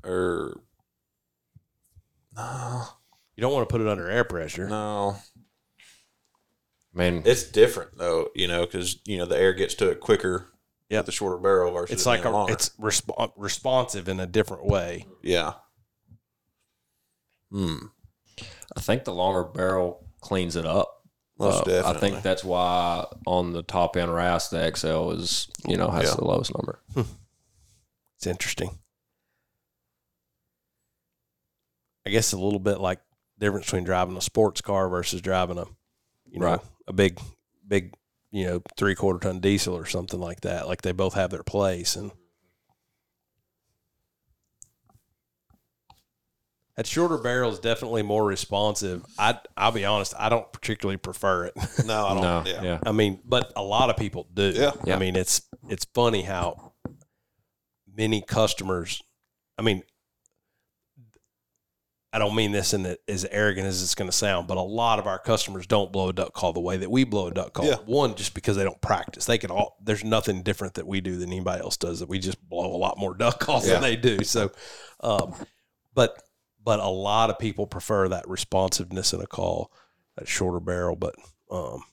or 0.02 0.60
no, 2.36 2.84
You 3.36 3.42
don't 3.42 3.52
want 3.52 3.68
to 3.68 3.72
put 3.72 3.80
it 3.80 3.86
under 3.88 4.08
air 4.08 4.24
pressure. 4.24 4.68
no. 4.68 5.16
I 6.94 6.98
mean, 6.98 7.22
It's 7.24 7.44
different 7.44 7.98
though, 7.98 8.30
you 8.34 8.48
know, 8.48 8.62
because 8.66 9.00
you 9.04 9.18
know 9.18 9.26
the 9.26 9.38
air 9.38 9.52
gets 9.52 9.74
to 9.76 9.90
it 9.90 10.00
quicker. 10.00 10.46
Yep. 10.90 10.98
with 11.00 11.06
the 11.06 11.12
shorter 11.12 11.38
barrel 11.38 11.72
versus 11.72 11.94
it's 11.94 12.06
like 12.06 12.24
a, 12.24 12.30
longer. 12.30 12.52
it's 12.52 12.70
resp- 12.80 13.32
responsive 13.36 14.08
in 14.08 14.18
a 14.20 14.26
different 14.26 14.66
way. 14.66 15.06
yeah. 15.22 15.54
Hmm. 17.52 17.76
I 18.76 18.80
think 18.80 19.04
the 19.04 19.12
longer 19.14 19.44
barrel 19.44 20.06
cleans 20.20 20.54
it 20.56 20.64
up. 20.66 21.02
Most 21.38 21.62
Uh, 21.62 21.64
definitely. 21.64 21.96
I 21.96 22.00
think 22.00 22.22
that's 22.22 22.44
why 22.44 23.06
on 23.26 23.52
the 23.52 23.62
top 23.62 23.96
end 23.96 24.12
RAS, 24.14 24.48
the 24.50 24.70
XL 24.76 25.10
is, 25.12 25.48
you 25.66 25.76
know, 25.76 25.88
has 25.90 26.10
Yeah. 26.10 26.14
the 26.16 26.24
lowest 26.24 26.52
number. 26.56 26.80
It's 28.16 28.26
interesting. 28.26 28.78
I 32.06 32.10
guess 32.10 32.32
a 32.32 32.38
little 32.38 32.58
bit 32.60 32.80
like 32.80 33.00
difference 33.38 33.66
between 33.66 33.84
driving 33.84 34.16
a 34.16 34.20
sports 34.20 34.60
car 34.60 34.88
versus 34.88 35.20
driving 35.20 35.58
a, 35.58 35.64
you 36.26 36.40
know, 36.40 36.46
Right. 36.46 36.60
a 36.86 36.92
big, 36.92 37.20
big 37.66 37.94
you 38.30 38.46
know 38.46 38.62
three 38.76 38.94
quarter 38.94 39.18
ton 39.18 39.40
diesel 39.40 39.76
or 39.76 39.86
something 39.86 40.20
like 40.20 40.40
that. 40.42 40.68
Like 40.68 40.82
they 40.82 40.92
both 40.92 41.14
have 41.14 41.30
their 41.30 41.42
place, 41.42 41.96
and 41.96 42.12
that 46.76 46.86
shorter 46.86 47.18
barrel 47.18 47.52
is 47.52 47.58
definitely 47.58 48.02
more 48.02 48.24
responsive. 48.24 49.04
I 49.18 49.38
I'll 49.56 49.72
be 49.72 49.84
honest, 49.84 50.14
I 50.18 50.28
don't 50.28 50.50
particularly 50.52 50.96
prefer 50.96 51.46
it. 51.46 51.54
No, 51.84 52.06
I 52.06 52.14
don't. 52.14 52.22
No, 52.22 52.42
yeah. 52.46 52.62
yeah. 52.62 52.78
I 52.84 52.92
mean, 52.92 53.20
but 53.24 53.52
a 53.56 53.62
lot 53.62 53.90
of 53.90 53.96
people 53.96 54.28
do. 54.32 54.52
Yeah. 54.54 54.72
Yeah. 54.84 54.96
I 54.96 54.98
mean, 54.98 55.16
it's 55.16 55.42
it's 55.68 55.84
funny 55.94 56.22
how 56.22 56.72
many 57.92 58.22
customers. 58.22 59.02
I 59.58 59.62
mean, 59.62 59.82
I 62.12 62.18
don't 62.18 62.34
mean 62.34 62.50
this 62.50 62.74
in 62.74 62.82
the, 62.82 62.98
as 63.06 63.24
arrogant 63.30 63.68
as 63.68 63.82
it's 63.84 63.94
going 63.94 64.10
to 64.10 64.16
sound, 64.16 64.48
but 64.48 64.56
a 64.56 64.62
lot 64.62 64.98
of 64.98 65.06
our 65.06 65.18
customers 65.18 65.64
don't 65.66 65.92
blow 65.92 66.08
a 66.08 66.12
duck 66.12 66.32
call 66.34 66.52
the 66.52 66.58
way 66.60 66.76
that 66.76 66.90
we 66.90 67.04
blow 67.04 67.28
a 67.28 67.30
duck 67.32 67.52
call. 67.52 67.66
Yeah. 67.66 67.76
One, 67.86 68.16
just 68.16 68.34
because 68.34 68.56
they 68.56 68.64
don't 68.64 68.80
practice. 68.80 69.26
They 69.26 69.38
can 69.38 69.50
all. 69.52 69.76
There's 69.80 70.02
nothing 70.02 70.42
different 70.42 70.74
that 70.74 70.88
we 70.88 71.00
do 71.00 71.16
than 71.16 71.30
anybody 71.30 71.62
else 71.62 71.76
does. 71.76 72.00
That 72.00 72.08
we 72.08 72.18
just 72.18 72.42
blow 72.48 72.66
a 72.74 72.76
lot 72.76 72.98
more 72.98 73.14
duck 73.14 73.38
calls 73.38 73.64
Yeah. 73.66 73.74
than 73.74 73.82
they 73.82 73.94
do. 73.96 74.24
So, 74.24 74.50
um, 75.00 75.34
but 75.94 76.20
but 76.64 76.80
a 76.80 76.88
lot 76.88 77.30
of 77.30 77.38
people 77.38 77.66
prefer 77.66 78.08
that 78.08 78.28
responsiveness 78.28 79.12
in 79.12 79.20
a 79.20 79.26
call, 79.26 79.72
that 80.16 80.26
shorter 80.26 80.60
barrel. 80.60 80.96
But 80.96 81.14
um, 81.48 81.84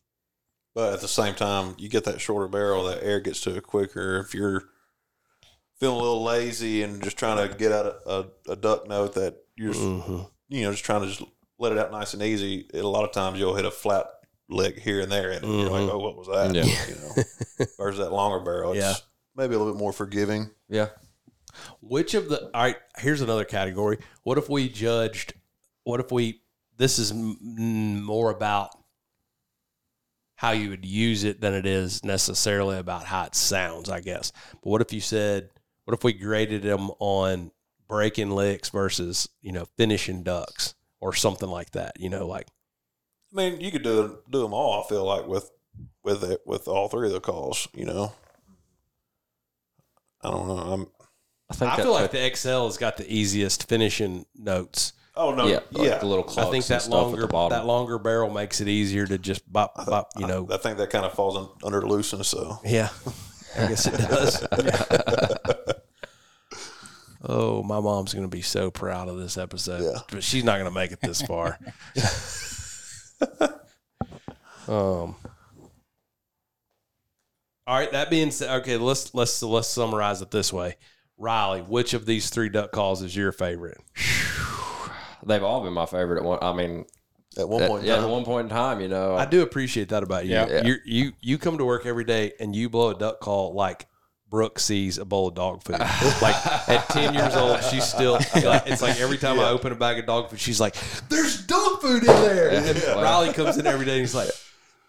But 0.73 0.93
at 0.93 1.01
the 1.01 1.07
same 1.07 1.35
time, 1.35 1.75
you 1.77 1.89
get 1.89 2.05
that 2.05 2.19
shorter 2.21 2.47
barrel, 2.47 2.85
that 2.85 3.03
air 3.03 3.19
gets 3.19 3.41
to 3.41 3.55
it 3.55 3.63
quicker. 3.63 4.17
If 4.17 4.33
you're 4.33 4.63
feeling 5.79 5.97
a 5.99 6.01
little 6.03 6.23
lazy 6.23 6.81
and 6.81 7.03
just 7.03 7.17
trying 7.17 7.47
to 7.47 7.55
get 7.55 7.71
out 7.71 7.85
a, 7.85 8.09
a, 8.11 8.25
a 8.53 8.55
duck 8.55 8.87
note 8.87 9.13
that 9.13 9.43
you're, 9.57 9.73
just, 9.73 9.83
mhm. 9.83 10.29
you 10.49 10.63
know, 10.63 10.71
just 10.71 10.85
trying 10.85 11.01
to 11.01 11.07
just 11.07 11.23
let 11.59 11.71
it 11.71 11.77
out 11.77 11.91
nice 11.91 12.13
and 12.13 12.23
easy, 12.23 12.65
it, 12.73 12.83
a 12.83 12.87
lot 12.87 13.03
of 13.03 13.11
times 13.11 13.39
you'll 13.39 13.55
hit 13.55 13.65
a 13.65 13.71
flat 13.71 14.05
lick 14.49 14.79
here 14.79 15.01
and 15.01 15.11
there, 15.11 15.31
and 15.31 15.43
you're 15.45 15.69
like, 15.69 15.81
Mhm. 15.81 15.91
oh, 15.93 15.97
what 15.97 16.15
was 16.15 16.27
that? 16.27 16.53
Yeah. 16.55 16.63
You 16.87 16.95
know, 16.95 17.65
versus 17.77 17.99
that 17.99 18.11
longer 18.13 18.39
barrel, 18.39 18.71
it's 18.73 18.81
Yeah. 18.81 18.93
maybe 19.35 19.55
a 19.55 19.57
little 19.57 19.73
bit 19.73 19.79
more 19.79 19.91
forgiving. 19.91 20.51
Yeah. 20.69 20.89
Which 21.81 22.13
of 22.13 22.29
the 22.29 22.45
all 22.53 22.61
right? 22.63 22.77
Here's 22.97 23.21
another 23.21 23.43
category. 23.45 23.97
What 24.23 24.37
if 24.37 24.47
we 24.47 24.69
judged? 24.69 25.33
What 25.83 25.99
if 25.99 26.11
we? 26.11 26.41
This 26.77 26.99
is 26.99 27.11
m- 27.11 28.03
more 28.03 28.29
about 28.29 28.69
how 30.35 30.51
you 30.51 30.69
would 30.69 30.85
use 30.85 31.23
it 31.23 31.41
than 31.41 31.55
it 31.55 31.65
is 31.65 32.03
necessarily 32.03 32.77
about 32.77 33.05
how 33.05 33.23
it 33.23 33.33
sounds, 33.33 33.89
I 33.89 34.01
guess. 34.01 34.31
But 34.61 34.69
what 34.69 34.81
if 34.81 34.93
you 34.93 35.01
said? 35.01 35.49
What 35.85 35.95
if 35.97 36.03
we 36.03 36.13
graded 36.13 36.61
them 36.61 36.91
on 36.99 37.51
breaking 37.87 38.31
licks 38.31 38.69
versus 38.69 39.29
you 39.41 39.51
know 39.51 39.65
finishing 39.77 40.23
ducks 40.23 40.75
or 40.99 41.13
something 41.13 41.49
like 41.49 41.71
that? 41.71 41.99
You 41.99 42.09
know, 42.09 42.27
like 42.27 42.47
I 43.33 43.35
mean, 43.37 43.59
you 43.61 43.71
could 43.71 43.83
do 43.83 44.19
do 44.29 44.41
them 44.41 44.53
all. 44.53 44.83
I 44.83 44.87
feel 44.87 45.05
like 45.05 45.27
with 45.27 45.49
with 46.03 46.23
it 46.23 46.41
with 46.45 46.67
all 46.67 46.87
three 46.89 47.07
of 47.07 47.13
the 47.13 47.19
calls. 47.19 47.67
You 47.73 47.85
know, 47.85 48.13
I 50.21 50.31
don't 50.31 50.47
know. 50.47 50.57
I'm. 50.57 50.87
I 51.49 51.53
think 51.55 51.71
I 51.71 51.77
that- 51.77 51.83
feel 51.83 51.93
like 51.93 52.11
the 52.11 52.35
XL 52.35 52.65
has 52.65 52.77
got 52.77 52.97
the 52.97 53.11
easiest 53.11 53.69
finishing 53.69 54.25
notes. 54.35 54.93
Oh 55.19 55.33
no, 55.33 55.47
yeah, 55.47 55.61
yeah, 55.71 55.91
like 55.91 55.99
the 56.01 56.05
little 56.05 56.23
clucks 56.23 56.47
I 56.47 56.51
think 56.51 56.65
that 56.67 56.87
longer 56.89 57.17
at 57.17 57.21
the 57.21 57.27
bottom. 57.33 57.57
that 57.57 57.65
longer 57.65 57.97
barrel 57.97 58.29
makes 58.29 58.61
it 58.61 58.67
easier 58.67 59.07
to 59.07 59.17
just 59.17 59.51
bop 59.51 59.73
bop. 59.87 60.09
You 60.15 60.27
know, 60.27 60.47
I 60.51 60.57
think 60.57 60.77
that 60.77 60.91
kind 60.91 61.05
of 61.05 61.13
falls 61.13 61.35
un, 61.35 61.49
under 61.63 61.81
looseness. 61.81 62.27
So 62.27 62.59
Yeah, 62.63 62.89
I 63.57 63.67
guess 63.67 63.87
it 63.87 63.97
does. 63.97 64.45
oh, 67.27 67.61
my 67.61 67.79
mom's 67.79 68.13
going 68.13 68.25
to 68.25 68.35
be 68.35 68.41
so 68.41 68.71
proud 68.71 69.09
of 69.09 69.17
this 69.17 69.37
episode, 69.37 69.83
Yeah. 69.83 69.99
but 70.09 70.23
she's 70.23 70.43
not 70.43 70.53
going 70.57 70.69
to 70.69 70.73
make 70.73 70.91
it 70.91 71.01
this 71.01 71.21
far. 71.21 71.59
um. 74.67 75.15
All 77.67 77.77
right. 77.77 77.91
That 77.91 78.09
being 78.09 78.31
said, 78.31 78.61
okay, 78.61 78.77
let's 78.77 79.13
let's 79.13 79.43
let's 79.43 79.67
summarize 79.67 80.21
it 80.21 80.31
this 80.31 80.51
way. 80.53 80.77
Riley, 81.17 81.61
which 81.61 81.93
of 81.93 82.05
these 82.05 82.29
three 82.29 82.49
duck 82.49 82.71
calls 82.71 83.01
is 83.01 83.15
your 83.15 83.31
favorite? 83.31 83.77
They've 85.25 85.43
all 85.43 85.61
been 85.61 85.73
my 85.73 85.85
favorite. 85.85 86.19
At 86.19 86.23
one, 86.23 86.39
I 86.41 86.53
mean, 86.53 86.85
at 87.37 87.49
one 87.49 87.67
point, 87.67 87.81
in 87.81 87.87
yeah, 87.89 87.95
time, 87.95 88.05
at 88.05 88.09
one 88.09 88.23
point 88.23 88.45
in 88.45 88.49
time, 88.55 88.79
you 88.79 88.87
know, 88.87 89.15
I 89.15 89.25
do 89.25 89.41
appreciate 89.41 89.89
that 89.89 90.03
about 90.03 90.25
you. 90.25 90.33
Yeah. 90.33 90.63
You 90.63 90.75
you 90.85 91.11
you 91.21 91.37
come 91.37 91.57
to 91.57 91.65
work 91.65 91.85
every 91.85 92.05
day 92.05 92.33
and 92.39 92.55
you 92.55 92.69
blow 92.69 92.91
a 92.91 92.95
duck 92.97 93.19
call 93.19 93.53
like 93.53 93.87
Brooke 94.29 94.59
sees 94.59 94.97
a 94.97 95.05
bowl 95.05 95.29
of 95.29 95.35
dog 95.35 95.63
food. 95.63 95.79
like 96.21 96.35
at 96.67 96.89
ten 96.89 97.13
years 97.13 97.35
old, 97.35 97.63
she's 97.63 97.85
still. 97.85 98.19
Like, 98.47 98.67
it's 98.67 98.81
like 98.81 98.99
every 98.99 99.17
time 99.17 99.39
I 99.39 99.49
open 99.49 99.71
a 99.71 99.75
bag 99.75 99.99
of 99.99 100.05
dog 100.05 100.29
food, 100.29 100.39
she's 100.39 100.59
like, 100.59 100.75
"There's 101.09 101.45
dog 101.45 101.81
food 101.81 102.03
in 102.03 102.07
there." 102.07 102.49
And 102.51 102.65
then 102.65 102.97
Riley 102.97 103.33
comes 103.33 103.57
in 103.57 103.65
every 103.65 103.85
day 103.85 103.93
and 103.93 104.01
he's 104.01 104.13
like, 104.15 104.29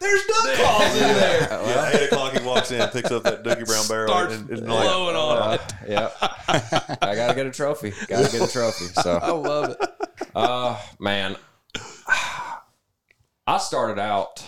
"There's 0.00 0.24
duck 0.26 0.56
calls 0.56 0.94
in 0.94 1.00
there." 1.00 1.40
yeah, 1.40 1.90
eight 1.94 2.12
o'clock 2.12 2.36
he 2.36 2.44
walks 2.44 2.70
in, 2.70 2.86
picks 2.90 3.10
up 3.10 3.22
that 3.24 3.42
Dookie 3.42 3.66
Brown 3.66 3.88
barrel, 3.88 4.08
Starts 4.08 4.34
and, 4.34 4.50
and 4.50 4.68
like, 4.68 4.84
blowing 4.84 5.16
on 5.16 5.54
it. 5.54 5.60
yeah, 5.88 6.10
I 7.00 7.14
gotta 7.14 7.34
get 7.34 7.46
a 7.46 7.50
trophy. 7.50 7.92
Gotta 8.06 8.30
get 8.30 8.48
a 8.48 8.52
trophy. 8.52 8.86
So 8.86 9.16
I 9.16 9.30
love 9.30 9.70
it. 9.70 9.90
Uh, 10.34 10.78
man, 11.00 11.36
I 13.46 13.58
started 13.58 13.98
out, 13.98 14.44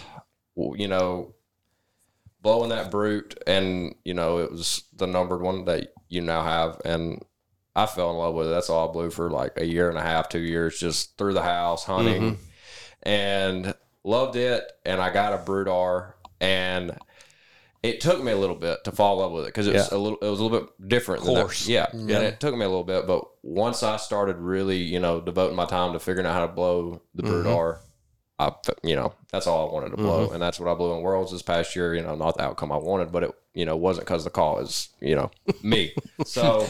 you 0.57 0.89
know, 0.89 1.35
blowing 2.43 2.71
that 2.71 2.91
brute, 2.91 3.39
and 3.47 3.95
you 4.05 4.15
know, 4.15 4.39
it 4.39 4.51
was 4.51 4.85
the 4.97 5.07
numbered 5.07 5.43
one 5.43 5.65
that 5.67 5.93
you 6.09 6.21
now 6.23 6.43
have, 6.43 6.81
and 6.85 7.23
I 7.77 7.87
fell 7.87 8.11
in 8.11 8.17
love 8.17 8.35
with 8.35 8.47
it. 8.49 8.51
That's 8.51 8.71
all 8.71 8.89
I 8.89 8.93
blew 8.93 9.11
for 9.11 9.31
like 9.31 9.53
a 9.57 9.65
year 9.67 9.89
and 9.89 9.99
a 9.99 10.03
half, 10.03 10.29
two 10.29 10.41
years, 10.41 10.79
just 10.81 11.17
through 11.19 11.35
the 11.35 11.43
house 11.43 11.85
hunting, 11.85 12.39
and 13.03 13.75
loved 14.05 14.37
it. 14.37 14.71
And 14.85 15.01
I 15.01 15.13
got 15.13 15.33
a 15.33 15.39
brute 15.39 15.69
R, 15.69 16.17
and 16.41 16.97
it 17.83 18.01
took 18.01 18.23
me 18.23 18.33
a 18.33 18.37
little 18.37 18.57
bit 18.57 18.85
to 18.85 18.93
fall 18.93 19.15
in 19.15 19.21
love 19.21 19.33
with 19.33 19.45
it 19.45 19.49
because 19.49 19.67
it 19.67 19.73
was 19.75 19.89
Yeah. 19.91 19.97
a 19.97 20.01
little, 20.01 20.19
it 20.21 20.29
was 20.29 20.41
a 20.41 20.43
little 20.45 20.61
bit 20.61 20.89
different. 20.89 21.25
than 21.25 21.35
that. 21.35 21.41
Course. 21.43 21.67
yeah, 21.69 21.87
and 21.93 22.11
it 22.11 22.41
took 22.41 22.55
me 22.55 22.65
a 22.65 22.69
little 22.69 22.85
bit, 22.85 23.07
but 23.07 23.25
once 23.43 23.83
I 23.83 23.97
started 23.97 24.37
really, 24.37 24.77
you 24.79 25.01
know, 25.01 25.21
devoting 25.21 25.57
my 25.57 25.65
time 25.65 25.93
to 25.95 25.99
figuring 26.01 26.27
out 26.27 26.35
how 26.35 26.47
to 26.47 26.53
blow 26.53 27.01
the 27.15 27.23
Mm-hmm. 27.23 27.49
R, 27.49 27.81
I, 28.41 28.47
f- 28.49 28.75
you 28.83 28.97
know, 28.97 29.13
that's 29.31 29.47
all 29.47 29.69
I 29.69 29.73
wanted 29.73 29.91
to 29.91 29.97
blow, 29.99 30.25
mm-hmm. 30.25 30.35
and 30.35 30.43
that's 30.43 30.59
what 30.59 30.71
I 30.71 30.75
blew 30.75 30.95
in 30.95 31.03
Worlds 31.03 31.31
this 31.31 31.43
past 31.43 31.77
year. 31.77 31.95
You 31.95 32.03
know, 32.03 32.15
not 32.15 32.37
the 32.39 32.43
outcome 32.45 32.73
I 32.73 32.79
wanted, 32.79 33.13
but 33.13 33.23
it, 33.25 33.31
you 33.53 33.67
know, 33.67 33.77
wasn't 33.77 34.07
because 34.07 34.25
the 34.25 34.31
call 34.31 34.59
is, 34.61 34.89
you 35.01 35.15
know, 35.15 35.31
me. 35.63 35.93
So 36.25 36.67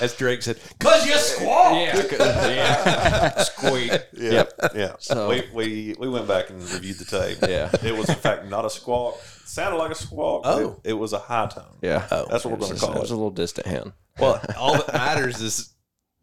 As 0.00 0.14
Drake 0.16 0.42
said, 0.42 0.58
"Cause 0.80 1.06
you 1.06 1.14
squawk." 1.14 1.72
yeah, 1.74 1.92
'cause- 2.02 2.50
yeah, 2.50 3.42
squeak. 3.42 3.92
yeah, 4.12 4.44
yeah. 4.74 4.92
So- 4.98 5.28
we, 5.30 5.42
we 5.52 5.94
we 5.98 6.08
went 6.08 6.28
back 6.28 6.50
and 6.50 6.60
reviewed 6.70 6.98
the 6.98 7.04
tape. 7.04 7.38
Yeah. 7.48 7.70
it 7.82 7.96
was 7.96 8.08
in 8.08 8.14
fact 8.16 8.46
not 8.46 8.64
a 8.64 8.70
squawk. 8.70 9.16
It 9.42 9.48
sounded 9.48 9.78
like 9.78 9.90
a 9.90 9.94
squawk. 9.96 10.42
Oh. 10.44 10.80
it, 10.84 10.90
it 10.90 10.92
was 10.94 11.12
a 11.12 11.18
high 11.18 11.46
tone. 11.46 11.76
Yeah, 11.82 12.06
oh. 12.10 12.26
That's 12.30 12.44
what 12.44 12.52
we're 12.52 12.58
going 12.60 12.74
to 12.74 12.80
call 12.80 12.92
It 12.92 12.96
It 12.98 13.00
was 13.00 13.10
a 13.10 13.16
little 13.16 13.30
distant 13.30 13.66
hand. 13.66 13.92
Well, 14.18 14.40
all 14.58 14.74
that 14.74 14.92
matters 14.92 15.40
is 15.40 15.70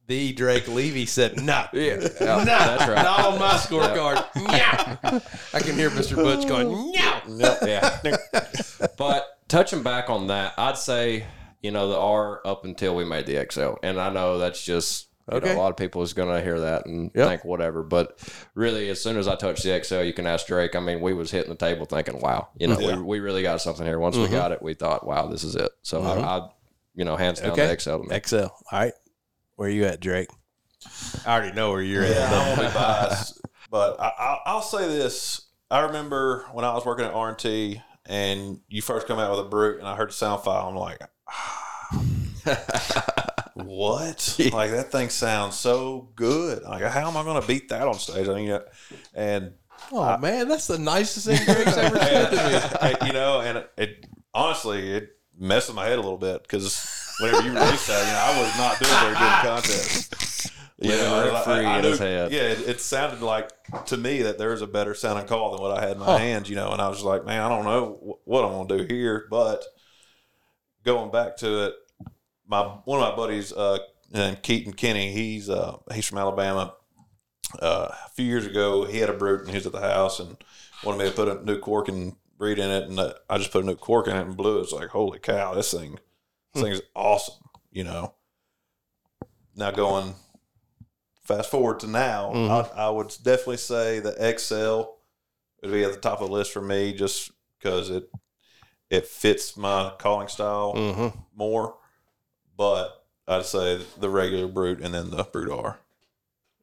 the 0.08 0.34
Drake 0.34 0.68
Levy 0.68 1.06
said, 1.06 1.41
"No, 1.41 1.66
Yeah, 1.74 1.95
no, 1.95 2.06
that's 2.45 2.88
right. 2.88 3.03
not 3.03 3.26
on 3.26 3.39
my 3.39 3.53
scorecard." 3.53 4.26
No. 4.36 5.22
I 5.53 5.60
can 5.60 5.76
hear 5.76 5.89
Mr. 5.89 6.16
Butch 6.16 6.47
going, 6.47 6.70
"No." 6.70 7.58
Yeah. 7.66 7.99
but 8.97 9.26
touching 9.47 9.84
back 9.84 10.10
on 10.10 10.28
that, 10.28 10.53
I'd 10.58 10.78
say, 10.78 11.26
you 11.62 11.72
know, 11.72 11.89
the 11.89 11.97
R 11.97 12.41
up 12.45 12.66
until 12.66 12.95
we 12.95 13.06
made 13.06 13.26
the 13.26 13.45
XL. 13.51 13.74
And 13.84 13.99
I 13.99 14.12
know 14.12 14.38
that's 14.38 14.64
just, 14.64 15.08
you 15.32 15.39
know, 15.39 15.53
a 15.53 15.58
lot 15.58 15.72
of 15.72 15.78
people 15.78 16.03
is 16.03 16.14
going 16.14 16.30
to 16.36 16.43
hear 16.43 16.60
that 16.60 16.86
and 16.86 17.10
Yep. 17.16 17.28
think 17.28 17.45
whatever. 17.45 17.82
But 17.82 18.20
really, 18.53 18.89
as 18.89 19.01
soon 19.01 19.18
as 19.18 19.28
I 19.28 19.36
touched 19.36 19.64
the 19.64 19.84
XL, 19.84 20.01
you 20.01 20.14
can 20.14 20.28
ask 20.28 20.45
Drake. 20.45 20.76
I 20.76 20.80
mean, 20.80 21.01
we 21.01 21.14
was 21.14 21.32
hitting 21.32 21.49
the 21.49 21.56
table 21.56 21.86
thinking, 21.86 22.22
wow, 22.22 22.49
you 22.58 22.68
know, 22.68 22.80
Yeah. 22.80 22.97
we, 22.97 23.01
we 23.01 23.20
really 23.20 23.41
got 23.41 23.62
something 23.62 23.86
here. 23.86 23.97
Once 23.99 24.16
we 24.16 24.26
mm-hmm. 24.26 24.34
got 24.34 24.51
it, 24.51 24.62
we 24.62 24.76
thought, 24.76 25.06
wow, 25.06 25.28
this 25.28 25.43
is 25.43 25.56
it. 25.56 25.72
So 25.82 26.03
I, 26.03 26.06
mm-hmm. 26.06 26.26
I, 26.26 26.49
you 26.93 27.06
know, 27.06 27.16
hands 27.16 27.41
down 27.41 27.51
Okay. 27.51 27.68
the 27.68 27.80
XL 27.80 27.97
to 27.97 28.03
me. 28.03 28.20
XL. 28.24 28.36
All 28.36 28.53
right. 28.72 28.93
Where 29.56 29.70
you 29.70 29.86
at, 29.86 29.99
Drake? 29.99 30.30
I 31.26 31.36
already 31.36 31.56
know 31.56 31.72
where 31.72 31.82
you're 31.82 32.03
Yeah, 32.06 32.12
at. 32.12 32.34
I'm 32.34 32.56
gonna 32.56 32.68
be 32.70 32.74
biased, 32.78 33.41
but 33.72 33.99
I, 33.99 34.08
I, 34.18 34.38
I'll 34.47 34.62
say 34.62 34.88
this: 34.88 35.47
I 35.72 35.82
remember 35.86 36.45
when 36.53 36.66
I 36.66 36.74
was 36.74 36.86
working 36.86 37.06
at 37.06 37.14
R 37.14 37.30
and 37.30 37.38
T, 37.39 37.82
and 38.06 38.60
you 38.68 38.82
first 38.82 39.08
come 39.08 39.18
out 39.20 39.32
with 39.32 39.45
a 39.45 39.49
brute, 39.49 39.80
and 39.80 39.88
I 39.88 39.95
heard 39.95 40.10
the 40.10 40.14
sound 40.14 40.43
file. 40.43 40.68
I'm 40.70 40.76
like, 40.76 40.99
what? 43.53 44.38
Like 44.51 44.72
that 44.72 44.91
thing 44.91 45.10
sounds 45.10 45.56
so 45.56 46.10
good. 46.16 46.64
Like, 46.64 46.84
how 46.84 47.08
am 47.10 47.18
I 47.18 47.24
going 47.24 47.41
to 47.41 47.47
beat 47.47 47.70
that 47.70 47.88
on 47.88 47.95
stage? 47.95 48.28
I 48.28 48.34
mean, 48.36 48.51
uh, 48.51 48.62
and 49.14 49.53
Oh 49.91 50.18
man, 50.18 50.47
that's 50.47 50.68
the 50.68 50.78
nicest 50.78 51.28
thing 51.28 51.38
Drake's 51.45 51.78
ever 51.78 51.97
said 51.97 52.30
to 52.30 52.99
me. 53.01 53.08
you 53.08 53.14
know, 53.14 53.41
and 53.41 53.58
it, 53.60 53.72
it 53.78 54.06
honestly 54.34 54.91
it 54.91 55.10
messed 55.38 55.68
with 55.70 55.76
my 55.76 55.86
head 55.86 55.97
a 55.97 56.01
little 56.01 56.18
bit 56.18 56.43
because 56.43 56.74
whenever 57.20 57.41
you 57.43 57.53
released 57.53 57.88
that, 57.88 58.05
you 58.05 58.13
know, 58.13 58.20
I 58.20 58.41
was 58.41 58.57
not 58.57 58.80
doing 58.80 58.99
very 58.99 59.13
good 59.16 59.34
in 59.34 59.41
contest. 59.41 60.51
You 60.78 60.89
know, 60.89 61.34
I- 61.36 61.41
free 61.43 61.53
I 61.66 61.78
in 61.80 61.82
knew-. 61.84 61.95
Yeah, 61.97 62.43
it, 62.51 62.68
it 62.68 62.82
sounded 62.82 63.22
like 63.22 63.49
to 63.86 63.97
me 63.97 64.24
that 64.24 64.38
there 64.38 64.49
was 64.49 64.61
a 64.61 64.68
better 64.68 64.93
sounding 64.93 65.26
call 65.26 65.51
than 65.51 65.61
what 65.61 65.78
I 65.78 65.82
had 65.82 65.91
in 65.93 65.99
my 65.99 66.05
Huh. 66.05 66.18
hands. 66.18 66.49
You 66.49 66.55
know, 66.57 66.72
and 66.72 66.82
I 66.82 66.89
was 66.89 67.01
like, 67.03 67.26
man, 67.26 67.41
I 67.41 67.47
don't 67.49 67.63
know 67.63 68.20
what 68.26 68.43
I'm 68.45 68.51
going 68.51 68.68
to 68.68 68.78
do 68.86 68.93
here. 68.93 69.26
But 69.30 69.63
going 70.84 71.11
back 71.11 71.38
to 71.38 71.66
it, 71.68 71.74
my 72.47 72.61
one 72.86 73.01
of 73.01 73.09
my 73.09 73.16
buddies, 73.16 73.51
uh, 73.53 73.78
named 74.11 74.41
Keaton 74.43 74.74
Kenny, 74.74 75.11
he's 75.11 75.49
uh, 75.49 75.78
he's 75.93 76.05
from 76.05 76.18
Alabama. 76.20 76.76
Uh, 77.61 77.88
a 78.05 78.09
few 78.16 78.26
years 78.26 78.45
ago, 78.45 78.86
he 78.86 78.97
had 78.97 79.09
a 79.09 79.13
brute 79.13 79.41
and 79.41 79.49
he 79.49 79.55
was 79.55 79.66
at 79.66 79.72
the 79.72 79.80
house 79.80 80.20
and 80.20 80.36
wanted 80.84 80.97
me 80.99 81.05
to 81.09 81.16
put 81.16 81.28
a 81.30 81.43
new 81.45 81.57
cork 81.59 81.88
in 81.88 82.16
breed 82.38 82.59
in 82.59 82.70
it, 82.70 82.89
and 82.89 82.99
uh, 82.99 83.13
I 83.30 83.38
just 83.38 83.51
put 83.51 83.63
a 83.63 83.66
new 83.68 83.76
cork 83.76 84.07
in 84.07 84.16
it 84.16 84.22
and 84.26 84.36
blew 84.36 84.57
it. 84.59 84.63
It's 84.63 84.74
like, 84.74 84.89
holy 84.89 85.20
cow, 85.20 85.53
this 85.53 85.72
thing, 85.72 85.99
this 86.56 86.64
thing 86.64 86.72
is 86.72 86.82
awesome. 86.95 87.36
You 87.72 87.84
know. 87.84 88.14
Now 89.56 89.72
going 89.72 90.16
fast 91.24 91.49
forward 91.49 91.80
to 91.82 91.88
now, 91.88 92.32
Mhm. 92.34 92.76
I, 92.76 92.88
I 92.88 92.89
would 92.89 93.16
definitely 93.24 93.58
say 93.58 93.99
the 93.99 94.12
XL 94.38 94.91
would 95.62 95.72
be 95.72 95.84
at 95.84 95.91
the 95.93 95.99
top 95.99 96.22
of 96.22 96.28
the 96.30 96.34
list 96.34 96.51
for 96.51 96.62
me, 96.62 96.93
just 96.93 97.32
because 97.60 97.89
it 97.89 98.10
it 98.89 99.08
fits 99.08 99.58
my 99.58 99.93
calling 99.97 100.28
style 100.28 100.74
Mm-hmm. 100.76 101.20
more. 101.36 101.78
But 102.58 103.03
I'd 103.28 103.45
say 103.45 103.82
the 103.97 104.10
regular 104.10 104.47
brute 104.47 104.82
and 104.82 104.93
then 104.93 105.10
the 105.10 105.24
brute 105.24 105.51
R. 105.51 105.80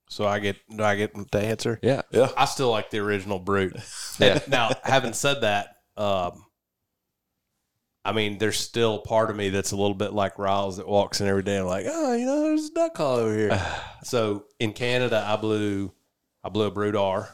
So 0.08 0.26
I 0.26 0.38
get 0.38 0.56
do 0.74 0.84
I 0.84 0.94
get 0.96 1.12
the 1.32 1.40
answer? 1.40 1.78
Yeah. 1.82 2.02
Yeah. 2.10 2.28
I 2.36 2.44
still 2.44 2.70
like 2.70 2.90
the 2.90 2.98
original 2.98 3.38
brute. 3.38 3.76
Yeah. 4.18 4.38
Now, 4.46 4.70
having 4.84 5.14
said 5.14 5.40
that, 5.40 5.78
um, 5.96 6.44
I 8.04 8.12
mean, 8.12 8.38
there's 8.38 8.58
still 8.58 8.98
part 8.98 9.30
of 9.30 9.36
me 9.36 9.50
that's 9.50 9.70
a 9.72 9.76
little 9.76 9.94
bit 9.94 10.12
like 10.12 10.38
Riles 10.38 10.78
that 10.78 10.88
walks 10.88 11.20
in 11.20 11.28
every 11.28 11.44
day 11.44 11.58
and 11.58 11.66
like, 11.66 11.86
oh, 11.88 12.14
you 12.14 12.26
know, 12.26 12.40
there's 12.42 12.66
a 12.68 12.74
duck 12.74 12.94
call 12.94 13.16
over 13.18 13.34
here. 13.36 13.66
so 14.02 14.44
in 14.58 14.72
Canada, 14.72 15.24
I 15.26 15.36
blew, 15.36 15.92
I 16.42 16.48
blew 16.48 16.66
a 16.66 16.70
brute 16.70 16.96
R. 16.96 17.28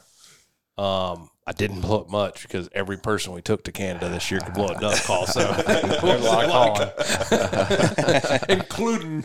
Um, 0.76 1.30
I 1.46 1.52
didn't 1.52 1.80
blow 1.80 2.02
it 2.02 2.10
much 2.10 2.42
because 2.42 2.68
every 2.74 2.98
person 2.98 3.32
we 3.32 3.40
took 3.40 3.64
to 3.64 3.72
Canada 3.72 4.10
this 4.10 4.30
year 4.30 4.40
could 4.40 4.52
blow 4.52 4.68
a 4.68 4.78
duck 4.78 5.02
call. 5.04 5.26
So 5.26 5.40
There's 5.66 6.22
a 6.22 6.24
lot 6.28 6.44
of 6.44 6.94
calling. 7.30 8.40
including 8.60 9.24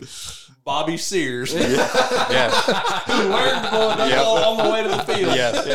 Bobby 0.64 0.96
Sears, 0.96 1.52
Yeah. 1.52 2.48
who 3.02 3.28
learned 3.28 3.64
to 3.64 3.70
blow 3.70 3.90
a 3.90 3.96
duck 3.98 4.14
call 4.24 4.38
on 4.38 4.66
the 4.66 4.72
way 4.72 4.82
to 4.84 4.88
the 4.88 5.02
field. 5.14 5.34
Yes. 5.36 5.66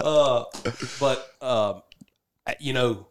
uh, 0.00 0.44
but 0.98 1.32
um, 1.40 1.82
you 2.58 2.72
know, 2.72 3.06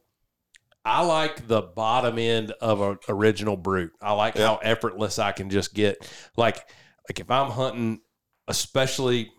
I 0.85 1.05
like 1.05 1.47
the 1.47 1.61
bottom 1.61 2.17
end 2.17 2.51
of 2.61 2.81
an 2.81 2.97
original 3.09 3.57
brute. 3.57 3.91
I 4.01 4.13
like 4.13 4.37
how 4.37 4.57
effortless 4.57 5.19
I 5.19 5.31
can 5.31 5.49
just 5.49 5.73
get. 5.73 6.09
Like, 6.37 6.55
like 7.07 7.19
if 7.19 7.29
I'm 7.29 7.51
hunting, 7.51 8.01
especially, 8.47 9.31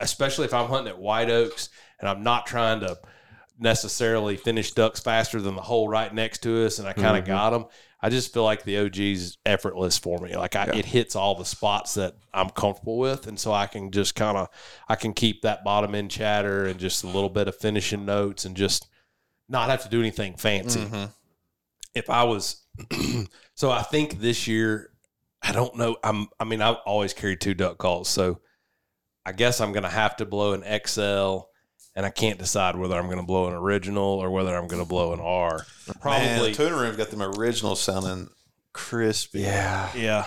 especially 0.00 0.46
if 0.46 0.54
I'm 0.54 0.68
hunting 0.68 0.92
at 0.92 0.98
white 0.98 1.30
oaks 1.30 1.68
and 1.98 2.08
I'm 2.08 2.22
not 2.22 2.46
trying 2.46 2.80
to 2.80 2.98
necessarily 3.58 4.36
finish 4.36 4.72
ducks 4.72 5.00
faster 5.00 5.40
than 5.40 5.54
the 5.54 5.62
hole 5.62 5.88
right 5.88 6.12
next 6.12 6.42
to 6.42 6.64
us, 6.64 6.78
and 6.78 6.88
I 6.88 6.94
kind 6.94 7.16
of 7.16 7.24
mm-hmm. 7.24 7.32
got 7.32 7.50
them. 7.50 7.66
I 8.02 8.08
just 8.08 8.32
feel 8.32 8.44
like 8.44 8.64
the 8.64 8.78
OG's 8.78 9.36
effortless 9.44 9.98
for 9.98 10.18
me. 10.18 10.34
Like 10.34 10.56
I, 10.56 10.64
it 10.74 10.86
hits 10.86 11.14
all 11.14 11.34
the 11.34 11.44
spots 11.44 11.94
that 11.94 12.14
I'm 12.32 12.48
comfortable 12.48 12.98
with, 12.98 13.26
and 13.26 13.38
so 13.38 13.52
I 13.52 13.66
can 13.66 13.90
just 13.90 14.14
kind 14.14 14.38
of 14.38 14.48
I 14.88 14.96
can 14.96 15.12
keep 15.12 15.42
that 15.42 15.62
bottom 15.62 15.94
end 15.94 16.10
chatter 16.10 16.64
and 16.64 16.80
just 16.80 17.04
a 17.04 17.08
little 17.08 17.28
bit 17.28 17.46
of 17.46 17.56
finishing 17.56 18.06
notes 18.06 18.46
and 18.46 18.56
just 18.56 18.88
not 19.50 19.68
have 19.68 19.82
to 19.82 19.88
do 19.88 20.00
anything 20.00 20.36
fancy. 20.36 20.80
Mm-hmm. 20.80 21.04
If 21.94 22.08
I 22.08 22.24
was, 22.24 22.62
so 23.54 23.70
I 23.70 23.82
think 23.82 24.20
this 24.20 24.46
year, 24.46 24.90
I 25.42 25.52
don't 25.52 25.76
know. 25.76 25.96
I'm. 26.02 26.28
I 26.38 26.44
mean, 26.44 26.62
I've 26.62 26.76
always 26.86 27.12
carried 27.12 27.40
two 27.40 27.54
duck 27.54 27.78
calls, 27.78 28.08
so 28.08 28.40
I 29.26 29.32
guess 29.32 29.60
I'm 29.60 29.72
going 29.72 29.82
to 29.82 29.90
have 29.90 30.16
to 30.16 30.24
blow 30.24 30.52
an 30.52 30.64
XL. 30.86 31.40
And 31.96 32.06
I 32.06 32.10
can't 32.10 32.38
decide 32.38 32.76
whether 32.76 32.96
I'm 32.96 33.06
going 33.06 33.18
to 33.18 33.26
blow 33.26 33.48
an 33.48 33.52
original 33.52 34.04
or 34.04 34.30
whether 34.30 34.56
I'm 34.56 34.68
going 34.68 34.80
to 34.80 34.88
blow 34.88 35.12
an 35.12 35.18
R. 35.18 35.66
Probably, 36.00 36.20
Man, 36.20 36.42
the 36.44 36.52
tuner 36.52 36.76
room's 36.76 36.96
got 36.96 37.10
them 37.10 37.20
original 37.20 37.74
sounding 37.74 38.28
crispy. 38.72 39.40
Yeah. 39.40 39.90
yeah. 39.96 40.26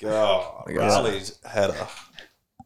God, 0.00 0.64
Riley's 0.74 1.38
had 1.44 1.70
a 1.70 1.88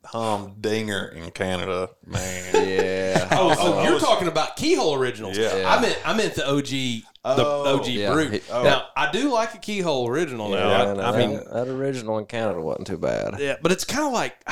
humdinger 0.06 1.06
in 1.08 1.30
Canada, 1.30 1.90
man. 2.06 2.54
Yeah. 2.68 3.28
Oh, 3.32 3.54
so 3.54 3.60
Oh, 3.60 3.82
you're 3.84 3.94
was- 3.94 4.02
talking 4.02 4.28
about 4.28 4.56
keyhole 4.56 4.94
originals? 4.94 5.36
Yeah. 5.38 5.64
I 5.66 5.80
meant 5.80 5.98
I 6.04 6.14
meant 6.16 6.34
the 6.34 6.48
OG, 6.48 6.68
the 6.68 7.02
Oh. 7.44 7.78
OG 7.78 7.86
Yeah. 7.88 8.12
brute. 8.12 8.42
Oh. 8.50 8.62
Now 8.62 8.86
I 8.96 9.10
do 9.10 9.32
like 9.32 9.54
a 9.54 9.58
keyhole 9.58 10.08
original. 10.08 10.48
Now 10.50 10.68
Yeah, 10.68 10.82
I, 10.82 10.86
and 10.90 11.00
I 11.00 11.12
that, 11.12 11.18
mean, 11.18 11.40
that 11.52 11.68
original 11.68 12.18
in 12.18 12.26
Canada 12.26 12.60
wasn't 12.60 12.86
too 12.86 12.98
bad. 12.98 13.38
yeah, 13.38 13.56
but 13.62 13.72
it's 13.72 13.84
kind 13.84 14.06
of 14.06 14.12
like 14.12 14.36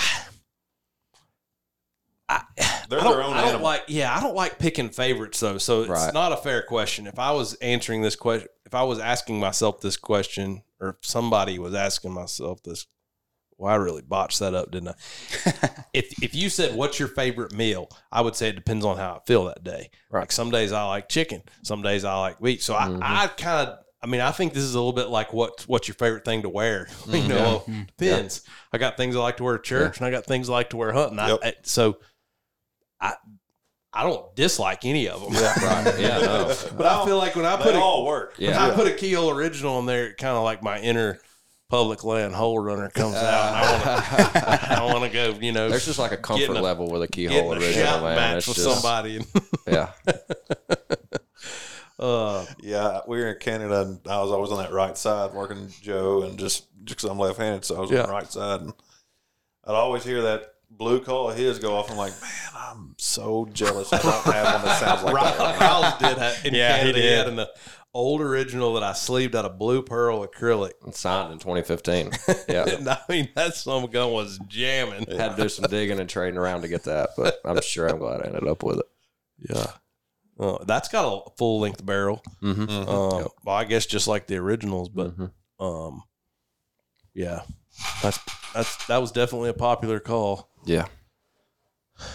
I, 2.28 2.42
They're 2.88 3.00
I 3.00 3.04
don't, 3.04 3.12
their 3.16 3.22
own 3.22 3.32
I 3.34 3.40
don't 3.40 3.48
animal. 3.50 3.64
like. 3.64 3.82
Yeah, 3.88 4.14
I 4.16 4.20
don't 4.20 4.34
like 4.34 4.58
picking 4.58 4.88
favorites 4.88 5.40
though. 5.40 5.58
So 5.58 5.80
it's 5.82 5.90
Right. 5.90 6.14
not 6.14 6.32
a 6.32 6.36
fair 6.36 6.62
question. 6.62 7.06
If 7.06 7.18
I 7.18 7.32
was 7.32 7.54
answering 7.56 8.00
this 8.02 8.16
question, 8.16 8.48
if 8.64 8.74
I 8.74 8.82
was 8.82 8.98
asking 8.98 9.38
myself 9.40 9.80
this 9.80 9.96
question, 9.98 10.62
or 10.80 10.90
if 10.90 10.96
somebody 11.02 11.58
was 11.58 11.74
asking 11.74 12.12
myself 12.12 12.62
this, 12.62 12.86
well, 13.58 13.72
I 13.72 13.76
really 13.76 14.02
botched 14.02 14.40
that 14.40 14.54
up, 14.54 14.70
didn't 14.70 14.88
I? 14.88 14.94
if 15.94 16.22
if 16.22 16.34
you 16.34 16.48
said 16.48 16.74
what's 16.76 16.98
your 16.98 17.08
favorite 17.08 17.52
meal, 17.52 17.88
I 18.12 18.20
would 18.20 18.36
say 18.36 18.48
it 18.48 18.56
depends 18.56 18.84
on 18.84 18.96
how 18.96 19.14
I 19.14 19.18
feel 19.26 19.44
that 19.46 19.62
day. 19.64 19.90
Right. 20.10 20.20
Like 20.20 20.32
some 20.32 20.50
days 20.50 20.72
I 20.72 20.84
like 20.86 21.08
chicken, 21.08 21.42
some 21.62 21.82
days 21.82 22.04
I 22.04 22.18
like 22.18 22.40
meat. 22.42 22.62
So 22.62 22.74
Mhm. 22.74 23.02
I, 23.02 23.24
I 23.24 23.26
kind 23.28 23.68
of. 23.68 23.78
I 24.02 24.06
mean, 24.06 24.20
I 24.20 24.32
think 24.32 24.52
this 24.52 24.62
is 24.64 24.74
a 24.74 24.78
little 24.78 24.92
bit 24.92 25.08
like 25.08 25.32
what 25.32 25.62
what's 25.66 25.88
your 25.88 25.94
favorite 25.94 26.26
thing 26.26 26.42
to 26.42 26.48
wear? 26.50 26.88
you 27.08 27.26
know, 27.26 27.64
depends. 27.96 28.42
I 28.72 28.76
got 28.78 28.98
things 28.98 29.16
I 29.16 29.20
like 29.20 29.38
to 29.38 29.44
wear 29.44 29.54
at 29.54 29.64
church, 29.64 29.96
and 29.96 30.06
I 30.06 30.10
got 30.10 30.26
things 30.26 30.50
I 30.50 30.52
like 30.52 30.70
to 30.70 30.76
wear 30.76 30.92
hunting. 30.92 31.16
Yep. 31.18 31.38
I- 31.42 31.54
so, 31.62 31.96
I 33.00 33.14
I 33.96 34.02
don't 34.02 34.34
dislike 34.34 34.84
any 34.84 35.08
of 35.08 35.20
them. 35.22 35.32
Yeah, 35.34 35.84
Right. 35.84 35.98
Yeah. 36.00 36.18
No. 36.18 36.54
but 36.76 36.84
I 36.86 37.04
feel 37.06 37.16
like 37.16 37.34
when 37.36 37.46
I 37.46 37.56
They 37.56 37.62
put 37.62 37.74
a, 37.76 37.78
all 37.78 38.04
work. 38.04 38.34
when 38.38 38.50
Yeah. 38.50 38.66
I 38.66 38.74
put 38.74 38.88
a 38.88 38.92
keyhole 38.92 39.30
original 39.30 39.78
in 39.78 39.86
there, 39.86 40.12
kind 40.14 40.36
of 40.36 40.42
like 40.42 40.62
my 40.62 40.78
inner 40.80 41.18
public 41.68 42.04
land 42.04 42.34
hole 42.34 42.58
runner 42.58 42.88
comes 42.90 43.14
out, 43.16 43.22
and 43.22 43.56
I 43.56 43.72
want 43.72 43.82
to 44.04 44.72
I 44.80 44.84
want 44.84 45.04
to 45.04 45.10
go. 45.10 45.38
You 45.40 45.52
know, 45.52 45.68
There's 45.68 45.84
just 45.86 45.98
like 45.98 46.12
a 46.12 46.16
comfort 46.16 46.56
a- 46.56 46.60
level 46.60 46.90
with 46.90 47.02
a 47.02 47.06
getting 47.08 47.30
keyhole 47.30 47.52
a 47.52 47.56
original, 47.56 47.84
shot 47.86 48.02
man. 48.02 48.16
match 48.16 48.36
It's 48.38 48.48
with 48.48 48.56
just, 48.56 48.70
somebody. 48.82 49.20
Yeah. 49.66 49.90
uh, 51.98 52.44
Yeah, 52.60 53.00
we 53.06 53.18
were 53.18 53.28
in 53.32 53.38
Canada, 53.40 53.82
and 53.82 54.00
I 54.08 54.20
was 54.20 54.30
always 54.30 54.50
on 54.50 54.58
that 54.58 54.72
right 54.72 54.96
side 54.96 55.32
working 55.32 55.68
Joe, 55.80 56.22
and 56.22 56.38
just 56.38 56.66
because 56.84 57.04
I'm 57.04 57.18
left-handed, 57.18 57.64
so 57.64 57.76
I 57.76 57.80
was 57.80 57.90
on 57.90 57.96
the 58.06 58.12
right 58.12 58.30
side, 58.30 58.60
and 58.62 58.72
I'd 59.64 59.72
always 59.74 60.04
hear 60.04 60.22
that 60.22 60.54
blue 60.70 61.00
call 61.00 61.30
of 61.30 61.36
his 61.36 61.58
go 61.58 61.76
off. 61.76 61.90
I'm 61.90 61.96
like, 61.96 62.12
man, 62.20 62.30
I'm 62.54 62.94
so 62.98 63.48
jealous. 63.52 63.92
I 63.92 63.98
don't 64.02 64.34
have 64.34 64.54
one 64.54 64.64
that 64.64 64.80
sounds 64.80 65.02
like 65.04 65.14
that. 65.14 65.38
right 65.38 65.60
now." 65.60 65.80
Riles 65.82 65.98
did 65.98 66.18
have 66.18 66.44
in 66.46 66.54
Yeah, 66.54 66.76
Canada. 66.78 66.98
He, 66.98 67.02
did. 67.02 67.18
had 67.18 67.28
an 67.28 67.38
uh, 67.40 67.46
old 67.94 68.20
original 68.20 68.74
that 68.74 68.82
I 68.82 68.92
sleeved 68.92 69.34
out 69.36 69.44
of 69.44 69.58
blue 69.58 69.80
pearl 69.82 70.26
acrylic. 70.26 70.72
It's 70.86 70.98
signed 71.00 71.32
in 71.32 71.38
2015. 71.38 72.10
Yeah. 72.48 72.64
And 72.76 72.88
I 72.88 72.98
mean, 73.08 73.28
that 73.36 73.54
some 73.54 73.86
gun 73.86 74.10
was 74.12 74.38
jamming. 74.48 75.06
Had 75.16 75.36
to 75.36 75.42
do 75.44 75.48
some 75.48 75.66
digging 75.70 76.00
and 76.00 76.10
trading 76.10 76.36
around 76.38 76.62
to 76.62 76.68
get 76.68 76.82
that, 76.84 77.10
but 77.16 77.38
I'm 77.44 77.60
sure 77.62 77.86
I'm 77.88 77.98
glad 77.98 78.22
I 78.22 78.26
ended 78.26 78.46
up 78.48 78.62
with 78.62 78.78
it. 78.80 78.86
Yeah. 79.48 79.66
Uh, 80.38 80.64
that's 80.64 80.88
got 80.88 81.04
a 81.06 81.30
full 81.38 81.60
length 81.60 81.86
barrel. 81.86 82.20
Mm-hmm. 82.42 82.64
Mhm. 82.64 82.88
Um, 82.88 83.28
well, 83.44 83.54
I 83.56 83.62
guess 83.64 83.86
just 83.86 84.08
like 84.08 84.26
the 84.26 84.36
originals, 84.36 84.88
but 84.88 85.16
Mhm. 85.16 85.30
um, 85.60 86.02
yeah, 87.14 87.42
that's 88.02 88.18
that's 88.52 88.84
that 88.86 88.98
was 89.00 89.12
definitely 89.12 89.50
a 89.50 89.54
popular 89.54 90.00
call. 90.00 90.50
Yeah. 90.64 90.86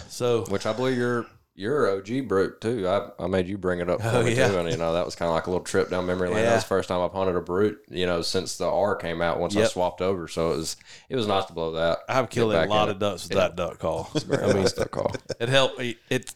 So 0.08 0.44
Which 0.50 0.66
I 0.66 0.74
believe 0.74 0.98
you're 0.98 1.24
you're 1.54 1.90
OG 1.98 2.28
brute 2.28 2.60
too. 2.60 2.86
I, 2.88 3.10
I 3.18 3.26
made 3.26 3.48
you 3.48 3.58
bring 3.58 3.80
it 3.80 3.90
up 3.90 4.00
for 4.00 4.08
Oh, 4.08 4.22
me 4.22 4.34
yeah. 4.34 4.48
too, 4.48 4.58
and 4.58 4.70
you 4.70 4.76
know 4.76 4.92
that 4.94 5.04
was 5.04 5.14
kind 5.14 5.28
of 5.28 5.34
like 5.34 5.46
a 5.46 5.50
little 5.50 5.64
trip 5.64 5.90
down 5.90 6.06
memory 6.06 6.28
lane. 6.28 6.38
Yeah. 6.38 6.50
That 6.50 6.54
was 6.56 6.64
the 6.64 6.68
first 6.68 6.88
time 6.88 7.00
I've 7.00 7.12
hunted 7.12 7.36
a 7.36 7.40
brute, 7.40 7.78
you 7.90 8.06
know, 8.06 8.22
since 8.22 8.56
the 8.56 8.66
R 8.68 8.96
came 8.96 9.20
out. 9.20 9.38
Once 9.40 9.56
I 9.56 9.64
swapped 9.64 10.00
over, 10.00 10.26
so 10.28 10.52
it 10.52 10.56
was 10.56 10.76
it 11.08 11.16
was 11.16 11.26
nice 11.26 11.44
to 11.46 11.52
blow 11.52 11.72
that. 11.72 11.98
I've 12.08 12.30
killed 12.30 12.52
a 12.54 12.66
lot 12.66 12.88
in 12.88 12.94
of 12.94 12.98
ducks 13.00 13.24
with 13.28 13.36
Yeah. 13.36 13.48
that 13.48 13.56
duck 13.56 13.78
call. 13.78 14.10
Very 14.26 14.44
I 14.44 14.52
mean, 14.54 14.66
duck 14.76 14.90
call. 14.90 15.14
it 15.40 15.48
help 15.48 15.78
it, 15.80 15.98
it 16.08 16.34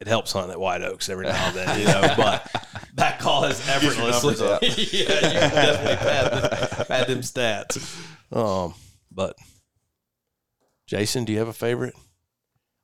it 0.00 0.08
helps 0.08 0.32
hunt 0.32 0.50
at 0.50 0.58
White 0.58 0.82
Oaks 0.82 1.08
every 1.08 1.26
now 1.26 1.46
and 1.48 1.56
then, 1.56 1.78
you 1.80 1.84
know. 1.86 2.14
But 2.16 2.50
that 2.94 3.18
call 3.20 3.44
is 3.44 3.66
effortlessly. 3.68 4.34
yeah, 4.62 4.68
you 4.68 5.06
can 5.06 5.50
definitely 5.50 5.96
pad, 5.96 6.32
the, 6.32 6.84
pad 6.86 7.06
them 7.06 7.20
stats. 7.20 8.34
Um, 8.36 8.74
but 9.12 9.36
Jason, 10.86 11.24
do 11.24 11.32
you 11.32 11.38
have 11.38 11.48
a 11.48 11.52
favorite? 11.52 11.94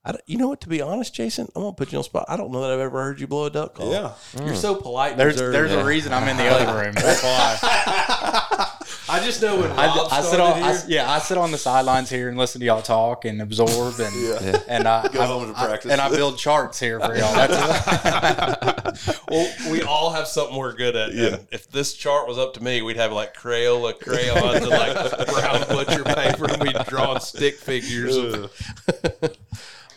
I 0.08 0.12
don't- 0.12 0.22
you 0.26 0.38
know 0.38 0.46
what? 0.48 0.60
To 0.60 0.68
be 0.68 0.80
honest, 0.80 1.12
Jason, 1.14 1.48
I'm 1.56 1.62
gonna 1.62 1.74
put 1.74 1.90
you 1.90 1.98
on 1.98 2.00
the 2.00 2.04
spot. 2.04 2.26
I 2.28 2.36
don't 2.36 2.52
know 2.52 2.60
that 2.62 2.70
I've 2.70 2.78
ever 2.78 3.02
heard 3.02 3.18
you 3.20 3.26
blow 3.26 3.46
a 3.46 3.50
duck 3.50 3.74
call. 3.74 3.90
Yeah, 3.92 4.12
you're 4.44 4.54
so 4.54 4.76
polite. 4.76 5.16
There's 5.16 5.34
reserved. 5.34 5.54
there's 5.54 5.72
a 5.72 5.84
reason 5.84 6.12
I'm 6.12 6.28
in 6.28 6.36
the 6.36 6.46
other 6.46 6.80
room. 6.84 6.94
That's 6.94 7.22
why. 7.24 7.58
I 9.08 9.20
just 9.24 9.40
know 9.42 9.60
when 9.60 9.70
I, 9.72 9.86
Rob 9.86 10.08
I 10.10 10.20
sit 10.20 10.34
started 10.34 10.42
on 10.42 10.62
I, 10.64 10.82
yeah 10.88 11.08
I 11.10 11.18
sit 11.20 11.38
on 11.38 11.52
the 11.52 11.58
sidelines 11.58 12.10
here 12.10 12.28
and 12.28 12.36
listen 12.36 12.58
to 12.60 12.66
y'all 12.66 12.82
talk 12.82 13.24
and 13.24 13.40
absorb 13.40 14.00
and 14.00 14.14
Yeah. 14.16 14.58
and 14.68 14.86
I, 14.88 15.06
Go 15.08 15.20
I- 15.20 15.26
home 15.26 15.52
to 15.52 15.58
I- 15.60 15.66
practice. 15.66 15.92
and 15.92 16.00
I 16.00 16.08
build 16.08 16.38
charts 16.38 16.78
here 16.80 16.98
for 17.00 17.16
y'all. 17.16 17.32
That's 17.34 19.20
well, 19.28 19.52
we 19.70 19.82
all 19.82 20.10
have 20.10 20.26
something 20.26 20.56
we're 20.56 20.72
good 20.74 20.96
at. 20.96 21.12
Yeah. 21.14 21.26
And 21.34 21.46
if 21.52 21.70
this 21.70 21.94
chart 21.94 22.26
was 22.28 22.36
up 22.38 22.54
to 22.54 22.62
me, 22.62 22.82
we'd 22.82 22.96
have 22.96 23.12
like 23.12 23.34
Crayola 23.36 23.98
crayons 24.00 24.56
and 24.62 24.68
like 24.68 25.26
brown 25.28 25.68
butcher 25.68 26.02
paper, 26.04 26.46
and 26.52 26.62
we'd 26.62 26.76
draw 26.88 27.12
on 27.12 27.20
stick 27.20 27.56
figures. 27.56 28.16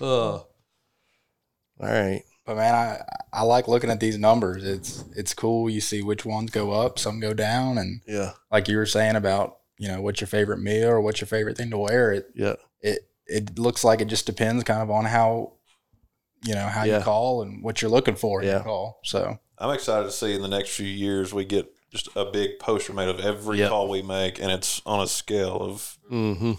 Of, 0.01 0.07
uh, 0.07 0.33
all 0.33 0.45
right. 1.79 2.23
But 2.45 2.55
man, 2.57 2.73
I 2.73 3.03
I 3.31 3.43
like 3.43 3.67
looking 3.67 3.89
at 3.91 3.99
these 3.99 4.17
numbers. 4.17 4.63
It's 4.63 5.03
it's 5.15 5.33
cool. 5.33 5.69
You 5.69 5.81
see 5.81 6.01
which 6.01 6.25
ones 6.25 6.49
go 6.51 6.71
up, 6.71 6.97
some 6.97 7.19
go 7.19 7.33
down, 7.33 7.77
and 7.77 8.01
Yeah. 8.07 8.31
like 8.51 8.67
you 8.67 8.77
were 8.77 8.85
saying 8.87 9.15
about 9.15 9.57
you 9.77 9.87
know 9.87 10.01
what's 10.01 10.19
your 10.19 10.27
favorite 10.27 10.59
meal 10.59 10.89
or 10.89 10.99
what's 11.01 11.21
your 11.21 11.27
favorite 11.27 11.57
thing 11.57 11.69
to 11.69 11.77
wear. 11.77 12.11
It 12.11 12.27
Yeah. 12.35 12.55
it 12.81 13.07
it 13.27 13.59
looks 13.59 13.83
like 13.83 14.01
it 14.01 14.07
just 14.07 14.25
depends 14.25 14.63
kind 14.63 14.81
of 14.81 14.89
on 14.89 15.05
how 15.05 15.53
you 16.43 16.55
know 16.55 16.65
how 16.67 16.83
Yeah. 16.85 16.97
you 16.97 17.03
call 17.03 17.43
and 17.43 17.63
what 17.63 17.81
you're 17.81 17.91
looking 17.91 18.15
for 18.15 18.41
in 18.41 18.47
Yeah. 18.47 18.53
your 18.55 18.63
call. 18.63 18.99
So 19.03 19.37
I'm 19.59 19.73
excited 19.73 20.05
to 20.05 20.11
see 20.11 20.33
in 20.33 20.41
the 20.41 20.47
next 20.47 20.69
few 20.71 20.87
years 20.87 21.33
we 21.33 21.45
get 21.45 21.67
just 21.91 22.09
a 22.15 22.25
big 22.25 22.59
poster 22.59 22.93
made 22.93 23.09
of 23.09 23.19
every 23.19 23.59
Yep. 23.59 23.69
call 23.69 23.89
we 23.89 24.01
make, 24.01 24.39
and 24.39 24.51
it's 24.51 24.81
on 24.85 25.01
a 25.01 25.07
scale 25.07 25.57
of 25.57 25.97
Mm-hmm. 26.11 26.53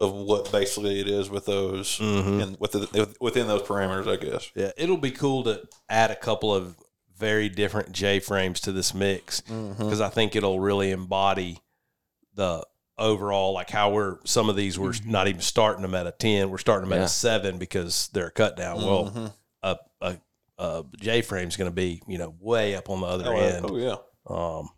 Of 0.00 0.12
what 0.12 0.50
basically 0.52 1.00
it 1.00 1.08
is 1.08 1.30
with 1.30 1.46
those 1.46 1.98
Mhm. 1.98 2.42
and 2.42 2.56
within 2.60 2.86
within 3.20 3.46
those 3.48 3.62
parameters, 3.62 4.06
I 4.06 4.16
guess. 4.16 4.50
Yeah, 4.54 4.72
it'll 4.76 4.96
be 4.96 5.10
cool 5.12 5.44
to 5.44 5.62
add 5.88 6.10
a 6.10 6.16
couple 6.16 6.54
of 6.54 6.76
very 7.16 7.48
different 7.48 7.92
J 7.92 8.20
frames 8.20 8.60
to 8.60 8.72
this 8.72 8.94
mix 8.94 9.40
because 9.40 10.00
I 10.00 10.08
think 10.08 10.36
it'll 10.36 10.60
really 10.60 10.90
embody 10.90 11.58
the 12.34 12.64
overall 12.96 13.52
like 13.52 13.70
how 13.70 13.90
we're 13.90 14.18
some 14.24 14.48
of 14.48 14.56
these 14.56 14.78
we're 14.78 14.94
not 15.04 15.28
even 15.28 15.40
starting 15.40 15.82
them 15.82 15.94
at 15.94 16.06
a 16.06 16.10
10 16.12 16.50
we're 16.50 16.58
starting 16.58 16.88
them 16.88 16.98
at 16.98 17.04
a 17.04 17.08
7 17.08 17.56
because 17.58 18.08
they're 18.12 18.26
a 18.26 18.30
cut 18.32 18.56
down 18.56 18.76
well 18.78 19.04
Mhm. 19.10 19.32
a, 19.62 19.76
a, 20.00 20.16
a 20.58 20.84
J 20.98 21.22
frame's 21.22 21.56
going 21.56 21.70
to 21.70 21.74
be 21.74 22.02
you 22.08 22.18
know 22.18 22.34
way 22.40 22.74
up 22.74 22.90
on 22.90 23.00
the 23.00 23.06
other 23.06 23.32
Oh, 23.32 23.36
end 23.36 23.66
oh 23.68 23.76
yeah. 23.76 23.96
um 24.28 24.68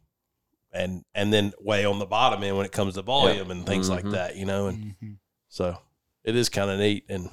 and 0.72 1.04
and 1.14 1.32
then 1.32 1.52
way 1.60 1.84
on 1.84 1.98
the 1.98 2.06
bottom 2.06 2.42
end 2.44 2.56
when 2.56 2.66
it 2.66 2.72
comes 2.72 2.94
to 2.94 3.02
volume 3.02 3.50
and 3.50 3.66
things 3.66 3.88
like 3.90 4.04
Mhm. 4.04 4.12
that 4.12 4.36
you 4.36 4.44
know 4.46 4.66
and 4.68 4.94
mhm. 5.02 5.16
so 5.48 5.76
it 6.24 6.36
is 6.36 6.48
kind 6.48 6.70
of 6.70 6.78
neat 6.78 7.04
and 7.08 7.28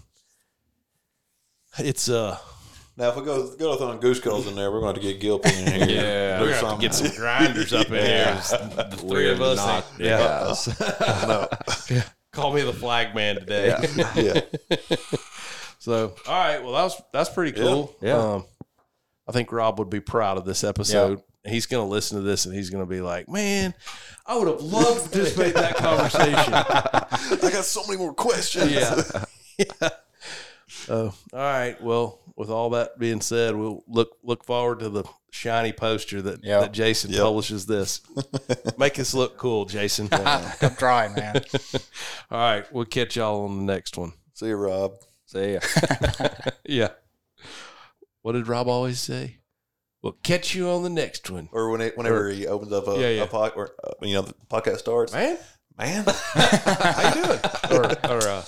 it's 1.80 2.10
uh 2.10 2.38
Now, 2.96 3.10
if 3.10 3.16
we 3.16 3.24
go 3.24 3.56
go 3.56 3.76
throwing 3.76 4.00
goose 4.00 4.20
calls 4.20 4.48
in 4.48 4.56
there, 4.56 4.72
we're 4.72 4.80
going 4.82 4.96
to 4.96 5.02
get 5.02 5.20
Gilpin 5.20 5.52
in 5.68 5.88
here. 5.88 6.02
Yeah. 6.02 6.40
Do 6.40 6.46
we're 6.46 6.60
gonna 6.62 6.82
get 6.82 6.96
some 6.96 7.16
grinders 7.16 7.72
up 7.74 7.88
in 7.88 7.94
here 8.06 8.34
the 8.36 8.98
three 8.98 9.30
of 9.30 9.40
We're 9.40 9.52
us 9.52 9.58
not 9.58 9.86
ain't- 9.86 9.98
the 9.98 10.04
yeah 10.04 11.94
guys. 11.94 12.12
call 12.32 12.54
me 12.54 12.62
the 12.62 12.74
flag 12.74 13.14
man 13.16 13.36
today 13.36 13.76
yeah. 14.16 14.42
so 15.80 16.14
all 16.28 16.34
right 16.40 16.62
well 16.64 16.74
that 16.74 16.84
was 16.84 17.02
that's 17.12 17.30
pretty 17.30 17.52
cool 17.60 17.96
Yeah. 18.02 18.16
um 18.36 18.46
i 19.28 19.32
think 19.32 19.52
rob 19.52 19.80
would 19.80 19.90
be 19.90 20.02
proud 20.02 20.38
of 20.38 20.46
this 20.46 20.64
episode 20.64 21.22
he's 21.50 21.66
gonna 21.66 21.88
listen 21.88 22.18
to 22.18 22.24
this 22.24 22.46
and 22.46 22.54
he's 22.56 22.70
gonna 22.70 22.86
be 22.86 23.02
like 23.02 23.28
man 23.30 23.74
i 24.26 24.38
would 24.38 24.48
have 24.48 24.62
loved 24.62 25.06
to 25.06 25.10
participate 25.10 25.48
in 25.56 25.62
that 25.62 25.76
conversation 25.76 26.54
I 27.48 27.52
got 27.52 27.66
so 27.66 27.82
many 27.88 27.98
more 27.98 28.14
questions. 28.14 28.72
yeah. 28.72 29.02
yeah. 29.58 29.90
Oh, 30.90 31.14
all 31.34 31.40
right. 31.40 31.82
Well, 31.82 32.20
with 32.36 32.50
all 32.50 32.70
that 32.72 33.00
being 33.00 33.22
said, 33.22 33.56
we'll 33.56 33.84
look 33.88 34.18
look 34.24 34.44
forward 34.46 34.80
to 34.80 34.90
the 34.90 35.04
shiny 35.32 35.72
poster 35.72 36.22
that, 36.22 36.44
Yep. 36.44 36.62
that 36.62 36.72
Jason 36.74 37.12
Yep. 37.12 37.22
publishes 37.22 37.66
this. 37.66 38.02
Make 38.78 39.00
us 39.00 39.14
look 39.14 39.38
cool, 39.38 39.66
Jason. 39.66 40.10
I'm 40.12 40.76
trying, 40.76 41.14
man. 41.16 41.42
all 42.30 42.38
right. 42.38 42.72
We'll 42.74 42.86
catch 42.86 43.16
y'all 43.16 43.46
on 43.46 43.58
the 43.66 43.74
next 43.74 43.98
one. 43.98 44.14
See 44.34 44.48
you, 44.48 44.56
Rob. 44.56 44.94
See 45.26 45.54
ya. 45.54 45.60
Yeah. 46.66 46.90
What 48.22 48.34
did 48.34 48.48
Rob 48.48 48.68
always 48.68 49.00
say? 49.00 49.37
We'll 50.08 50.18
catch 50.24 50.56
you 50.56 50.70
on 50.70 50.84
the 50.84 50.90
next 50.90 51.30
one. 51.30 51.50
Or 51.52 51.70
when 51.70 51.82
it, 51.82 51.98
whenever 51.98 52.30
he 52.30 52.48
opens 52.48 52.72
up 52.72 52.88
a, 52.88 52.94
Yeah, 52.98 53.10
yeah. 53.10 53.24
a 53.24 53.28
pod, 53.28 53.52
or 53.58 53.76
uh, 53.84 53.92
you 54.02 54.14
know 54.14 54.22
the 54.22 54.34
podcast 54.50 54.78
starts, 54.78 55.12
Man? 55.12 55.38
man, 55.78 56.06
How 56.08 57.14
you 57.14 57.24
doing? 57.26 57.40
or 57.72 57.86
or 58.10 58.28
uh, 58.30 58.46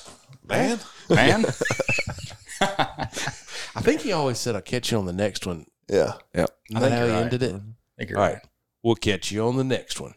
man. 0.47 0.79
man. 1.09 1.45
I 2.61 3.81
think 3.81 3.99
he 4.01 4.13
always 4.13 4.37
said 4.39 4.55
I'll 4.55 4.61
catch 4.61 4.89
you 4.91 4.97
on 4.97 5.05
the 5.05 5.11
next 5.13 5.45
one. 5.45 5.65
Yeah. 5.89 6.13
Yep. 6.33 6.49
Isn't 6.69 6.79
think 6.79 6.79
that 6.81 6.91
how 6.91 7.01
he 7.01 7.07
you're 7.07 7.15
right. 7.17 7.23
ended 7.23 7.43
it? 7.43 7.55
I 7.55 7.59
think 7.97 8.09
you're 8.09 8.19
All 8.19 8.25
right. 8.25 8.33
right. 8.35 8.43
We'll 8.83 8.95
catch 8.95 9.31
you 9.31 9.45
on 9.45 9.57
the 9.57 9.63
next 9.65 9.99
one. 9.99 10.13